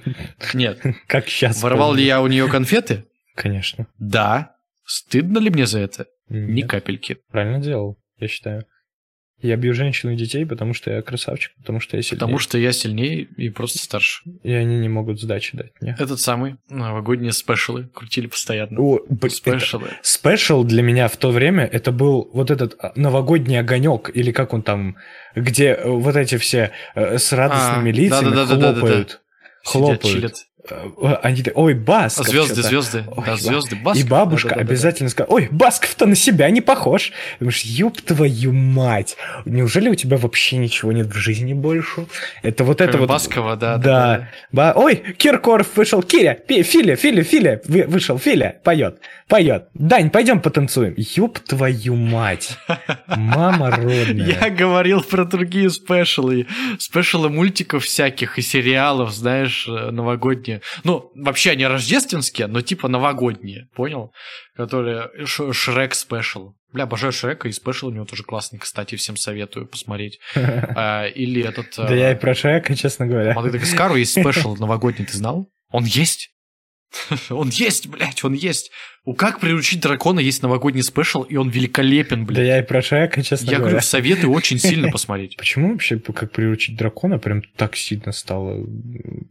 Нет. 0.53 0.81
Как 1.07 1.27
сейчас. 1.27 1.61
Воровал 1.61 1.89
помню. 1.89 2.01
ли 2.01 2.07
я 2.07 2.21
у 2.21 2.27
нее 2.27 2.47
конфеты? 2.47 3.05
Конечно. 3.35 3.87
Да. 3.97 4.55
Стыдно 4.85 5.39
ли 5.39 5.49
мне 5.49 5.65
за 5.65 5.79
это? 5.79 6.05
Нет. 6.29 6.49
Ни 6.49 6.61
капельки. 6.61 7.17
Правильно 7.31 7.59
делал, 7.59 7.97
я 8.17 8.27
считаю. 8.27 8.65
Я 9.45 9.57
бью 9.57 9.73
женщин 9.73 10.09
и 10.09 10.15
детей, 10.15 10.45
потому 10.45 10.73
что 10.73 10.91
я 10.91 11.01
красавчик, 11.01 11.53
потому 11.57 11.79
что 11.79 11.97
я 11.97 12.03
сильнее. 12.03 12.19
Потому 12.19 12.39
что 12.39 12.57
я 12.57 12.71
сильнее 12.71 13.23
и 13.37 13.49
просто 13.49 13.79
старше. 13.79 14.23
И 14.43 14.51
они 14.51 14.79
не 14.79 14.89
могут 14.89 15.21
сдачи 15.21 15.55
дать 15.55 15.71
мне. 15.81 15.95
Этот 15.99 16.19
самый 16.19 16.55
новогодние 16.69 17.31
спешалы 17.31 17.89
крутили 17.93 18.27
постоянно. 18.27 18.79
О, 18.79 18.99
спешалы. 19.29 19.89
Спешл 20.01 20.63
для 20.63 20.81
меня 20.81 21.07
в 21.07 21.17
то 21.17 21.29
время 21.29 21.65
это 21.65 21.91
был 21.91 22.29
вот 22.33 22.51
этот 22.51 22.75
а, 22.79 22.93
новогодний 22.95 23.59
огонек, 23.59 24.09
или 24.13 24.31
как 24.31 24.53
он 24.53 24.63
там, 24.63 24.95
где 25.35 25.79
вот 25.83 26.15
эти 26.15 26.37
все 26.37 26.71
э, 26.95 27.17
с 27.17 27.31
радостными 27.33 27.91
а, 27.91 27.93
лицами 27.93 28.29
да, 28.29 28.45
да, 28.45 28.55
да, 28.55 28.73
хлопают. 28.73 29.07
Да, 29.07 29.13
да, 29.13 29.19
да. 29.19 29.69
Хлопают. 29.71 30.03
Сидят, 30.03 30.35
они 31.21 31.37
такие, 31.37 31.53
ой, 31.53 31.73
Басков. 31.73 32.27
Звезды, 32.27 32.61
звезды. 32.61 33.03
Ой, 33.15 33.23
да, 33.25 33.35
звезды, 33.35 33.75
Басков. 33.75 34.05
И 34.05 34.07
бабушка 34.07 34.49
да, 34.49 34.55
да, 34.55 34.61
да, 34.61 34.67
обязательно 34.67 35.09
да. 35.09 35.11
скажет, 35.11 35.31
ой, 35.31 35.47
Басков-то 35.51 36.05
на 36.05 36.15
себя 36.15 36.49
не 36.49 36.61
похож. 36.61 37.11
Думаешь, 37.39 37.61
ёб 37.61 38.01
твою 38.01 38.51
мать. 38.51 39.17
Неужели 39.45 39.89
у 39.89 39.95
тебя 39.95 40.17
вообще 40.17 40.57
ничего 40.57 40.91
нет 40.91 41.07
в 41.07 41.15
жизни 41.15 41.53
больше? 41.53 42.07
Это 42.41 42.63
вот 42.63 42.77
Кроме 42.77 42.89
это 42.89 42.97
вот... 42.99 43.09
Баскова, 43.09 43.55
да. 43.55 43.77
Да. 43.77 44.29
да. 44.51 44.73
Ой, 44.75 44.95
Киркоров 45.17 45.67
вышел, 45.75 46.01
Киря, 46.01 46.37
Филя, 46.47 46.95
Филя, 46.95 47.23
Филя, 47.23 47.61
вышел, 47.65 48.17
Филя, 48.17 48.55
поет, 48.63 48.99
поет. 49.27 49.67
Дань, 49.73 50.09
пойдем 50.09 50.39
потанцуем. 50.39 50.93
Ёб 50.97 51.39
твою 51.39 51.95
мать. 51.95 52.57
Мама 53.07 53.71
родная. 53.71 54.37
Я 54.41 54.49
говорил 54.49 55.01
про 55.01 55.25
другие 55.25 55.69
special 55.69 56.30
ы. 56.30 56.47
Special 56.79 57.23
ы 57.23 57.29
мультиков 57.29 57.83
всяких 57.83 58.37
и 58.37 58.41
сериалов, 58.41 59.11
знаешь, 59.11 59.67
э, 59.67 59.91
новогодние 59.91 60.54
новогодние. 60.55 60.61
Ну, 60.83 61.11
вообще 61.15 61.51
они 61.51 61.65
рождественские, 61.65 62.47
но 62.47 62.61
типа 62.61 62.87
новогодние, 62.87 63.67
понял? 63.75 64.13
Которые 64.55 65.09
Шрек 65.25 65.95
special. 65.95 66.53
Бля, 66.71 66.83
обожаю 66.83 67.13
Шрека, 67.13 67.47
и 67.47 67.51
special 67.51 67.87
у 67.87 67.91
него 67.91 68.05
тоже 68.05 68.23
классный, 68.23 68.59
кстати, 68.59 68.95
всем 68.95 69.17
советую 69.17 69.67
посмотреть. 69.67 70.19
А, 70.77 71.05
или 71.05 71.41
этот... 71.43 71.73
Да 71.77 71.95
я 71.95 72.11
и 72.11 72.15
про 72.15 72.35
Шрека, 72.35 72.75
честно 72.75 73.07
говоря. 73.07 73.33
Мадагаскару 73.33 73.95
есть 73.95 74.11
special 74.11 74.55
новогодний, 74.55 75.05
ты 75.05 75.15
знал? 75.15 75.49
Он 75.71 75.85
есть? 75.85 76.34
Он 77.29 77.49
есть, 77.49 77.87
блядь, 77.87 78.23
он 78.23 78.33
есть. 78.33 78.71
У 79.07 79.13
«Как 79.13 79.39
приручить 79.39 79.81
дракона» 79.81 80.19
есть 80.19 80.41
новогодний 80.41 80.81
спешл, 80.81 81.21
и 81.21 81.35
он 81.35 81.49
великолепен, 81.49 82.25
блядь. 82.25 82.37
Да 82.37 82.43
я 82.43 82.59
и 82.59 82.63
про 82.63 82.81
Шрека, 82.81 83.21
честно 83.21 83.45
я 83.45 83.57
говоря. 83.57 83.65
Я 83.65 83.69
говорю, 83.69 83.81
советую 83.81 84.33
очень 84.33 84.57
сильно 84.57 84.91
посмотреть. 84.91 85.37
Почему 85.37 85.73
вообще 85.73 85.99
«Как 85.99 86.31
приручить 86.31 86.75
дракона» 86.75 87.19
прям 87.19 87.43
так 87.55 87.75
сильно 87.75 88.11
стало 88.11 88.65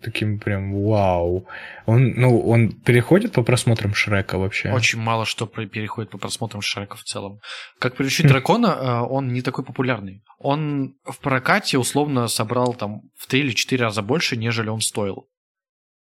таким 0.01 0.39
прям 0.39 0.81
вау? 0.81 1.49
Он, 1.87 2.13
ну, 2.13 2.41
он 2.41 2.71
переходит 2.71 3.33
по 3.33 3.43
просмотрам 3.43 3.95
Шрека 3.95 4.39
вообще? 4.39 4.71
Очень 4.71 5.01
мало 5.01 5.27
что 5.27 5.47
переходит 5.47 6.13
по 6.13 6.19
просмотрам 6.19 6.63
Шрека 6.63 6.97
в 6.97 7.03
целом. 7.03 7.41
«Как 7.81 7.97
приручить 7.97 8.29
дракона» 8.29 8.67
э, 8.67 9.13
он 9.13 9.33
не 9.33 9.43
такой 9.43 9.65
популярный. 9.65 10.23
Он 10.39 10.95
в 11.05 11.19
прокате 11.19 11.79
условно 11.79 12.29
собрал 12.29 12.75
там 12.75 13.01
в 13.19 13.27
три 13.27 13.41
или 13.41 13.51
четыре 13.51 13.85
раза 13.85 14.03
больше, 14.03 14.37
нежели 14.37 14.69
он 14.69 14.81
стоил. 14.81 15.27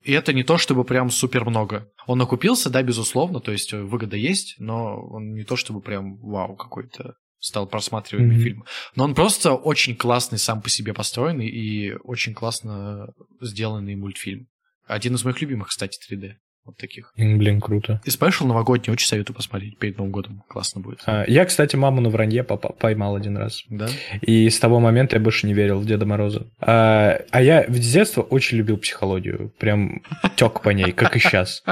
И 0.02 0.14
это 0.14 0.34
не 0.34 0.44
то, 0.44 0.58
чтобы 0.58 0.86
прям 0.86 1.10
супер 1.10 1.44
много. 1.46 1.92
Он 2.08 2.22
окупился, 2.22 2.70
да, 2.70 2.82
безусловно, 2.82 3.42
то 3.42 3.52
есть 3.52 3.74
выгода 3.74 4.16
есть, 4.16 4.56
но 4.58 5.00
он 5.00 5.34
не 5.34 5.44
то, 5.44 5.56
чтобы 5.56 5.82
прям 5.82 6.18
вау 6.18 6.56
какой-то 6.56 7.16
стал 7.40 7.68
просматриваемый 7.68 8.38
mm-hmm. 8.38 8.44
фильм. 8.44 8.66
Но 8.96 9.04
он 9.06 9.16
просто 9.16 9.54
очень 9.54 9.96
классный 9.96 10.38
сам 10.38 10.62
по 10.62 10.70
себе 10.70 10.94
построенный 10.94 11.48
и 11.48 11.94
очень 12.04 12.34
классно 12.34 13.14
сделанный 13.42 13.96
мультфильм. 13.96 14.48
Один 14.86 15.16
из 15.16 15.24
моих 15.24 15.42
любимых, 15.42 15.70
кстати, 15.70 16.00
3D. 16.12 16.34
Вот 16.70 16.78
таких. 16.78 17.12
Блин, 17.18 17.60
круто. 17.60 18.00
И 18.06 18.12
спешл 18.12 18.46
новогодний 18.46 18.94
очень 18.94 19.08
советую 19.08 19.36
посмотреть 19.36 19.80
перед 19.80 19.98
Новым 19.98 20.12
годом. 20.12 20.44
Классно 20.48 20.82
будет. 20.82 21.02
А, 21.08 21.26
я, 21.28 21.44
кстати, 21.46 21.76
маму 21.76 22.00
на 22.00 22.10
вранье 22.10 22.44
поймал 22.44 23.16
один 23.16 23.38
раз. 23.38 23.64
Да? 23.70 23.88
И 24.22 24.48
с 24.48 24.60
того 24.60 24.80
момента 24.80 25.16
я 25.16 25.20
больше 25.20 25.48
не 25.48 25.56
верил 25.56 25.80
в 25.80 25.86
Деда 25.88 26.06
Мороза. 26.06 26.46
А, 26.60 27.22
а 27.32 27.42
я 27.42 27.66
в 27.68 27.80
детстве 27.80 28.22
очень 28.22 28.60
любил 28.60 28.78
психологию. 28.78 29.52
Прям 29.58 30.04
тек 30.36 30.62
по 30.62 30.70
ней, 30.70 30.92
как 30.92 31.16
и 31.16 31.20
сейчас. 31.20 31.64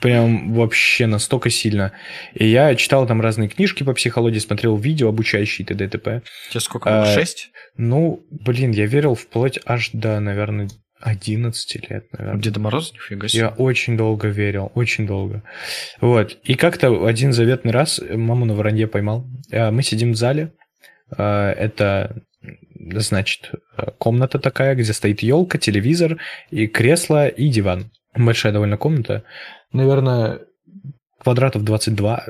Прям 0.00 0.52
вообще 0.52 1.06
настолько 1.06 1.48
сильно. 1.50 1.92
И 2.32 2.48
я 2.48 2.74
читал 2.74 3.06
там 3.06 3.20
разные 3.20 3.48
книжки 3.48 3.84
по 3.84 3.94
психологии, 3.94 4.40
смотрел 4.40 4.76
видео 4.76 5.10
обучающие 5.10 5.64
т.д. 5.64 5.86
т.п. 5.86 6.22
Тебе 6.50 6.60
сколько? 6.60 7.02
А, 7.02 7.14
Шесть? 7.14 7.50
Ну, 7.76 8.26
блин, 8.30 8.72
я 8.72 8.86
верил 8.86 9.14
вплоть 9.14 9.60
аж 9.64 9.90
до, 9.92 10.18
наверное, 10.18 10.70
11 11.00 11.90
лет, 11.90 12.12
наверное. 12.12 12.40
Деда 12.40 12.60
Мороз? 12.60 12.92
Нифига 12.92 13.28
себе. 13.28 13.40
Я 13.40 13.48
очень 13.50 13.96
долго 13.96 14.28
верил, 14.28 14.72
очень 14.74 15.06
долго. 15.06 15.42
Вот. 16.00 16.38
И 16.44 16.54
как-то 16.54 17.06
один 17.06 17.32
заветный 17.32 17.72
раз 17.72 18.00
маму 18.10 18.44
на 18.46 18.54
вранье 18.54 18.86
поймал. 18.86 19.26
А, 19.52 19.70
мы 19.70 19.82
сидим 19.82 20.12
в 20.12 20.16
зале. 20.16 20.52
А, 21.10 21.52
это, 21.52 22.22
значит, 22.74 23.52
комната 23.98 24.38
такая, 24.38 24.74
где 24.74 24.92
стоит 24.92 25.22
елка, 25.22 25.58
телевизор, 25.58 26.18
и 26.50 26.66
кресло, 26.66 27.28
и 27.28 27.48
диван. 27.48 27.90
Большая 28.16 28.52
довольно 28.52 28.76
комната. 28.76 29.24
Наверное, 29.72 30.40
квадратов 31.18 31.64
22, 31.64 32.24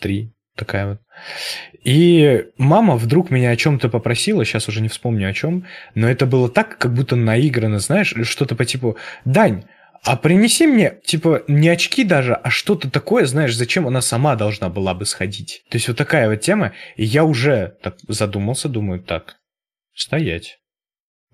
3 0.00 0.32
такая 0.56 0.88
вот. 0.88 0.98
И 1.84 2.46
мама 2.58 2.96
вдруг 2.96 3.30
меня 3.30 3.50
о 3.50 3.56
чем-то 3.56 3.88
попросила, 3.88 4.44
сейчас 4.44 4.68
уже 4.68 4.80
не 4.80 4.88
вспомню 4.88 5.28
о 5.28 5.32
чем, 5.32 5.66
но 5.94 6.08
это 6.08 6.26
было 6.26 6.48
так, 6.48 6.78
как 6.78 6.94
будто 6.94 7.16
наиграно, 7.16 7.78
знаешь, 7.78 8.14
что-то 8.22 8.54
по 8.54 8.64
типу 8.64 8.96
«Дань, 9.24 9.64
а 10.04 10.16
принеси 10.16 10.66
мне, 10.66 10.98
типа, 11.04 11.44
не 11.46 11.68
очки 11.68 12.02
даже, 12.02 12.34
а 12.34 12.50
что-то 12.50 12.90
такое, 12.90 13.24
знаешь, 13.24 13.56
зачем 13.56 13.86
она 13.86 14.00
сама 14.00 14.34
должна 14.34 14.68
была 14.68 14.94
бы 14.94 15.06
сходить. 15.06 15.62
То 15.70 15.76
есть 15.76 15.86
вот 15.86 15.96
такая 15.96 16.28
вот 16.28 16.40
тема, 16.40 16.72
и 16.96 17.04
я 17.04 17.24
уже 17.24 17.76
так 17.82 17.96
задумался, 18.08 18.68
думаю, 18.68 19.00
так, 19.00 19.36
стоять. 19.94 20.58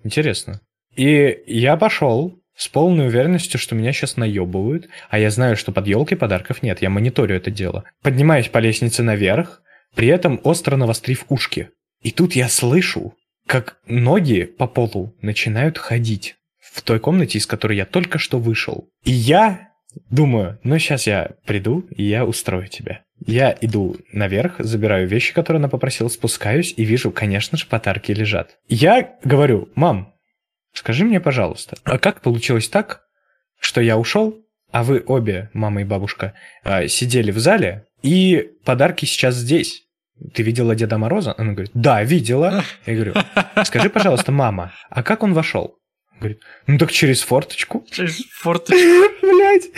Интересно. 0.03 0.61
И 0.95 1.39
я 1.47 1.77
пошел 1.77 2.38
с 2.59 2.67
полной 2.67 3.07
уверенностью, 3.07 3.57
что 3.57 3.73
меня 3.73 3.93
сейчас 3.93 4.17
наебывают, 4.17 4.89
а 5.09 5.17
я 5.17 5.31
знаю, 5.31 5.55
что 5.55 5.71
под 5.71 5.87
елкой 5.87 6.17
подарков 6.17 6.61
нет, 6.61 6.81
я 6.81 6.89
мониторю 6.89 7.37
это 7.37 7.49
дело. 7.49 7.85
Поднимаюсь 8.03 8.49
по 8.49 8.57
лестнице 8.57 9.01
наверх, 9.01 9.61
при 9.95 10.09
этом 10.09 10.41
остро 10.43 10.75
навострив 10.75 11.23
ушки. 11.29 11.69
И 12.01 12.11
тут 12.11 12.33
я 12.33 12.49
слышу, 12.49 13.13
как 13.47 13.77
ноги 13.87 14.43
по 14.43 14.67
полу 14.67 15.15
начинают 15.21 15.77
ходить 15.77 16.35
в 16.59 16.81
той 16.81 16.99
комнате, 16.99 17.37
из 17.37 17.47
которой 17.47 17.77
я 17.77 17.85
только 17.85 18.19
что 18.19 18.39
вышел. 18.39 18.89
И 19.05 19.11
я 19.11 19.69
думаю, 20.09 20.59
ну 20.63 20.77
сейчас 20.79 21.07
я 21.07 21.31
приду, 21.45 21.87
и 21.95 22.03
я 22.03 22.25
устрою 22.25 22.67
тебя. 22.67 23.03
Я 23.25 23.57
иду 23.61 23.95
наверх, 24.11 24.55
забираю 24.59 25.07
вещи, 25.07 25.33
которые 25.33 25.59
она 25.59 25.69
попросила, 25.69 26.09
спускаюсь 26.09 26.73
и 26.75 26.83
вижу, 26.83 27.11
конечно 27.11 27.57
же, 27.57 27.67
подарки 27.67 28.11
лежат. 28.11 28.57
Я 28.67 29.15
говорю, 29.23 29.69
мам, 29.75 30.13
скажи 30.73 31.05
мне, 31.05 31.19
пожалуйста, 31.19 31.77
а 31.83 31.97
как 31.97 32.21
получилось 32.21 32.69
так, 32.69 33.03
что 33.59 33.81
я 33.81 33.97
ушел, 33.97 34.35
а 34.71 34.83
вы 34.83 35.03
обе, 35.05 35.49
мама 35.53 35.81
и 35.81 35.83
бабушка, 35.83 36.33
а, 36.63 36.87
сидели 36.87 37.31
в 37.31 37.39
зале, 37.39 37.87
и 38.01 38.51
подарки 38.65 39.05
сейчас 39.05 39.35
здесь? 39.35 39.83
Ты 40.33 40.43
видела 40.43 40.75
Деда 40.75 40.97
Мороза? 40.97 41.33
Она 41.37 41.53
говорит, 41.53 41.71
да, 41.73 42.03
видела. 42.03 42.63
Я 42.85 42.95
говорю, 42.95 43.13
скажи, 43.63 43.89
пожалуйста, 43.89 44.31
мама, 44.31 44.73
а 44.89 45.01
как 45.01 45.23
он 45.23 45.33
вошел? 45.33 45.75
Говорит, 46.19 46.41
ну 46.67 46.77
так 46.77 46.91
через 46.91 47.21
форточку. 47.21 47.85
Через 47.89 48.17
форточку. 48.41 48.75
Блять. 49.21 49.69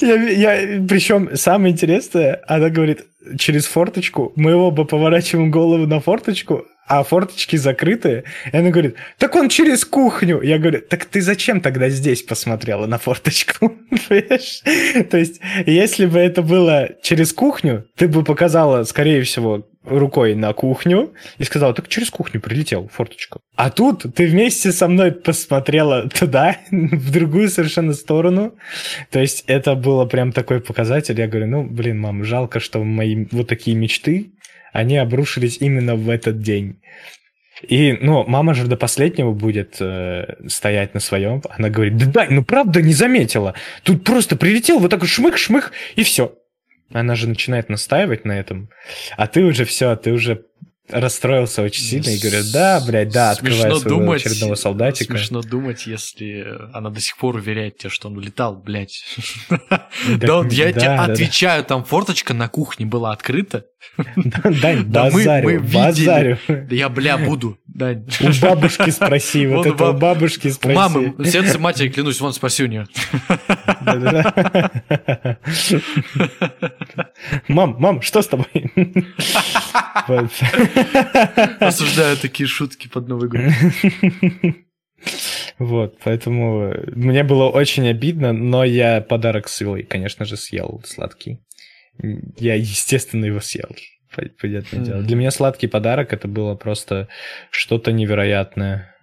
Я, 0.00 0.14
я, 0.14 0.82
причем 0.88 1.36
самое 1.36 1.72
интересное, 1.72 2.42
она 2.48 2.68
говорит, 2.68 3.04
через 3.38 3.66
форточку. 3.66 4.32
Мы 4.36 4.54
оба 4.54 4.84
поворачиваем 4.84 5.50
голову 5.50 5.86
на 5.86 6.00
форточку, 6.00 6.66
а 6.86 7.02
форточки 7.02 7.56
закрыты. 7.56 8.24
И 8.52 8.56
она 8.56 8.70
говорит, 8.70 8.96
так 9.18 9.34
он 9.34 9.48
через 9.48 9.84
кухню. 9.84 10.42
Я 10.42 10.58
говорю, 10.58 10.80
так 10.80 11.04
ты 11.06 11.20
зачем 11.20 11.60
тогда 11.60 11.88
здесь 11.88 12.22
посмотрела 12.22 12.86
на 12.86 12.98
форточку? 12.98 13.72
То 14.08 15.16
есть, 15.16 15.40
если 15.66 16.06
бы 16.06 16.18
это 16.18 16.42
было 16.42 16.90
через 17.02 17.32
кухню, 17.32 17.86
ты 17.96 18.08
бы 18.08 18.22
показала, 18.22 18.84
скорее 18.84 19.22
всего, 19.22 19.66
рукой 19.84 20.34
на 20.34 20.52
кухню 20.52 21.12
и 21.38 21.44
сказала, 21.44 21.74
так 21.74 21.88
через 21.88 22.10
кухню 22.10 22.40
прилетел, 22.40 22.88
форточку. 22.92 23.40
А 23.56 23.70
тут 23.70 24.04
ты 24.14 24.26
вместе 24.26 24.72
со 24.72 24.88
мной 24.88 25.12
посмотрела 25.12 26.08
туда, 26.08 26.56
в 26.70 27.10
другую 27.10 27.48
совершенно 27.48 27.92
сторону. 27.92 28.54
То 29.10 29.20
есть 29.20 29.44
это 29.46 29.74
было 29.74 30.06
прям 30.06 30.32
такой 30.32 30.60
показатель. 30.60 31.18
Я 31.18 31.28
говорю, 31.28 31.46
ну, 31.46 31.64
блин, 31.64 32.00
мам, 32.00 32.24
жалко, 32.24 32.60
что 32.60 32.82
мои 32.82 33.26
вот 33.30 33.48
такие 33.48 33.76
мечты, 33.76 34.32
они 34.72 34.96
обрушились 34.96 35.58
именно 35.60 35.94
в 35.94 36.08
этот 36.08 36.40
день. 36.40 36.80
И, 37.62 37.96
ну, 38.00 38.24
мама 38.26 38.54
же 38.54 38.66
до 38.66 38.76
последнего 38.76 39.32
будет 39.32 39.76
э, 39.80 40.36
стоять 40.48 40.94
на 40.94 41.00
своем. 41.00 41.42
Она 41.56 41.70
говорит, 41.70 41.96
да, 41.96 42.06
дай, 42.06 42.28
ну 42.28 42.44
правда 42.44 42.82
не 42.82 42.92
заметила. 42.92 43.54
Тут 43.84 44.04
просто 44.04 44.36
прилетел 44.36 44.80
вот 44.80 44.90
так 44.90 45.04
шмых-шмых, 45.04 45.70
и 45.94 46.02
все. 46.02 46.34
Она 46.92 47.14
же 47.14 47.28
начинает 47.28 47.68
настаивать 47.68 48.24
на 48.24 48.32
этом. 48.32 48.70
А 49.16 49.26
ты 49.26 49.42
уже 49.42 49.64
все, 49.64 49.96
ты 49.96 50.12
уже 50.12 50.44
расстроился 50.88 51.62
очень 51.62 51.82
сильно 51.82 52.10
и 52.10 52.18
говорит, 52.18 52.52
да, 52.52 52.82
блядь, 52.86 53.10
да, 53.10 53.30
открывай 53.30 53.70
своего 53.70 53.80
думать, 53.80 54.24
очередного 54.24 54.54
солдатика. 54.54 55.16
Смешно 55.16 55.40
думать, 55.40 55.86
если 55.86 56.46
она 56.74 56.90
до 56.90 57.00
сих 57.00 57.16
пор 57.16 57.36
уверяет 57.36 57.78
тебя, 57.78 57.90
что 57.90 58.08
он 58.08 58.18
улетал, 58.18 58.56
блядь. 58.56 59.02
Да, 59.48 60.44
я 60.50 60.72
тебе 60.72 60.90
отвечаю, 60.90 61.64
там 61.64 61.84
форточка 61.84 62.34
на 62.34 62.48
кухне 62.48 62.84
была 62.84 63.12
открыта. 63.12 63.64
Дань, 64.62 64.84
базарю, 64.84 65.62
базарю. 65.62 66.38
Я, 66.70 66.88
бля, 66.88 67.18
буду. 67.18 67.58
У 67.74 68.40
бабушки 68.42 68.90
спроси, 68.90 69.46
вот 69.46 69.66
это 69.66 69.90
у 69.90 69.92
бабушки 69.92 70.48
спроси. 70.48 70.76
Мамы, 70.76 71.14
сердце 71.24 71.58
матери, 71.58 71.88
клянусь, 71.88 72.20
вон 72.20 72.32
спроси 72.32 72.64
у 72.64 72.66
нее. 72.66 72.86
Мам, 77.48 77.76
мам, 77.78 78.02
что 78.02 78.22
с 78.22 78.28
тобой? 78.28 78.46
Осуждаю 81.60 82.16
такие 82.16 82.46
шутки 82.46 82.88
под 82.88 83.08
Новый 83.08 83.28
год. 83.28 83.40
Вот, 85.58 85.98
поэтому 86.02 86.72
мне 86.94 87.22
было 87.22 87.48
очень 87.48 87.88
обидно, 87.88 88.32
но 88.32 88.64
я 88.64 89.00
подарок 89.00 89.48
с 89.48 89.60
Илой, 89.62 89.82
конечно 89.84 90.24
же, 90.24 90.36
съел 90.36 90.82
сладкий. 90.84 91.40
Я, 91.98 92.54
естественно, 92.54 93.24
его 93.24 93.40
съел. 93.40 93.68
Понятное 94.40 94.84
дело. 94.84 95.02
Для 95.02 95.16
меня 95.16 95.30
сладкий 95.30 95.66
подарок 95.66 96.12
это 96.12 96.28
было 96.28 96.54
просто 96.54 97.08
что-то 97.50 97.92
невероятное. 97.92 98.94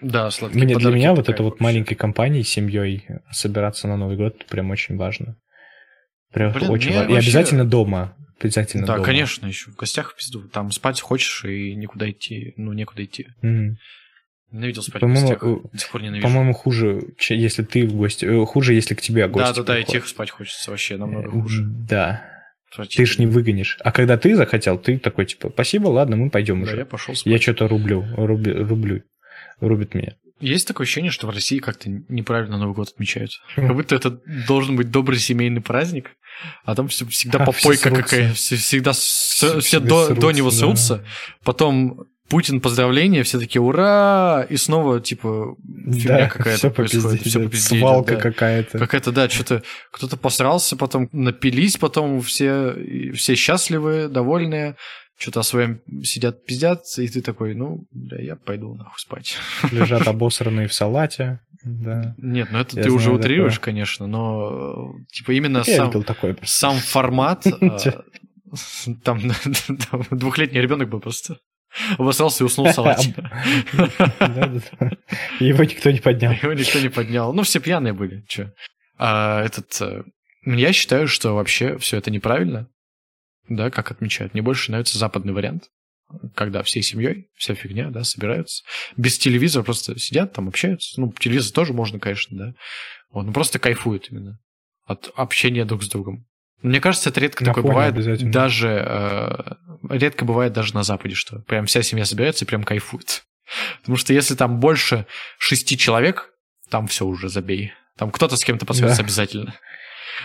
Да, 0.00 0.30
сладкий 0.30 0.58
Мне, 0.58 0.76
Для 0.76 0.90
меня 0.90 1.14
вот 1.14 1.28
это 1.28 1.42
вот 1.42 1.60
маленькой 1.60 1.94
компанией, 1.94 2.44
семьей 2.44 3.06
собираться 3.30 3.88
на 3.88 3.96
Новый 3.96 4.16
год 4.16 4.46
прям 4.46 4.70
очень 4.70 4.96
важно. 4.96 5.36
Прям 6.32 6.52
Блин, 6.52 6.70
очень 6.70 6.94
важно. 6.94 7.10
И 7.10 7.14
вообще... 7.14 7.28
обязательно 7.28 7.64
дома. 7.64 8.16
Обязательно 8.40 8.86
да, 8.86 8.94
дома. 8.94 9.04
конечно, 9.04 9.46
еще 9.46 9.70
в 9.70 9.76
гостях 9.76 10.12
в 10.12 10.16
пизду. 10.16 10.48
Там 10.48 10.70
спать 10.70 11.00
хочешь 11.00 11.44
и 11.44 11.74
никуда 11.74 12.08
идти, 12.10 12.54
ну, 12.56 12.72
некуда 12.72 13.04
идти. 13.04 13.26
Mm. 13.42 13.74
Ненавидел 14.50 14.82
спать 14.82 15.00
по-моему, 15.00 15.26
в 15.26 15.30
гостях. 15.30 15.72
До 15.72 15.78
сих 15.78 15.90
пор 15.90 16.02
ненавижу. 16.02 16.26
По-моему, 16.26 16.54
хуже, 16.54 17.02
если 17.28 17.62
ты 17.62 17.86
в 17.86 17.94
гости... 17.94 18.24
Э, 18.24 18.46
хуже, 18.46 18.74
если 18.74 18.94
к 18.94 19.00
тебе 19.00 19.28
гости 19.28 19.48
Да, 19.48 19.54
да, 19.54 19.62
да, 19.62 19.78
и 19.78 19.84
тех 19.84 20.08
спать 20.08 20.30
хочется 20.30 20.70
вообще 20.70 20.96
намного 20.96 21.30
хуже. 21.30 21.64
Да. 21.64 22.24
Ты 22.76 23.06
ж 23.06 23.18
не 23.18 23.26
выгонишь. 23.26 23.78
А 23.80 23.92
когда 23.92 24.16
ты 24.16 24.36
захотел, 24.36 24.78
ты 24.78 24.98
такой, 24.98 25.26
типа, 25.26 25.50
спасибо, 25.50 25.88
ладно, 25.88 26.16
мы 26.16 26.30
пойдем 26.30 26.62
да, 26.62 26.68
уже. 26.70 26.76
я 26.78 26.86
пошел 26.86 27.14
спать. 27.14 27.30
Я 27.30 27.38
что-то 27.38 27.68
рублю, 27.68 28.06
рублю, 28.16 28.66
рублю, 28.66 29.02
рубит 29.60 29.94
меня. 29.94 30.16
Есть 30.40 30.68
такое 30.68 30.84
ощущение, 30.84 31.10
что 31.10 31.26
в 31.26 31.30
России 31.30 31.58
как-то 31.58 31.90
неправильно 32.08 32.58
Новый 32.58 32.74
год 32.74 32.90
отмечают. 32.90 33.32
Как 33.56 33.74
будто 33.74 33.96
это 33.96 34.20
должен 34.46 34.76
быть 34.76 34.90
добрый 34.90 35.18
семейный 35.18 35.60
праздник, 35.60 36.12
а 36.64 36.74
там 36.74 36.88
всегда 36.88 37.38
попойка 37.44 37.90
какая, 37.90 38.32
всегда 38.34 38.92
все, 38.92 39.80
до, 39.80 40.14
до 40.14 40.30
него 40.30 40.50
срутся, 40.50 41.04
потом 41.42 42.06
Путин 42.28 42.60
поздравления, 42.60 43.22
все 43.22 43.38
такие 43.38 43.62
ура, 43.62 44.46
и 44.48 44.56
снова 44.56 45.00
типа 45.00 45.56
фигня 45.86 46.18
да, 46.18 46.28
какая-то 46.28 46.58
все 46.58 46.70
происходит, 46.70 47.22
все 47.22 47.48
по 47.48 47.56
свалка 47.56 48.16
да. 48.16 48.20
какая-то. 48.20 48.78
Какая-то, 48.78 49.12
да, 49.12 49.28
что-то 49.28 49.62
кто-то 49.90 50.16
посрался, 50.16 50.76
потом 50.76 51.08
напились, 51.12 51.78
потом 51.78 52.20
все, 52.20 52.74
все 53.14 53.34
счастливые, 53.34 54.08
довольные, 54.08 54.76
что-то 55.16 55.40
о 55.40 55.42
своем 55.42 55.80
сидят, 56.02 56.44
пиздят, 56.44 56.82
и 56.98 57.08
ты 57.08 57.22
такой, 57.22 57.54
ну, 57.54 57.86
да, 57.90 58.16
я 58.16 58.36
пойду 58.36 58.74
нахуй 58.74 58.98
спать. 58.98 59.36
Лежат 59.72 60.06
обосранные 60.06 60.68
в 60.68 60.74
салате. 60.74 61.40
Да. 61.64 62.14
Нет, 62.18 62.48
ну 62.52 62.58
это 62.58 62.76
я 62.76 62.84
ты 62.84 62.90
уже 62.90 63.10
утрируешь, 63.10 63.54
такое. 63.54 63.64
конечно, 63.64 64.06
но 64.06 64.94
типа 65.10 65.32
именно 65.32 65.64
сам, 65.64 65.90
такой 66.04 66.36
сам 66.44 66.76
формат, 66.76 67.46
а, 67.60 67.78
там 69.02 69.20
двухлетний 70.10 70.60
ребенок 70.60 70.88
был 70.88 71.00
просто. 71.00 71.38
Обосрался 71.98 72.44
и 72.44 72.46
уснул 72.46 72.66
в 72.68 72.72
салате. 72.72 73.14
Его 75.40 75.64
никто 75.64 75.90
не 75.90 76.00
поднял. 76.00 76.32
Его 76.32 76.52
никто 76.52 76.80
не 76.80 76.88
поднял. 76.88 77.32
Ну, 77.32 77.42
все 77.42 77.60
пьяные 77.60 77.92
были. 77.92 78.24
Че? 78.28 78.52
А 78.98 79.44
этот... 79.44 79.80
Э, 79.80 80.02
я 80.44 80.72
считаю, 80.72 81.08
что 81.08 81.34
вообще 81.34 81.78
все 81.78 81.96
это 81.96 82.10
неправильно. 82.10 82.68
Да, 83.48 83.70
как 83.70 83.90
отмечают. 83.90 84.34
Мне 84.34 84.42
больше 84.42 84.70
нравится 84.70 84.98
западный 84.98 85.32
вариант 85.32 85.64
когда 86.34 86.62
всей 86.62 86.82
семьей, 86.82 87.28
вся 87.34 87.54
фигня, 87.54 87.90
да, 87.90 88.04
собираются. 88.04 88.64
Без 88.96 89.18
телевизора 89.18 89.62
просто 89.62 89.98
сидят 89.98 90.32
там, 90.32 90.48
общаются. 90.48 91.00
Ну, 91.00 91.12
телевизор 91.12 91.52
тоже 91.52 91.72
можно, 91.72 91.98
конечно, 91.98 92.36
да. 92.36 92.54
Вот, 93.10 93.24
ну, 93.24 93.32
просто 93.32 93.58
кайфуют 93.58 94.10
именно 94.10 94.38
от 94.84 95.10
общения 95.16 95.64
друг 95.64 95.82
с 95.82 95.88
другом. 95.88 96.26
Мне 96.62 96.80
кажется, 96.80 97.10
это 97.10 97.20
редко 97.20 97.44
на 97.44 97.54
такое 97.54 97.64
бывает. 97.64 98.30
Даже 98.30 98.68
э, 98.68 99.54
редко 99.90 100.24
бывает 100.24 100.52
даже 100.52 100.74
на 100.74 100.82
Западе, 100.82 101.14
что 101.14 101.40
прям 101.40 101.66
вся 101.66 101.82
семья 101.82 102.04
собирается 102.04 102.44
и 102.44 102.48
прям 102.48 102.64
кайфует. 102.64 103.24
Потому 103.80 103.96
что 103.96 104.12
если 104.12 104.34
там 104.34 104.58
больше 104.60 105.06
шести 105.38 105.78
человек, 105.78 106.30
там 106.68 106.86
все 106.86 107.06
уже 107.06 107.28
забей. 107.28 107.72
Там 107.96 108.10
кто-то 108.10 108.36
с 108.36 108.44
кем-то 108.44 108.66
посвятится 108.66 109.02
да. 109.02 109.04
обязательно. 109.04 109.54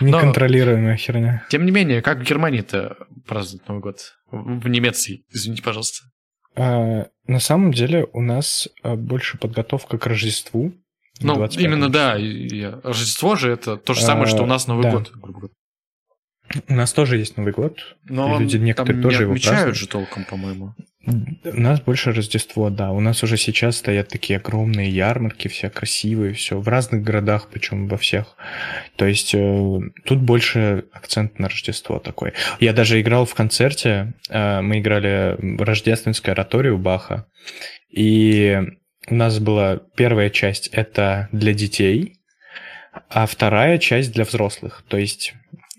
Неконтролируемая 0.00 0.96
херня. 0.96 1.44
Тем 1.50 1.64
не 1.64 1.70
менее, 1.70 2.02
как 2.02 2.18
в 2.18 2.22
Германии-то 2.22 2.96
празднуют 3.26 3.68
Новый 3.68 3.80
год? 3.80 4.14
В 4.30 4.68
Немеции, 4.68 5.24
извините, 5.30 5.62
пожалуйста. 5.62 6.06
А, 6.56 7.06
на 7.26 7.40
самом 7.40 7.72
деле 7.72 8.06
у 8.12 8.20
нас 8.20 8.68
а, 8.82 8.96
больше 8.96 9.38
подготовка 9.38 9.98
к 9.98 10.06
Рождеству. 10.06 10.74
Ну, 11.20 11.46
именно, 11.46 11.88
да. 11.88 12.14
Рождество 12.82 13.36
же 13.36 13.52
это 13.52 13.76
то 13.76 13.94
же 13.94 14.02
самое, 14.02 14.24
а, 14.24 14.28
что 14.28 14.42
у 14.42 14.46
нас 14.46 14.66
Новый 14.66 14.82
да. 14.82 14.90
год, 14.90 15.12
грубо 15.12 15.38
говоря. 15.38 15.54
У 16.68 16.74
нас 16.74 16.92
тоже 16.92 17.18
есть 17.18 17.36
Новый 17.36 17.52
год. 17.52 17.96
Но 18.04 18.38
люди 18.38 18.56
некоторые 18.56 19.02
тоже 19.02 19.18
не 19.18 19.22
его 19.22 19.32
отмечают 19.32 19.56
празднуют. 19.56 19.76
же 19.76 19.88
толком, 19.88 20.24
по-моему. 20.24 20.74
У 21.06 21.60
нас 21.60 21.80
больше 21.80 22.12
Рождество, 22.12 22.70
да. 22.70 22.90
У 22.90 23.00
нас 23.00 23.22
уже 23.22 23.36
сейчас 23.36 23.76
стоят 23.76 24.08
такие 24.08 24.38
огромные 24.38 24.88
ярмарки, 24.88 25.48
все 25.48 25.68
красивые, 25.68 26.32
все 26.32 26.58
в 26.58 26.66
разных 26.66 27.02
городах, 27.02 27.48
причем 27.52 27.88
во 27.88 27.98
всех. 27.98 28.36
То 28.96 29.04
есть 29.04 29.34
э, 29.34 29.80
тут 30.04 30.20
больше 30.20 30.84
акцент 30.92 31.38
на 31.38 31.48
Рождество 31.48 31.98
такой. 31.98 32.32
Я 32.58 32.72
даже 32.72 33.00
играл 33.00 33.26
в 33.26 33.34
концерте, 33.34 34.14
э, 34.30 34.62
мы 34.62 34.78
играли 34.78 35.36
рождественскую 35.62 36.32
ораторию 36.32 36.78
Баха, 36.78 37.26
и 37.90 38.62
у 39.08 39.14
нас 39.14 39.38
была 39.38 39.80
первая 39.96 40.30
часть 40.30 40.68
это 40.68 41.28
для 41.32 41.52
детей, 41.52 42.20
а 43.10 43.26
вторая 43.26 43.78
часть 43.78 44.12
для 44.12 44.24
взрослых. 44.24 44.84
То 44.88 44.96
есть 44.96 45.34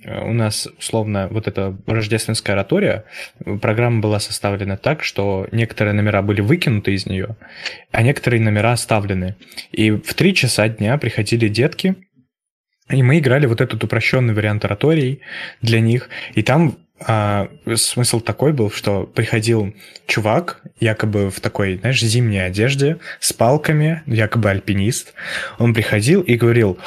у 0.05 0.33
нас, 0.33 0.67
условно, 0.77 1.27
вот 1.31 1.47
эта 1.47 1.75
рождественская 1.87 2.55
оратория, 2.55 3.05
программа 3.61 4.01
была 4.01 4.19
составлена 4.19 4.77
так, 4.77 5.03
что 5.03 5.47
некоторые 5.51 5.93
номера 5.93 6.21
были 6.21 6.41
выкинуты 6.41 6.93
из 6.93 7.05
нее, 7.05 7.35
а 7.91 8.01
некоторые 8.01 8.41
номера 8.41 8.73
оставлены. 8.73 9.35
И 9.71 9.91
в 9.91 10.13
три 10.13 10.33
часа 10.33 10.67
дня 10.69 10.97
приходили 10.97 11.47
детки, 11.47 11.95
и 12.89 13.01
мы 13.01 13.17
играли 13.17 13.47
вот 13.47 13.61
этот 13.61 13.83
упрощенный 13.83 14.33
вариант 14.33 14.63
ораторий 14.63 15.21
для 15.61 15.79
них. 15.79 16.09
И 16.35 16.43
там 16.43 16.77
а, 16.99 17.49
смысл 17.75 18.21
такой 18.21 18.53
был, 18.53 18.69
что 18.71 19.05
приходил 19.05 19.73
чувак, 20.07 20.61
якобы 20.79 21.29
в 21.29 21.39
такой, 21.39 21.77
знаешь, 21.77 22.01
зимней 22.01 22.45
одежде, 22.45 22.97
с 23.19 23.33
палками, 23.33 24.03
якобы 24.05 24.49
альпинист. 24.49 25.13
Он 25.57 25.73
приходил 25.73 26.21
и 26.21 26.35
говорил, 26.35 26.77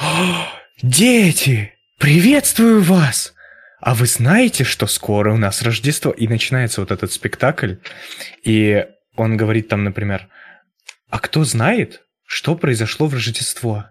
«Дети, 0.81 1.73
«Приветствую 1.99 2.81
вас! 2.81 3.33
А 3.81 3.93
вы 3.93 4.05
знаете, 4.05 4.63
что 4.63 4.87
скоро 4.87 5.33
у 5.33 5.37
нас 5.37 5.61
Рождество?» 5.61 6.11
И 6.11 6.29
начинается 6.29 6.79
вот 6.79 6.91
этот 6.91 7.11
спектакль, 7.11 7.75
и 8.41 8.85
он 9.17 9.35
говорит 9.35 9.67
там, 9.67 9.83
например, 9.83 10.29
«А 11.09 11.19
кто 11.19 11.43
знает, 11.43 12.03
что 12.25 12.55
произошло 12.55 13.07
в 13.07 13.13
Рождество?» 13.13 13.87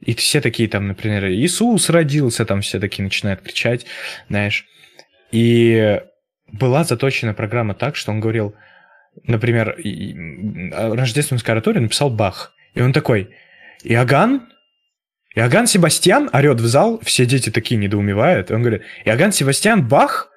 И 0.00 0.14
все 0.14 0.40
такие 0.40 0.68
там, 0.68 0.86
например, 0.86 1.28
Иисус 1.28 1.90
родился, 1.90 2.44
там 2.44 2.60
все 2.60 2.78
такие 2.78 3.02
начинают 3.02 3.42
кричать, 3.42 3.84
знаешь. 4.28 4.66
И 5.32 6.00
была 6.46 6.84
заточена 6.84 7.34
программа 7.34 7.74
так, 7.74 7.96
что 7.96 8.12
он 8.12 8.20
говорил, 8.20 8.54
например, 9.24 9.76
рождественскую 10.96 11.54
ораторию 11.54 11.82
написал 11.82 12.10
Бах. 12.10 12.52
И 12.74 12.80
он 12.80 12.92
такой, 12.92 13.34
Иоганн 13.82 14.48
Иоганн 15.34 15.66
Себастьян 15.66 16.28
орет 16.32 16.60
в 16.60 16.66
зал, 16.66 17.00
все 17.02 17.24
дети 17.26 17.50
такие 17.50 17.76
недоумевают. 17.76 18.50
Он 18.50 18.60
говорит, 18.60 18.82
Иоганн 19.04 19.32
Себастьян 19.32 19.86
Бах? 19.86 20.31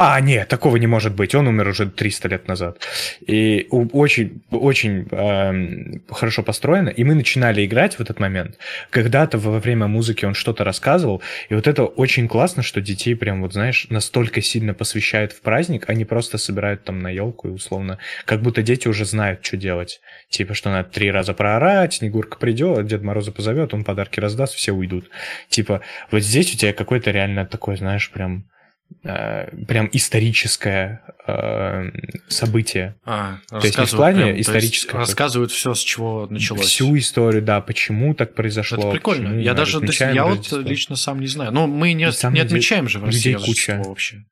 А, 0.00 0.20
нет, 0.20 0.46
такого 0.46 0.76
не 0.76 0.86
может 0.86 1.16
быть, 1.16 1.34
он 1.34 1.48
умер 1.48 1.66
уже 1.66 1.90
300 1.90 2.28
лет 2.28 2.46
назад. 2.46 2.86
И 3.26 3.66
очень, 3.68 4.42
очень 4.52 5.08
э, 5.10 5.98
хорошо 6.12 6.44
построено, 6.44 6.88
и 6.88 7.02
мы 7.02 7.16
начинали 7.16 7.66
играть 7.66 7.96
в 7.96 8.00
этот 8.00 8.20
момент. 8.20 8.58
Когда-то 8.90 9.38
во 9.38 9.58
время 9.58 9.88
музыки 9.88 10.24
он 10.24 10.34
что-то 10.34 10.62
рассказывал, 10.62 11.20
и 11.48 11.54
вот 11.54 11.66
это 11.66 11.84
очень 11.84 12.28
классно, 12.28 12.62
что 12.62 12.80
детей 12.80 13.16
прям, 13.16 13.42
вот 13.42 13.54
знаешь, 13.54 13.88
настолько 13.90 14.40
сильно 14.40 14.72
посвящают 14.72 15.32
в 15.32 15.40
праздник, 15.40 15.90
они 15.90 16.04
просто 16.04 16.38
собирают 16.38 16.84
там 16.84 17.00
на 17.00 17.10
елку 17.10 17.48
и 17.48 17.50
условно, 17.50 17.98
как 18.24 18.40
будто 18.40 18.62
дети 18.62 18.86
уже 18.86 19.04
знают, 19.04 19.44
что 19.44 19.56
делать. 19.56 20.00
Типа, 20.28 20.54
что 20.54 20.70
надо 20.70 20.88
три 20.90 21.10
раза 21.10 21.34
проорать, 21.34 21.94
Снегурка 21.94 22.38
придет, 22.38 22.86
Дед 22.86 23.02
Мороза 23.02 23.32
позовет, 23.32 23.74
он 23.74 23.82
подарки 23.82 24.20
раздаст, 24.20 24.54
все 24.54 24.70
уйдут. 24.70 25.10
Типа, 25.48 25.80
вот 26.12 26.22
здесь 26.22 26.54
у 26.54 26.56
тебя 26.56 26.72
какой-то 26.72 27.10
реально 27.10 27.46
такой, 27.46 27.76
знаешь, 27.76 28.08
прям 28.12 28.44
прям 29.02 29.88
историческое 29.92 31.02
э, 31.26 31.90
событие. 32.28 32.96
А, 33.04 33.38
то 33.48 33.58
есть 33.58 33.78
не 33.78 33.86
в 33.86 33.90
плане 33.90 34.24
прям, 34.24 34.40
историческое. 34.40 34.98
Рассказывают 34.98 35.52
все, 35.52 35.74
с 35.74 35.80
чего 35.80 36.26
началось. 36.28 36.66
Всю 36.66 36.96
историю, 36.98 37.42
да, 37.42 37.60
почему 37.60 38.14
так 38.14 38.34
произошло. 38.34 38.78
Это 38.78 38.90
прикольно. 38.90 39.40
Я 39.40 39.54
даже 39.54 39.80
я 40.12 40.24
вот 40.24 40.50
лично 40.52 40.96
сам 40.96 41.20
не 41.20 41.26
знаю. 41.26 41.52
Но 41.52 41.66
мы 41.66 41.92
не, 41.92 42.08
не 42.32 42.40
отмечаем 42.40 42.88
же 42.88 42.98
в 42.98 43.04
России 43.04 43.34
куча. 43.34 43.82
вообще. 43.84 44.24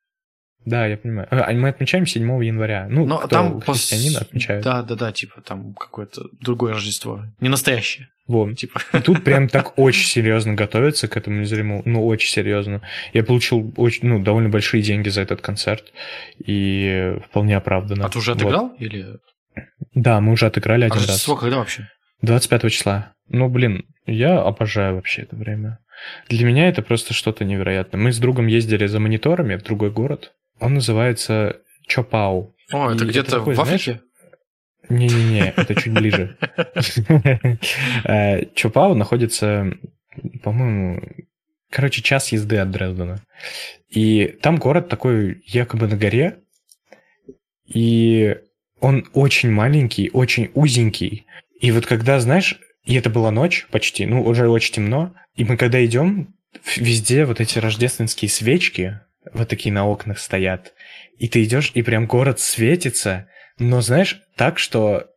Да, 0.67 0.85
я 0.85 0.97
понимаю. 0.97 1.29
А, 1.31 1.49
мы 1.53 1.69
отмечаем 1.69 2.05
7 2.05 2.43
января. 2.43 2.87
Ну, 2.89 3.05
Но 3.05 3.19
кто 3.19 3.27
там 3.29 3.61
христианин 3.61 4.13
пос... 4.13 4.21
отмечает. 4.23 4.63
Да, 4.65 4.81
да, 4.81 4.95
да, 4.95 5.13
типа 5.13 5.39
там 5.39 5.73
какое-то 5.73 6.23
другое 6.41 6.73
Рождество. 6.73 7.23
Не 7.39 7.47
настоящее. 7.47 8.09
Вот. 8.27 8.53
Типа. 8.57 8.81
И 8.91 8.99
тут 8.99 9.23
прям 9.23 9.47
так 9.47 9.79
очень 9.79 10.05
серьезно 10.05 10.55
готовится 10.55 11.07
к 11.07 11.15
этому 11.15 11.39
незримому. 11.39 11.83
Ну, 11.85 12.05
очень 12.05 12.29
серьезно. 12.29 12.81
Я 13.13 13.23
получил 13.23 13.73
очень, 13.77 14.09
ну, 14.09 14.21
довольно 14.21 14.49
большие 14.49 14.83
деньги 14.83 15.07
за 15.07 15.21
этот 15.21 15.39
концерт. 15.39 15.93
И 16.45 17.15
вполне 17.29 17.55
оправданно. 17.55 18.05
А 18.05 18.09
ты 18.09 18.19
уже 18.19 18.33
отыграл? 18.33 18.67
Вот. 18.67 18.81
Или... 18.81 19.05
Да, 19.93 20.19
мы 20.19 20.33
уже 20.33 20.47
отыграли 20.47 20.83
а 20.83 20.87
один 20.87 20.97
а 20.97 20.99
раз. 20.99 21.07
Рождество 21.07 21.37
когда 21.37 21.59
вообще? 21.59 21.87
25 22.23 22.69
числа. 22.73 23.13
Ну, 23.29 23.47
блин, 23.47 23.85
я 24.05 24.41
обожаю 24.41 24.95
вообще 24.95 25.21
это 25.21 25.37
время. 25.37 25.79
Для 26.27 26.45
меня 26.45 26.67
это 26.67 26.81
просто 26.81 27.13
что-то 27.13 27.45
невероятное. 27.45 28.01
Мы 28.01 28.11
с 28.11 28.19
другом 28.19 28.47
ездили 28.47 28.85
за 28.85 28.99
мониторами 28.99 29.55
в 29.55 29.63
другой 29.63 29.91
город. 29.91 30.33
Он 30.59 30.75
называется 30.75 31.61
Чопау. 31.87 32.55
О, 32.71 32.91
это 32.91 33.05
где-то 33.05 33.39
в 33.39 33.59
Африке? 33.59 34.01
Не-не-не, 34.89 35.53
это 35.55 35.75
чуть 35.75 35.93
ближе. 35.93 36.37
Э, 38.03 38.45
Чопау 38.55 38.95
находится, 38.95 39.73
по-моему, 40.43 41.01
короче, 41.69 42.01
час 42.01 42.31
езды 42.31 42.57
от 42.57 42.71
Дрездена. 42.71 43.21
И 43.89 44.37
там 44.41 44.57
город 44.57 44.89
такой 44.89 45.41
якобы 45.45 45.87
на 45.87 45.97
горе, 45.97 46.39
и 47.65 48.37
он 48.79 49.07
очень 49.13 49.51
маленький, 49.51 50.09
очень 50.13 50.51
узенький. 50.53 51.25
И 51.59 51.71
вот 51.71 51.85
когда, 51.85 52.19
знаешь, 52.19 52.59
и 52.83 52.95
это 52.95 53.09
была 53.09 53.31
ночь 53.31 53.67
почти, 53.71 54.05
ну, 54.05 54.23
уже 54.23 54.47
очень 54.47 54.73
темно, 54.73 55.13
и 55.35 55.43
мы 55.43 55.57
когда 55.57 55.83
идем, 55.85 56.35
везде 56.75 57.25
вот 57.25 57.41
эти 57.41 57.59
рождественские 57.59 58.29
свечки, 58.29 59.01
вот 59.33 59.49
такие 59.49 59.73
на 59.73 59.87
окнах 59.87 60.19
стоят. 60.19 60.73
И 61.17 61.27
ты 61.27 61.43
идешь, 61.43 61.71
и 61.73 61.81
прям 61.81 62.05
город 62.05 62.39
светится, 62.39 63.27
но 63.59 63.81
знаешь, 63.81 64.21
так, 64.35 64.59
что 64.59 65.07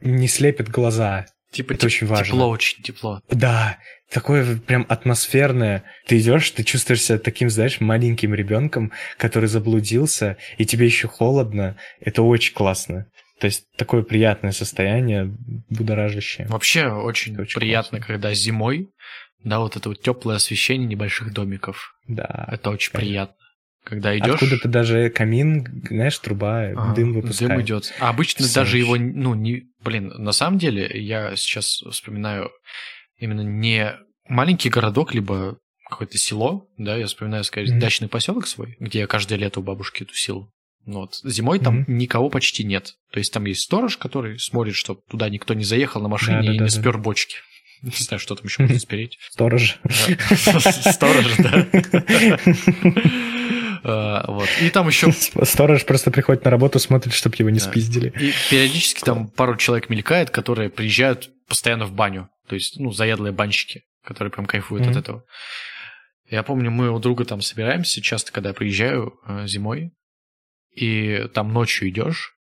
не 0.00 0.28
слепит 0.28 0.68
глаза. 0.68 1.26
Типа 1.52 1.72
это 1.72 1.86
теп- 1.86 1.86
очень 1.86 2.06
важно. 2.06 2.26
Тепло, 2.26 2.48
очень 2.48 2.82
тепло. 2.82 3.20
Да, 3.30 3.78
такое 4.10 4.56
прям 4.58 4.86
атмосферное. 4.88 5.82
Ты 6.06 6.18
идешь, 6.18 6.50
ты 6.50 6.62
чувствуешь 6.62 7.02
себя 7.02 7.18
таким, 7.18 7.50
знаешь, 7.50 7.80
маленьким 7.80 8.34
ребенком, 8.34 8.92
который 9.16 9.48
заблудился, 9.48 10.36
и 10.58 10.64
тебе 10.64 10.86
еще 10.86 11.08
холодно. 11.08 11.76
Это 12.00 12.22
очень 12.22 12.54
классно. 12.54 13.06
То 13.40 13.46
есть 13.46 13.64
такое 13.76 14.02
приятное 14.02 14.52
состояние, 14.52 15.34
будоражащее. 15.70 16.46
Вообще 16.46 16.88
очень, 16.88 17.40
очень 17.40 17.58
приятно, 17.58 17.98
классно. 17.98 18.06
когда 18.06 18.34
зимой, 18.34 18.90
да, 19.42 19.60
вот 19.60 19.76
это 19.76 19.88
вот 19.88 20.02
теплое 20.02 20.36
освещение 20.36 20.86
небольших 20.86 21.32
домиков. 21.32 21.94
Да. 22.06 22.46
Это 22.52 22.70
очень 22.70 22.92
конечно. 22.92 23.08
приятно. 23.08 23.39
Когда 23.84 24.16
идешь... 24.16 24.34
Откуда-то 24.34 24.68
даже 24.68 25.10
камин, 25.10 25.84
знаешь, 25.88 26.18
труба, 26.18 26.68
ага, 26.68 26.94
дым 26.94 27.14
выпускает. 27.14 27.52
Дым 27.52 27.62
идет. 27.62 27.94
А 27.98 28.10
обычно 28.10 28.44
Все 28.44 28.54
даже 28.54 28.78
его, 28.78 28.96
ну, 28.96 29.34
не... 29.34 29.64
Блин, 29.82 30.08
на 30.08 30.32
самом 30.32 30.58
деле, 30.58 30.90
я 30.94 31.34
сейчас 31.36 31.82
вспоминаю 31.90 32.50
именно 33.18 33.40
не 33.40 33.96
маленький 34.28 34.68
городок, 34.68 35.14
либо 35.14 35.58
какое-то 35.88 36.18
село, 36.18 36.68
да, 36.78 36.96
я 36.96 37.06
вспоминаю, 37.06 37.42
скорее, 37.44 37.74
mm-hmm. 37.74 37.80
дачный 37.80 38.08
поселок 38.08 38.46
свой, 38.46 38.76
где 38.78 39.00
я 39.00 39.06
каждое 39.06 39.38
лето 39.38 39.60
у 39.60 39.62
бабушки 39.62 40.04
тусил. 40.04 40.50
Ну 40.86 41.00
вот. 41.00 41.16
Зимой 41.24 41.58
там 41.58 41.80
mm-hmm. 41.80 41.84
никого 41.88 42.30
почти 42.30 42.64
нет. 42.64 42.94
То 43.12 43.18
есть 43.18 43.32
там 43.32 43.44
есть 43.44 43.62
сторож, 43.62 43.96
который 43.96 44.38
смотрит, 44.38 44.74
чтобы 44.74 45.00
туда 45.10 45.28
никто 45.28 45.52
не 45.54 45.64
заехал 45.64 46.00
на 46.00 46.08
машине 46.08 46.38
да, 46.38 46.46
да, 46.46 46.54
и 46.54 46.58
да, 46.58 46.64
не 46.64 46.70
да. 46.70 46.80
спер 46.80 46.98
бочки. 46.98 47.36
Не 47.82 47.92
знаю, 47.92 48.20
что 48.20 48.34
там 48.34 48.44
еще 48.44 48.62
можно 48.62 48.78
спереть. 48.80 49.18
Сторож. 49.30 49.78
Сторож, 50.34 51.36
да. 51.38 51.66
А, 53.82 54.24
вот. 54.30 54.48
И 54.60 54.70
там 54.70 54.86
еще... 54.86 55.12
Сторож 55.42 55.84
просто 55.84 56.10
приходит 56.10 56.44
на 56.44 56.50
работу, 56.50 56.78
смотрит, 56.78 57.14
чтобы 57.14 57.36
его 57.38 57.50
не 57.50 57.60
спиздили. 57.60 58.12
И 58.18 58.32
периодически 58.50 59.00
там 59.02 59.28
пару 59.28 59.56
человек 59.56 59.88
мелькает, 59.88 60.30
которые 60.30 60.70
приезжают 60.70 61.30
постоянно 61.48 61.86
в 61.86 61.92
баню. 61.92 62.28
То 62.48 62.54
есть, 62.54 62.78
ну, 62.78 62.92
заядлые 62.92 63.32
банщики, 63.32 63.82
которые 64.04 64.32
прям 64.32 64.46
кайфуют 64.46 64.86
от 64.86 64.96
этого. 64.96 65.24
Я 66.28 66.42
помню, 66.42 66.70
мы 66.70 66.90
у 66.90 66.98
друга 67.00 67.24
там 67.24 67.40
собираемся 67.40 68.00
часто, 68.00 68.32
когда 68.32 68.50
я 68.50 68.54
приезжаю 68.54 69.18
э, 69.26 69.46
зимой, 69.46 69.92
и 70.74 71.26
там 71.34 71.52
ночью 71.52 71.88
идешь, 71.88 72.34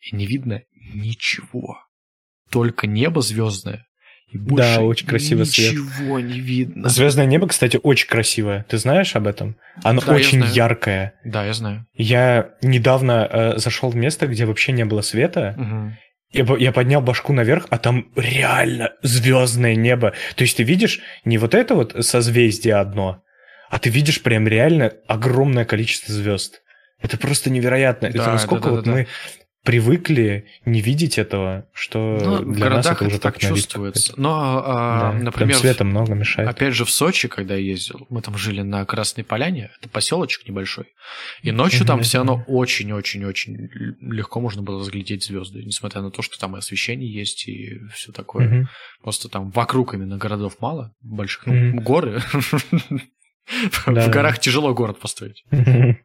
и 0.00 0.14
не 0.14 0.26
видно 0.26 0.62
ничего. 0.94 1.78
Только 2.50 2.86
небо 2.86 3.22
звездное, 3.22 3.86
и 4.32 4.38
больше 4.38 4.76
да, 4.76 4.80
очень 4.80 5.06
красивый 5.06 5.44
свет. 5.44 5.72
Ничего 5.72 6.18
не 6.18 6.40
видно. 6.40 6.88
Звездное 6.88 7.26
небо, 7.26 7.46
кстати, 7.46 7.78
очень 7.82 8.08
красивое. 8.08 8.64
Ты 8.68 8.78
знаешь 8.78 9.14
об 9.14 9.26
этом? 9.26 9.56
Оно 9.82 10.00
да, 10.00 10.14
очень 10.14 10.42
яркое. 10.42 11.12
Да, 11.24 11.44
я 11.44 11.52
знаю. 11.52 11.86
Я 11.94 12.50
недавно 12.62 13.28
э, 13.30 13.58
зашел 13.58 13.90
в 13.90 13.96
место, 13.96 14.26
где 14.26 14.46
вообще 14.46 14.72
не 14.72 14.86
было 14.86 15.02
света. 15.02 15.54
Угу. 15.58 15.92
Я, 16.32 16.56
я 16.56 16.72
поднял 16.72 17.02
башку 17.02 17.34
наверх, 17.34 17.66
а 17.68 17.76
там 17.76 18.06
реально 18.16 18.92
звездное 19.02 19.74
небо. 19.74 20.14
То 20.34 20.44
есть 20.44 20.56
ты 20.56 20.62
видишь 20.62 21.00
не 21.26 21.36
вот 21.36 21.54
это 21.54 21.74
вот 21.74 21.94
созвездие 22.00 22.76
одно, 22.76 23.22
а 23.68 23.78
ты 23.78 23.90
видишь 23.90 24.22
прям 24.22 24.48
реально 24.48 24.92
огромное 25.06 25.66
количество 25.66 26.14
звезд. 26.14 26.62
Это 27.02 27.18
просто 27.18 27.50
невероятно. 27.50 28.10
Да, 28.10 28.18
это 28.18 28.30
насколько 28.32 28.64
да, 28.64 28.70
да, 28.70 28.76
вот 28.76 28.84
да, 28.86 28.92
мы 28.92 29.06
привыкли 29.62 30.46
не 30.64 30.80
видеть 30.80 31.18
этого, 31.18 31.66
что 31.72 32.18
ну, 32.20 32.52
для 32.52 32.68
нас 32.68 32.86
это 32.86 33.04
уже 33.04 33.16
это 33.16 33.22
так 33.22 33.38
чувствуется. 33.38 34.12
Но, 34.16 34.62
а, 34.64 35.12
да, 35.12 35.18
например, 35.18 35.54
там 35.54 35.60
света 35.60 35.84
много 35.84 36.14
мешает. 36.14 36.48
Опять 36.48 36.74
же 36.74 36.84
в 36.84 36.90
Сочи, 36.90 37.28
когда 37.28 37.54
я 37.54 37.60
ездил, 37.60 38.06
мы 38.10 38.22
там 38.22 38.36
жили 38.36 38.62
на 38.62 38.84
Красной 38.84 39.24
Поляне, 39.24 39.70
это 39.78 39.88
поселочек 39.88 40.48
небольшой, 40.48 40.86
и 41.42 41.52
ночью 41.52 41.86
там 41.86 42.02
все 42.02 42.18
равно 42.18 42.44
очень-очень-очень 42.46 43.70
легко 44.00 44.40
можно 44.40 44.62
было 44.62 44.80
разглядеть 44.80 45.24
звезды, 45.24 45.62
несмотря 45.64 46.02
на 46.02 46.10
то, 46.10 46.22
что 46.22 46.38
там 46.38 46.56
и 46.56 46.58
освещение 46.58 47.12
есть 47.12 47.48
и 47.48 47.80
все 47.94 48.12
такое. 48.12 48.68
Просто 49.02 49.28
там 49.28 49.50
вокруг 49.50 49.94
именно 49.94 50.16
городов 50.16 50.56
мало 50.60 50.94
больших, 51.00 51.46
ну, 51.46 51.80
горы. 51.80 52.20
В 53.46 54.08
горах 54.08 54.38
тяжело 54.38 54.72
город 54.74 54.98
построить. 54.98 55.44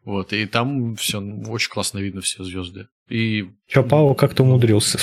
Вот, 0.04 0.34
и 0.34 0.46
там 0.46 0.96
все 0.96 1.20
очень 1.20 1.70
классно 1.70 2.00
видно 2.00 2.22
все 2.22 2.44
звезды. 2.44 2.88
И... 3.10 3.50
Че, 3.68 3.84
Павел 3.84 4.16
как-то 4.16 4.44
умудрился. 4.44 5.00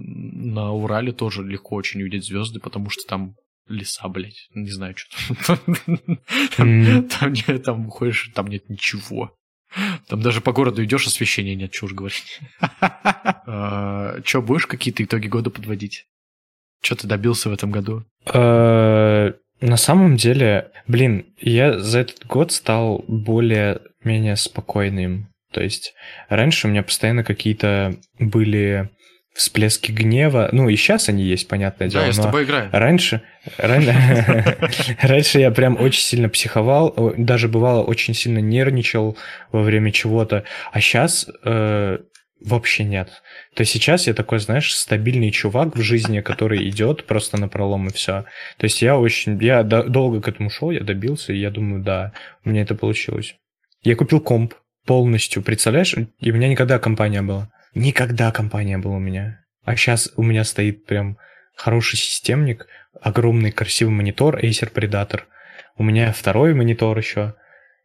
На 0.00 0.72
Урале 0.72 1.12
тоже 1.12 1.42
легко 1.42 1.76
очень 1.76 2.00
увидеть 2.00 2.24
звезды, 2.24 2.60
потому 2.60 2.90
что 2.90 3.02
там 3.08 3.36
леса, 3.68 4.08
блядь. 4.08 4.48
Не 4.54 4.70
знаю, 4.70 4.94
что 4.96 5.34
там. 5.46 5.58
Там 7.64 7.90
ходишь, 7.90 8.30
там 8.34 8.46
нет 8.46 8.68
ничего. 8.68 9.34
Там 10.08 10.22
даже 10.22 10.40
по 10.40 10.52
городу 10.52 10.84
идешь, 10.84 11.06
освещения 11.06 11.54
нет, 11.54 11.74
уж 11.82 11.92
говорить. 11.92 12.40
А, 13.46 14.22
че, 14.22 14.40
будешь 14.40 14.66
какие-то 14.66 15.04
итоги 15.04 15.28
года 15.28 15.50
подводить? 15.50 16.06
Что 16.82 16.96
ты 16.96 17.06
добился 17.06 17.50
в 17.50 17.52
этом 17.52 17.70
году? 17.70 18.04
На 19.64 19.78
самом 19.78 20.16
деле, 20.16 20.66
блин, 20.86 21.24
я 21.40 21.78
за 21.78 22.00
этот 22.00 22.26
год 22.26 22.52
стал 22.52 23.02
более-менее 23.08 24.36
спокойным. 24.36 25.30
То 25.52 25.62
есть 25.62 25.94
раньше 26.28 26.66
у 26.66 26.70
меня 26.70 26.82
постоянно 26.82 27.24
какие-то 27.24 27.96
были 28.18 28.90
всплески 29.34 29.90
гнева. 29.90 30.50
Ну, 30.52 30.68
и 30.68 30.76
сейчас 30.76 31.08
они 31.08 31.24
есть, 31.24 31.48
понятное 31.48 31.88
дело. 31.88 32.02
Да, 32.02 32.08
я 32.08 32.12
с 32.12 32.18
тобой 32.18 32.44
играю. 32.44 32.68
Раньше, 32.72 33.22
раньше 35.00 35.40
я 35.40 35.50
прям 35.50 35.80
очень 35.80 36.02
сильно 36.02 36.28
психовал, 36.28 37.14
даже 37.16 37.48
бывало 37.48 37.82
очень 37.82 38.12
сильно 38.12 38.40
нервничал 38.40 39.16
во 39.50 39.62
время 39.62 39.92
чего-то. 39.92 40.44
А 40.72 40.80
сейчас 40.82 41.26
э, 41.42 42.00
Вообще 42.44 42.84
нет. 42.84 43.22
То 43.54 43.64
сейчас 43.64 44.08
я 44.08 44.14
такой, 44.14 44.40
знаешь, 44.40 44.74
стабильный 44.74 45.30
чувак 45.30 45.76
в 45.76 45.80
жизни, 45.80 46.20
который 46.20 46.68
идет 46.68 47.04
просто 47.04 47.38
на 47.38 47.48
пролом 47.48 47.86
и 47.86 47.92
все. 47.92 48.24
То 48.56 48.64
есть 48.64 48.82
я 48.82 48.98
очень... 48.98 49.40
Я 49.42 49.62
долго 49.62 50.20
к 50.20 50.28
этому 50.28 50.50
шел, 50.50 50.72
я 50.72 50.80
добился, 50.80 51.32
и 51.32 51.38
я 51.38 51.50
думаю, 51.50 51.82
да, 51.82 52.12
у 52.44 52.50
меня 52.50 52.62
это 52.62 52.74
получилось. 52.74 53.36
Я 53.82 53.94
купил 53.94 54.20
комп 54.20 54.54
полностью, 54.86 55.42
представляешь? 55.42 55.94
И 55.94 56.30
у 56.30 56.34
меня 56.34 56.48
никогда 56.48 56.80
компания 56.80 57.22
была. 57.22 57.50
Никогда 57.74 58.32
компания 58.32 58.78
была 58.78 58.96
у 58.96 59.00
меня. 59.00 59.44
А 59.64 59.76
сейчас 59.76 60.10
у 60.16 60.22
меня 60.22 60.42
стоит 60.42 60.84
прям 60.84 61.16
хороший 61.54 61.96
системник, 61.96 62.66
огромный 63.00 63.52
красивый 63.52 63.94
монитор 63.94 64.38
Acer 64.38 64.72
Predator. 64.72 65.22
У 65.76 65.84
меня 65.84 66.12
второй 66.12 66.54
монитор 66.54 66.98
еще. 66.98 67.34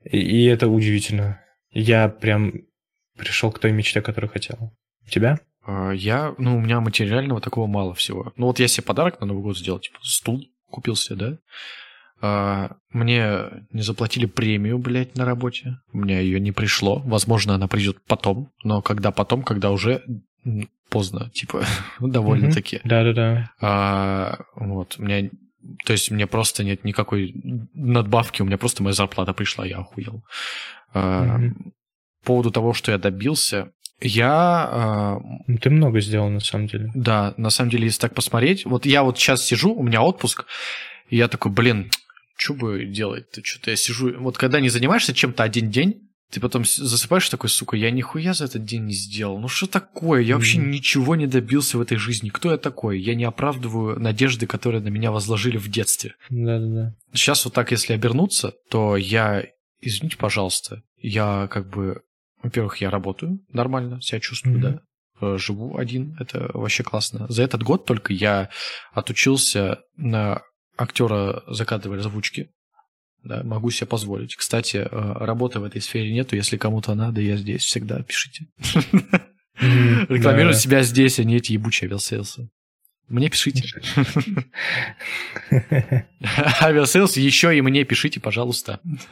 И, 0.03 0.17
и 0.17 0.45
это 0.45 0.67
удивительно. 0.67 1.41
Я 1.71 2.09
прям 2.09 2.53
пришел 3.17 3.51
к 3.51 3.59
той 3.59 3.71
мечте, 3.71 4.01
которую 4.01 4.31
хотел. 4.31 4.73
У 5.05 5.09
тебя? 5.09 5.39
А, 5.69 5.91
я, 5.91 6.33
ну, 6.37 6.57
у 6.57 6.59
меня 6.59 6.79
материального 6.79 7.41
такого 7.41 7.67
мало 7.67 7.93
всего. 7.93 8.33
Ну, 8.37 8.47
вот 8.47 8.59
я 8.59 8.67
себе 8.67 8.85
подарок 8.85 9.19
на 9.19 9.27
Новый 9.27 9.43
год 9.43 9.57
сделал, 9.57 9.79
типа, 9.79 9.99
стул 10.01 10.43
купил 10.69 10.95
себе, 10.95 11.15
да? 11.15 11.37
А, 12.21 12.75
мне 12.91 13.43
не 13.71 13.81
заплатили 13.81 14.25
премию, 14.25 14.79
блядь, 14.79 15.15
на 15.15 15.25
работе. 15.25 15.77
У 15.93 15.99
меня 15.99 16.19
ее 16.19 16.39
не 16.39 16.51
пришло. 16.51 16.99
Возможно, 17.05 17.53
она 17.53 17.67
придет 17.67 17.97
потом. 18.07 18.51
Но 18.63 18.81
когда 18.81 19.11
потом, 19.11 19.43
когда 19.43 19.69
уже 19.69 20.03
поздно, 20.89 21.29
типа, 21.33 21.63
довольно-таки. 21.99 22.81
Да-да-да. 22.83 23.51
А, 23.61 24.39
вот, 24.55 24.95
у 24.97 25.03
меня 25.03 25.29
то 25.85 25.91
есть 25.91 26.09
мне 26.09 26.25
просто 26.25 26.63
нет 26.63 26.85
никакой 26.85 27.33
надбавки, 27.73 28.41
у 28.41 28.45
меня 28.45 28.57
просто 28.57 28.81
моя 28.81 28.93
зарплата 28.93 29.33
пришла, 29.33 29.65
я 29.65 29.79
охуел. 29.79 30.23
Mm-hmm 30.95 31.73
поводу 32.29 32.51
того, 32.51 32.73
что 32.73 32.91
я 32.91 32.99
добился, 32.99 33.71
я... 34.01 35.19
Э, 35.47 35.57
Ты 35.61 35.69
много 35.69 36.01
сделал, 36.01 36.29
на 36.29 36.39
самом 36.39 36.67
деле. 36.67 36.91
Да, 36.93 37.33
на 37.37 37.49
самом 37.49 37.71
деле, 37.71 37.85
если 37.85 38.01
так 38.01 38.15
посмотреть, 38.15 38.65
вот 38.65 38.85
я 38.85 39.03
вот 39.03 39.17
сейчас 39.17 39.43
сижу, 39.43 39.73
у 39.73 39.83
меня 39.83 40.01
отпуск, 40.01 40.45
и 41.09 41.17
я 41.17 41.27
такой, 41.27 41.51
блин, 41.51 41.91
что 42.35 42.53
бы 42.53 42.85
делать-то, 42.85 43.43
что-то 43.43 43.71
я 43.71 43.75
сижу... 43.75 44.17
Вот 44.19 44.37
когда 44.37 44.59
не 44.59 44.69
занимаешься 44.69 45.13
чем-то 45.13 45.43
один 45.43 45.69
день, 45.69 46.09
ты 46.31 46.39
потом 46.39 46.63
засыпаешь 46.63 47.27
такой, 47.27 47.49
сука, 47.49 47.75
я 47.75 47.89
нихуя 47.89 48.33
за 48.33 48.45
этот 48.45 48.63
день 48.63 48.85
не 48.85 48.93
сделал. 48.93 49.39
Ну 49.39 49.47
что 49.47 49.65
такое? 49.65 50.21
Я 50.21 50.35
вообще 50.35 50.59
ничего 50.59 51.15
не 51.15 51.25
добился 51.25 51.77
в 51.77 51.81
этой 51.81 51.97
жизни. 51.97 52.29
Кто 52.29 52.51
я 52.51 52.57
такой? 52.57 52.99
Я 53.01 53.15
не 53.15 53.23
оправдываю 53.23 53.99
надежды, 53.99 54.45
которые 54.45 54.81
на 54.81 54.89
меня 54.89 55.11
возложили 55.11 55.57
в 55.57 55.69
детстве. 55.69 56.13
Да-да-да. 56.29 56.93
Сейчас 57.13 57.45
вот 57.45 57.55
так, 57.55 57.71
если 57.71 57.93
обернуться, 57.93 58.53
то 58.69 58.95
я, 58.95 59.43
извините, 59.81 60.17
пожалуйста, 60.17 60.83
я 61.01 61.47
как 61.49 61.67
бы 61.67 62.01
во-первых, 62.41 62.77
я 62.77 62.89
работаю 62.89 63.39
нормально, 63.51 64.01
себя 64.01 64.19
чувствую, 64.19 64.57
mm-hmm. 64.57 64.61
да. 64.61 64.81
Э, 65.21 65.37
живу 65.37 65.77
один, 65.77 66.15
это 66.19 66.49
вообще 66.53 66.83
классно. 66.83 67.25
За 67.29 67.43
этот 67.43 67.63
год 67.63 67.85
только 67.85 68.13
я 68.13 68.49
отучился 68.93 69.79
на 69.97 70.41
актера 70.77 71.43
закадровой 71.47 71.99
озвучки. 71.99 72.49
Да, 73.23 73.43
могу 73.43 73.69
себе 73.69 73.87
позволить. 73.87 74.35
Кстати, 74.35 74.77
э, 74.77 74.87
работы 74.89 75.59
в 75.59 75.65
этой 75.65 75.81
сфере 75.81 76.13
нету. 76.13 76.37
Если 76.37 76.55
кому-то 76.55 76.95
надо, 76.95 77.19
я 77.19 77.35
здесь 77.35 77.63
всегда 77.63 78.01
пишите. 78.01 78.45
Рекламирую 79.59 80.53
себя 80.53 80.83
здесь, 80.83 81.19
а 81.19 81.25
не 81.25 81.35
эти 81.35 81.51
ебучие 81.51 81.89
Aviasales 81.89 82.38
ы. 82.38 82.49
Мне 83.09 83.29
пишите. 83.29 83.63
Aviasales, 86.61 87.17
еще 87.17 87.57
и 87.57 87.61
мне 87.61 87.83
пишите, 87.83 88.19
пожалуйста. 88.19 88.79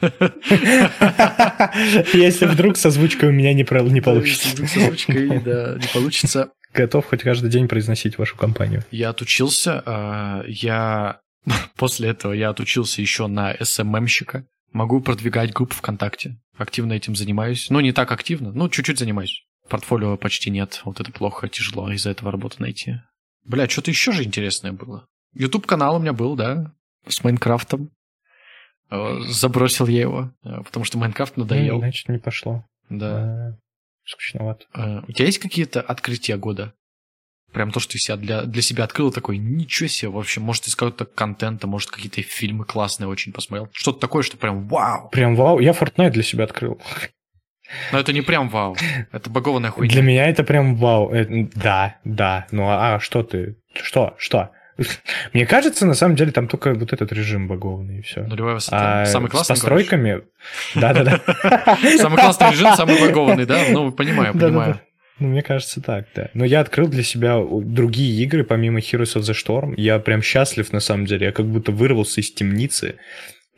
Если 2.12 2.46
вдруг 2.46 2.76
с 2.76 2.86
озвучкой 2.86 3.30
у 3.30 3.32
меня 3.32 3.52
не, 3.52 3.66
не 3.90 4.00
получится. 4.00 4.48
Если 4.48 4.54
вдруг 4.54 4.68
с 4.68 4.76
озвучкой, 4.76 5.40
да, 5.40 5.78
не 5.80 5.86
получится. 5.92 6.52
Готов 6.72 7.06
хоть 7.06 7.22
каждый 7.22 7.50
день 7.50 7.66
произносить 7.66 8.18
вашу 8.18 8.36
компанию. 8.36 8.84
Я 8.92 9.08
отучился, 9.10 9.82
а, 9.84 10.44
я... 10.46 11.20
После 11.76 12.10
этого 12.10 12.32
я 12.32 12.50
отучился 12.50 13.00
еще 13.00 13.26
на 13.26 13.56
SMM 13.60 13.83
щика. 13.83 14.46
Могу 14.72 15.00
продвигать 15.00 15.52
группу 15.52 15.74
ВКонтакте. 15.74 16.38
Активно 16.56 16.92
этим 16.92 17.16
занимаюсь. 17.16 17.68
Ну, 17.70 17.80
не 17.80 17.92
так 17.92 18.12
активно, 18.12 18.52
ну, 18.52 18.68
чуть-чуть 18.68 18.98
занимаюсь. 18.98 19.44
Портфолио 19.68 20.16
почти 20.16 20.50
нет. 20.50 20.82
Вот 20.84 21.00
это 21.00 21.10
плохо, 21.10 21.48
тяжело 21.48 21.90
из-за 21.90 22.10
этого 22.10 22.30
работу 22.30 22.56
найти. 22.60 23.00
Бля, 23.48 23.68
что-то 23.68 23.90
еще 23.90 24.12
же 24.12 24.24
интересное 24.24 24.72
было. 24.72 25.06
Ютуб 25.32 25.66
канал 25.66 25.96
у 25.96 25.98
меня 25.98 26.12
был, 26.12 26.36
да, 26.36 26.74
с 27.06 27.24
Майнкрафтом. 27.24 27.90
Э, 28.90 29.20
забросил 29.26 29.86
я 29.86 30.00
его, 30.02 30.32
э, 30.44 30.62
потому 30.62 30.84
что 30.84 30.98
Майнкрафт 30.98 31.36
надоел. 31.38 31.76
Ну, 31.76 31.80
значит, 31.80 32.08
не 32.08 32.18
пошло. 32.18 32.64
Да. 32.90 33.08
А, 33.08 33.58
скучновато. 34.04 34.66
У 35.08 35.12
тебя 35.12 35.26
есть 35.26 35.38
какие-то 35.38 35.80
открытия 35.80 36.36
года? 36.36 36.74
Прям 37.52 37.70
то, 37.70 37.80
что 37.80 37.92
ты 37.92 37.98
себя 37.98 38.16
для, 38.16 38.42
для 38.42 38.60
себя 38.60 38.84
открыл, 38.84 39.10
такой, 39.10 39.38
ничего 39.38 39.88
себе, 39.88 40.10
вообще, 40.10 40.40
может, 40.40 40.66
из 40.66 40.76
какого-то 40.76 41.06
контента, 41.06 41.66
может, 41.66 41.90
какие-то 41.90 42.20
фильмы 42.20 42.66
классные 42.66 43.08
очень 43.08 43.32
посмотрел. 43.32 43.70
Что-то 43.72 44.00
такое, 44.00 44.22
что 44.22 44.36
прям 44.36 44.68
вау. 44.68 45.08
Прям 45.08 45.34
вау. 45.34 45.58
Я 45.58 45.72
Fortnite 45.72 46.10
для 46.10 46.22
себя 46.22 46.44
открыл. 46.44 46.78
Но 47.92 48.00
это 48.00 48.12
не 48.12 48.22
прям 48.22 48.48
вау. 48.48 48.76
Это 49.12 49.30
багованная 49.30 49.70
хуйня. 49.70 49.92
Для 49.92 50.02
меня 50.02 50.26
это 50.28 50.44
прям 50.44 50.76
вау. 50.76 51.10
Это, 51.10 51.48
да, 51.54 51.96
да. 52.04 52.46
Ну 52.50 52.68
а, 52.68 52.94
а 52.94 53.00
что 53.00 53.22
ты? 53.22 53.56
Что? 53.74 54.14
Что? 54.18 54.50
Мне 55.32 55.46
кажется, 55.46 55.86
на 55.86 55.94
самом 55.94 56.16
деле, 56.16 56.30
там 56.32 56.48
только 56.48 56.74
вот 56.74 56.92
этот 56.92 57.12
режим 57.12 57.48
багованный 57.48 57.98
и 57.98 58.02
все. 58.02 58.22
Нулевая 58.22 58.54
высота. 58.54 59.02
А 59.02 59.06
самый 59.06 59.28
классный. 59.28 59.56
С 59.56 59.60
постройками. 59.60 60.22
Да-да-да. 60.74 61.20
Самый 61.98 62.16
классный 62.16 62.50
режим, 62.52 62.74
самый 62.74 63.00
багованный, 63.00 63.44
да? 63.44 63.58
Ну, 63.70 63.90
понимаю, 63.92 64.32
понимаю. 64.32 64.80
Ну, 65.18 65.28
мне 65.28 65.42
кажется, 65.42 65.80
так, 65.80 66.06
да. 66.14 66.30
Но 66.34 66.44
я 66.44 66.60
открыл 66.60 66.86
для 66.86 67.02
себя 67.02 67.42
другие 67.50 68.22
игры, 68.22 68.44
помимо 68.44 68.78
Heroes 68.78 69.16
of 69.16 69.22
the 69.22 69.34
Storm. 69.34 69.74
Я 69.76 69.98
прям 69.98 70.22
счастлив, 70.22 70.72
на 70.72 70.78
самом 70.78 71.06
деле. 71.06 71.26
Я 71.26 71.32
как 71.32 71.46
будто 71.46 71.72
вырвался 71.72 72.20
из 72.20 72.32
темницы. 72.32 72.96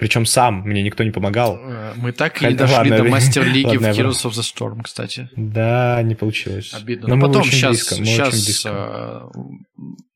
Причем 0.00 0.24
сам, 0.24 0.62
мне 0.62 0.82
никто 0.82 1.04
не 1.04 1.10
помогал. 1.10 1.58
Э, 1.62 1.92
мы 1.94 2.12
так 2.12 2.40
и 2.42 2.46
не 2.46 2.54
дошли 2.54 2.74
ладно, 2.74 2.96
до 2.96 3.04
мастер-лиги 3.04 3.76
в 3.76 3.82
Heroes 3.82 4.24
of 4.24 4.30
the 4.30 4.40
Storm, 4.40 4.82
кстати. 4.82 5.28
Да, 5.36 6.00
не 6.02 6.14
получилось. 6.14 6.72
Обидно. 6.72 7.08
Но, 7.08 7.16
Но 7.16 7.26
потом 7.26 7.44
сейчас, 7.44 7.72
близко, 7.72 7.94
сейчас 7.96 8.62
э, 8.64 9.20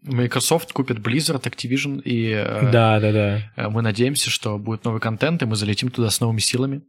Microsoft 0.05 0.72
купит 0.72 1.01
Blizzard, 1.01 1.43
Activision, 1.43 2.01
и 2.01 2.30
э, 2.30 2.70
да, 2.72 2.99
да, 2.99 3.12
да. 3.12 3.68
мы 3.68 3.82
надеемся, 3.82 4.30
что 4.30 4.57
будет 4.57 4.85
новый 4.85 5.03
контент, 5.03 5.43
и 5.43 5.45
мы 5.45 5.55
залетим 5.55 5.91
туда 5.91 6.09
с 6.09 6.18
новыми 6.18 6.41
силами. 6.41 6.80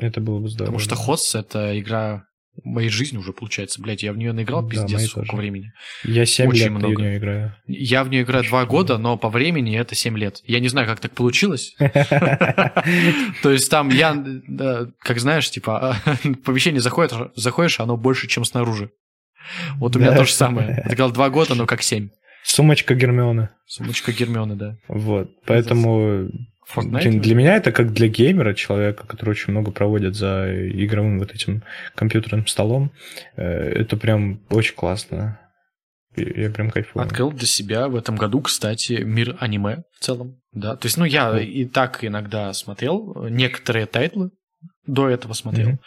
Это 0.00 0.22
было 0.22 0.38
бы 0.38 0.48
здорово. 0.48 0.78
Потому 0.78 0.78
что 0.78 1.12
Hosts— 1.12 1.38
это 1.40 1.78
игра 1.78 2.24
моей 2.64 2.88
жизни 2.88 3.18
уже 3.18 3.32
получается, 3.32 3.80
блядь, 3.80 4.02
я 4.02 4.12
в 4.12 4.16
нее 4.16 4.32
наиграл 4.32 4.62
да, 4.62 4.68
пиздец 4.68 5.08
сколько 5.08 5.28
тоже. 5.30 5.40
времени. 5.40 5.72
Я 6.04 6.26
7 6.26 6.48
Очень 6.48 6.60
лет 6.60 6.70
много. 6.70 6.94
в 6.94 7.00
нее 7.00 7.16
играю. 7.18 7.56
Я 7.66 8.04
в 8.04 8.08
нее 8.08 8.22
играю 8.22 8.40
Очень 8.40 8.50
2 8.50 8.58
много. 8.60 8.70
года, 8.70 8.98
но 8.98 9.16
по 9.16 9.28
времени 9.28 9.78
это 9.78 9.94
7 9.94 10.16
лет. 10.18 10.42
Я 10.44 10.60
не 10.60 10.68
знаю, 10.68 10.86
как 10.86 11.00
так 11.00 11.12
получилось. 11.12 11.74
То 13.42 13.50
есть 13.50 13.70
там 13.70 13.88
я, 13.90 14.24
как 14.98 15.18
знаешь, 15.18 15.50
типа, 15.50 15.96
помещение 16.44 16.80
заходит, 16.80 17.12
заходишь, 17.34 17.80
оно 17.80 17.96
больше, 17.96 18.26
чем 18.28 18.44
снаружи. 18.44 18.90
Вот 19.76 19.94
у 19.96 19.98
меня 19.98 20.14
то 20.14 20.24
же 20.24 20.32
самое. 20.32 20.84
Играл 20.90 21.10
2 21.12 21.30
года, 21.30 21.54
но 21.54 21.66
как 21.66 21.82
7. 21.82 22.08
Сумочка 22.42 22.94
Гермиона. 22.94 23.50
Сумочка 23.66 24.12
Гермиона, 24.12 24.56
да. 24.56 24.76
Вот, 24.88 25.30
поэтому 25.46 26.28
Fortnite? 26.74 27.20
Для 27.20 27.34
меня 27.34 27.56
это 27.56 27.72
как 27.72 27.92
для 27.92 28.08
геймера, 28.08 28.54
человека, 28.54 29.06
который 29.06 29.30
очень 29.30 29.52
много 29.52 29.70
проводит 29.70 30.14
за 30.14 30.46
игровым 30.70 31.18
вот 31.18 31.32
этим 31.32 31.62
компьютерным 31.94 32.46
столом. 32.46 32.92
Э, 33.36 33.42
это 33.42 33.96
прям 33.96 34.40
очень 34.50 34.74
классно. 34.74 35.40
Я 36.16 36.50
прям 36.50 36.70
кайфую. 36.70 37.04
Открыл 37.04 37.30
для 37.30 37.46
себя 37.46 37.88
в 37.88 37.96
этом 37.96 38.16
году, 38.16 38.40
кстати, 38.40 39.02
мир 39.02 39.36
аниме 39.38 39.82
в 39.98 40.02
целом. 40.02 40.40
Да, 40.52 40.74
то 40.74 40.86
есть, 40.86 40.96
ну, 40.96 41.04
я 41.04 41.38
и 41.38 41.66
так 41.66 42.02
иногда 42.04 42.52
смотрел 42.54 43.26
некоторые 43.28 43.84
тайтлы, 43.86 44.30
до 44.86 45.10
этого 45.10 45.34
смотрел. 45.34 45.78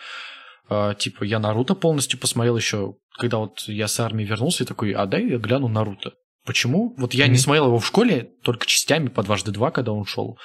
Mm-hmm. 0.69 0.95
Типа, 0.97 1.23
я 1.23 1.39
Наруто 1.39 1.73
полностью 1.73 2.19
посмотрел 2.19 2.55
еще, 2.55 2.93
когда 3.17 3.39
вот 3.39 3.61
я 3.65 3.87
с 3.87 3.99
армии 3.99 4.23
вернулся, 4.23 4.63
и 4.63 4.67
такой, 4.67 4.91
а 4.91 5.07
дай 5.07 5.25
я 5.25 5.39
гляну 5.39 5.67
Наруто. 5.67 6.11
Почему? 6.49 6.95
Вот 6.97 7.13
я 7.13 7.27
mm-hmm. 7.27 7.29
не 7.29 7.37
смотрел 7.37 7.67
его 7.67 7.77
в 7.77 7.85
школе, 7.85 8.31
только 8.41 8.65
частями 8.65 9.07
по 9.09 9.21
дважды 9.21 9.51
два, 9.51 9.69
когда 9.69 9.91
он 9.91 10.03
шел. 10.05 10.39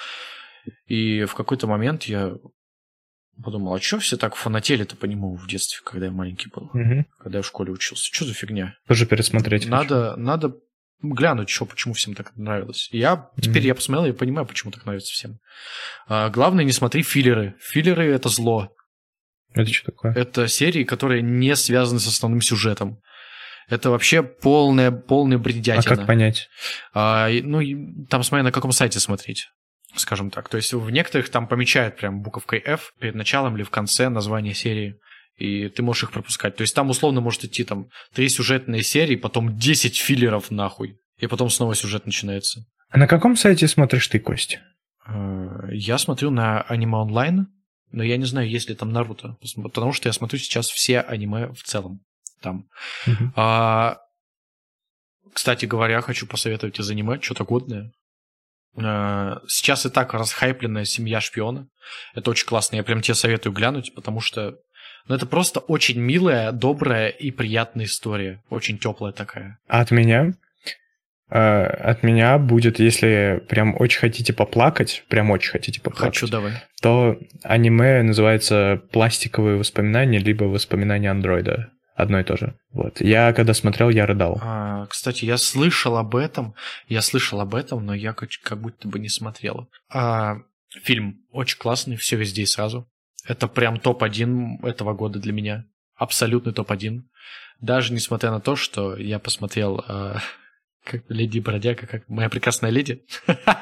И 0.86 1.24
в 1.24 1.34
какой-то 1.34 1.66
момент 1.66 2.02
я 2.02 2.34
подумал, 3.42 3.72
а 3.72 3.80
что 3.80 4.00
все 4.00 4.18
так 4.18 4.34
фанатели-то 4.34 4.96
по 4.96 5.06
нему 5.06 5.34
в 5.34 5.46
детстве, 5.46 5.80
когда 5.82 6.04
я 6.04 6.12
маленький 6.12 6.50
был, 6.50 6.70
mm-hmm. 6.74 7.04
когда 7.20 7.38
я 7.38 7.42
в 7.42 7.46
школе 7.46 7.72
учился? 7.72 8.10
Что 8.12 8.26
за 8.26 8.34
фигня? 8.34 8.76
Тоже 8.86 9.06
пересмотреть. 9.06 9.66
Надо, 9.66 10.10
хочу. 10.10 10.20
надо 10.20 10.54
глянуть, 11.00 11.48
что, 11.48 11.64
почему 11.64 11.94
всем 11.94 12.14
так 12.14 12.36
нравилось. 12.36 12.90
И 12.92 12.98
я 12.98 13.30
теперь 13.40 13.62
mm-hmm. 13.62 13.68
я 13.68 13.74
посмотрел, 13.74 14.06
я 14.08 14.12
понимаю, 14.12 14.46
почему 14.46 14.72
так 14.72 14.84
нравится 14.84 15.10
всем. 15.10 15.38
А, 16.06 16.28
главное, 16.28 16.64
не 16.64 16.72
смотри 16.72 17.02
филлеры. 17.02 17.54
Филлеры 17.60 18.12
это 18.12 18.28
зло. 18.28 18.68
Это 19.54 19.72
что 19.72 19.86
такое? 19.86 20.12
Это 20.12 20.48
серии, 20.48 20.84
которые 20.84 21.22
не 21.22 21.56
связаны 21.56 21.98
с 21.98 22.06
основным 22.06 22.42
сюжетом. 22.42 23.00
Это 23.68 23.90
вообще 23.90 24.22
полная, 24.22 24.90
полная 24.90 25.38
бредятина. 25.38 25.94
А 25.94 25.96
как 25.96 26.06
понять? 26.06 26.48
А, 26.92 27.28
ну, 27.28 27.60
там 28.08 28.22
смотря 28.22 28.44
на 28.44 28.52
каком 28.52 28.72
сайте 28.72 29.00
смотреть 29.00 29.48
скажем 29.96 30.30
так. 30.30 30.48
То 30.48 30.56
есть 30.56 30.72
в 30.72 30.90
некоторых 30.90 31.28
там 31.28 31.46
помечают 31.46 31.96
прям 31.96 32.22
буковкой 32.22 32.62
F 32.64 32.92
перед 32.98 33.14
началом 33.14 33.56
или 33.56 33.62
в 33.62 33.70
конце 33.70 34.08
название 34.08 34.54
серии, 34.54 34.96
и 35.36 35.68
ты 35.68 35.82
можешь 35.82 36.04
их 36.04 36.12
пропускать. 36.12 36.56
То 36.56 36.62
есть 36.62 36.74
там 36.74 36.90
условно 36.90 37.20
может 37.20 37.44
идти 37.44 37.64
там 37.64 37.88
три 38.12 38.28
сюжетные 38.28 38.82
серии, 38.82 39.16
потом 39.16 39.56
10 39.56 39.96
филлеров 39.96 40.50
нахуй, 40.50 40.98
и 41.18 41.26
потом 41.26 41.50
снова 41.50 41.74
сюжет 41.74 42.06
начинается. 42.06 42.64
А 42.90 42.98
на 42.98 43.06
каком 43.06 43.36
сайте 43.36 43.66
смотришь 43.68 44.08
ты, 44.08 44.18
Костя? 44.18 44.60
А, 45.06 45.68
я 45.70 45.98
смотрю 45.98 46.30
на 46.30 46.62
аниме 46.62 46.98
онлайн, 46.98 47.48
но 47.90 48.02
я 48.02 48.16
не 48.16 48.24
знаю, 48.24 48.48
есть 48.48 48.68
ли 48.68 48.74
там 48.74 48.90
Наруто, 48.90 49.36
потому 49.62 49.92
что 49.92 50.08
я 50.08 50.12
смотрю 50.12 50.38
сейчас 50.38 50.68
все 50.68 51.00
аниме 51.00 51.48
в 51.52 51.62
целом 51.62 52.00
там. 52.44 52.66
Uh-huh. 53.06 53.30
А, 53.34 53.96
кстати 55.32 55.66
говоря, 55.66 56.00
хочу 56.00 56.26
посоветовать 56.26 56.78
из 56.78 56.88
аниме 56.90 57.20
что-то 57.20 57.44
годное. 57.44 57.90
А, 58.76 59.40
сейчас 59.48 59.86
и 59.86 59.90
так 59.90 60.14
расхайпленная 60.14 60.84
«Семья 60.84 61.20
шпиона». 61.20 61.66
Это 62.14 62.30
очень 62.30 62.46
классно, 62.46 62.76
я 62.76 62.84
прям 62.84 63.00
тебе 63.00 63.14
советую 63.14 63.52
глянуть, 63.52 63.94
потому 63.94 64.20
что 64.20 64.54
ну, 65.06 65.14
это 65.14 65.26
просто 65.26 65.60
очень 65.60 66.00
милая, 66.00 66.52
добрая 66.52 67.08
и 67.08 67.30
приятная 67.30 67.84
история. 67.84 68.42
Очень 68.48 68.78
теплая 68.78 69.12
такая. 69.12 69.58
А 69.68 69.80
от 69.80 69.90
меня? 69.90 70.34
А, 71.28 71.66
от 71.66 72.02
меня 72.02 72.38
будет, 72.38 72.78
если 72.78 73.42
прям 73.48 73.74
очень 73.78 74.00
хотите 74.00 74.32
поплакать, 74.32 75.04
прям 75.08 75.30
очень 75.30 75.50
хотите 75.50 75.80
поплакать. 75.80 76.14
Хочу, 76.14 76.28
давай. 76.28 76.52
То 76.80 77.18
аниме 77.42 78.02
называется 78.02 78.80
«Пластиковые 78.92 79.56
воспоминания» 79.56 80.18
либо 80.18 80.44
«Воспоминания 80.44 81.10
андроида» 81.10 81.70
одно 81.94 82.20
и 82.20 82.24
то 82.24 82.36
же. 82.36 82.54
Вот. 82.72 83.00
Я 83.00 83.32
когда 83.32 83.54
смотрел, 83.54 83.88
я 83.90 84.06
рыдал. 84.06 84.38
А, 84.42 84.86
кстати, 84.86 85.24
я 85.24 85.36
слышал 85.36 85.96
об 85.96 86.16
этом. 86.16 86.54
Я 86.88 87.02
слышал 87.02 87.40
об 87.40 87.54
этом, 87.54 87.84
но 87.86 87.94
я 87.94 88.12
как, 88.12 88.30
как 88.42 88.60
будто 88.60 88.88
бы 88.88 88.98
не 88.98 89.08
смотрел. 89.08 89.68
А, 89.92 90.38
фильм 90.82 91.20
очень 91.30 91.58
классный, 91.58 91.96
все 91.96 92.16
везде 92.16 92.42
и 92.42 92.46
сразу. 92.46 92.88
Это 93.26 93.48
прям 93.48 93.78
топ-1 93.78 94.66
этого 94.66 94.92
года 94.92 95.18
для 95.18 95.32
меня. 95.32 95.64
Абсолютный 95.94 96.52
топ-1. 96.52 97.02
Даже 97.60 97.92
несмотря 97.92 98.30
на 98.30 98.40
то, 98.40 98.56
что 98.56 98.96
я 98.96 99.18
посмотрел 99.18 99.84
а, 99.86 100.18
как 100.84 101.02
леди 101.08 101.38
бродяга, 101.38 101.86
как 101.86 102.08
моя 102.08 102.28
прекрасная 102.28 102.70
леди. 102.70 103.02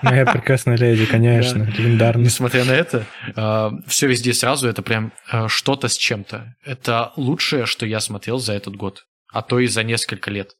Моя 0.02 0.26
прекрасная 0.26 0.76
леди, 0.76 1.06
конечно, 1.06 1.64
да. 1.64 1.70
легендарно. 1.70 2.22
Несмотря 2.22 2.64
на 2.64 2.72
это, 2.72 3.06
э, 3.34 3.70
все 3.86 4.08
везде 4.08 4.34
сразу 4.34 4.68
это 4.68 4.82
прям 4.82 5.12
э, 5.30 5.46
что-то 5.48 5.88
с 5.88 5.96
чем-то. 5.96 6.56
Это 6.64 7.12
лучшее, 7.16 7.66
что 7.66 7.86
я 7.86 8.00
смотрел 8.00 8.38
за 8.38 8.54
этот 8.54 8.76
год, 8.76 9.06
а 9.28 9.42
то 9.42 9.60
и 9.60 9.66
за 9.66 9.84
несколько 9.84 10.30
лет. 10.30 10.56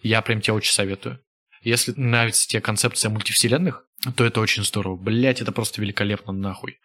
Я 0.00 0.20
прям 0.20 0.40
тебе 0.40 0.54
очень 0.54 0.72
советую. 0.72 1.20
Если 1.62 1.92
нравится 1.96 2.46
тебе 2.46 2.60
концепция 2.60 3.08
мультивселенных, 3.08 3.84
то 4.16 4.24
это 4.24 4.40
очень 4.40 4.64
здорово. 4.64 4.96
Блять, 4.96 5.40
это 5.40 5.52
просто 5.52 5.80
великолепно 5.80 6.32
нахуй. 6.32 6.78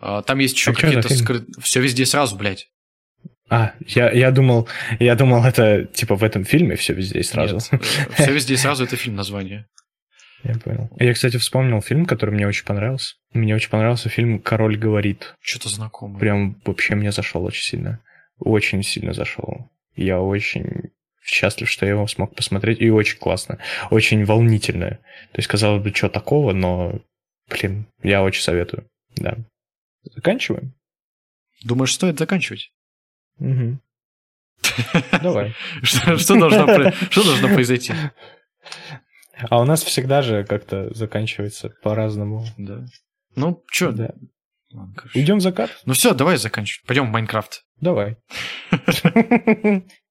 Э, 0.00 0.22
там 0.26 0.40
есть 0.40 0.56
еще 0.56 0.72
а 0.72 0.74
какие-то 0.74 1.14
скрытые... 1.14 1.54
Все 1.62 1.80
везде 1.80 2.04
сразу, 2.04 2.36
блядь. 2.36 2.68
А, 3.50 3.74
я, 3.86 4.10
я 4.10 4.30
думал, 4.30 4.68
я 4.98 5.14
думал, 5.14 5.44
это 5.44 5.84
типа 5.84 6.16
в 6.16 6.24
этом 6.24 6.44
фильме 6.44 6.76
все 6.76 6.94
везде 6.94 7.20
и 7.20 7.22
сразу. 7.22 7.60
Нет, 7.70 7.82
все 8.14 8.32
везде 8.32 8.54
и 8.54 8.56
сразу 8.56 8.84
это 8.84 8.96
фильм 8.96 9.16
название. 9.16 9.66
Я 10.44 10.54
понял. 10.58 10.90
Я, 10.98 11.14
кстати, 11.14 11.38
вспомнил 11.38 11.80
фильм, 11.80 12.04
который 12.04 12.30
мне 12.30 12.46
очень 12.46 12.66
понравился. 12.66 13.14
Мне 13.32 13.54
очень 13.54 13.70
понравился 13.70 14.10
фильм 14.10 14.40
«Король 14.40 14.76
говорит». 14.76 15.34
Что-то 15.40 15.70
знакомое. 15.70 16.20
Прям 16.20 16.60
вообще 16.66 16.94
мне 16.94 17.12
зашел 17.12 17.44
очень 17.44 17.62
сильно. 17.62 18.00
Очень 18.38 18.82
сильно 18.82 19.14
зашел. 19.14 19.70
Я 19.96 20.20
очень 20.20 20.90
счастлив, 21.22 21.70
что 21.70 21.86
я 21.86 21.92
его 21.92 22.06
смог 22.06 22.34
посмотреть. 22.34 22.80
И 22.80 22.90
очень 22.90 23.18
классно. 23.18 23.58
Очень 23.90 24.24
волнительно. 24.26 24.90
То 25.32 25.38
есть, 25.38 25.48
казалось 25.48 25.82
бы, 25.82 25.94
что 25.94 26.10
такого, 26.10 26.52
но, 26.52 27.00
блин, 27.48 27.86
я 28.02 28.22
очень 28.22 28.42
советую. 28.42 28.86
Да. 29.16 29.38
Заканчиваем? 30.14 30.74
Думаешь, 31.62 31.94
стоит 31.94 32.18
заканчивать? 32.18 32.70
Угу. 33.38 33.78
Давай. 35.22 35.54
Что, 35.82 36.38
должно, 36.38 37.48
произойти? 37.48 37.92
А 39.50 39.60
у 39.60 39.64
нас 39.64 39.82
всегда 39.82 40.22
же 40.22 40.44
как-то 40.44 40.92
заканчивается 40.94 41.70
по-разному. 41.82 42.46
Да. 42.56 42.84
Ну, 43.36 43.62
что? 43.70 43.92
Да. 43.92 44.10
Идем 45.14 45.38
в 45.38 45.40
закат? 45.40 45.70
Ну 45.84 45.92
все, 45.92 46.14
давай 46.14 46.36
заканчивать. 46.36 46.86
Пойдем 46.86 47.06
в 47.06 47.10
Майнкрафт. 47.10 47.64
Давай. 47.80 48.16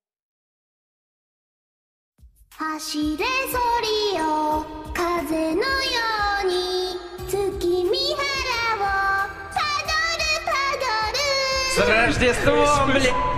Рождество, 11.86 12.66
блядь! 12.88 13.33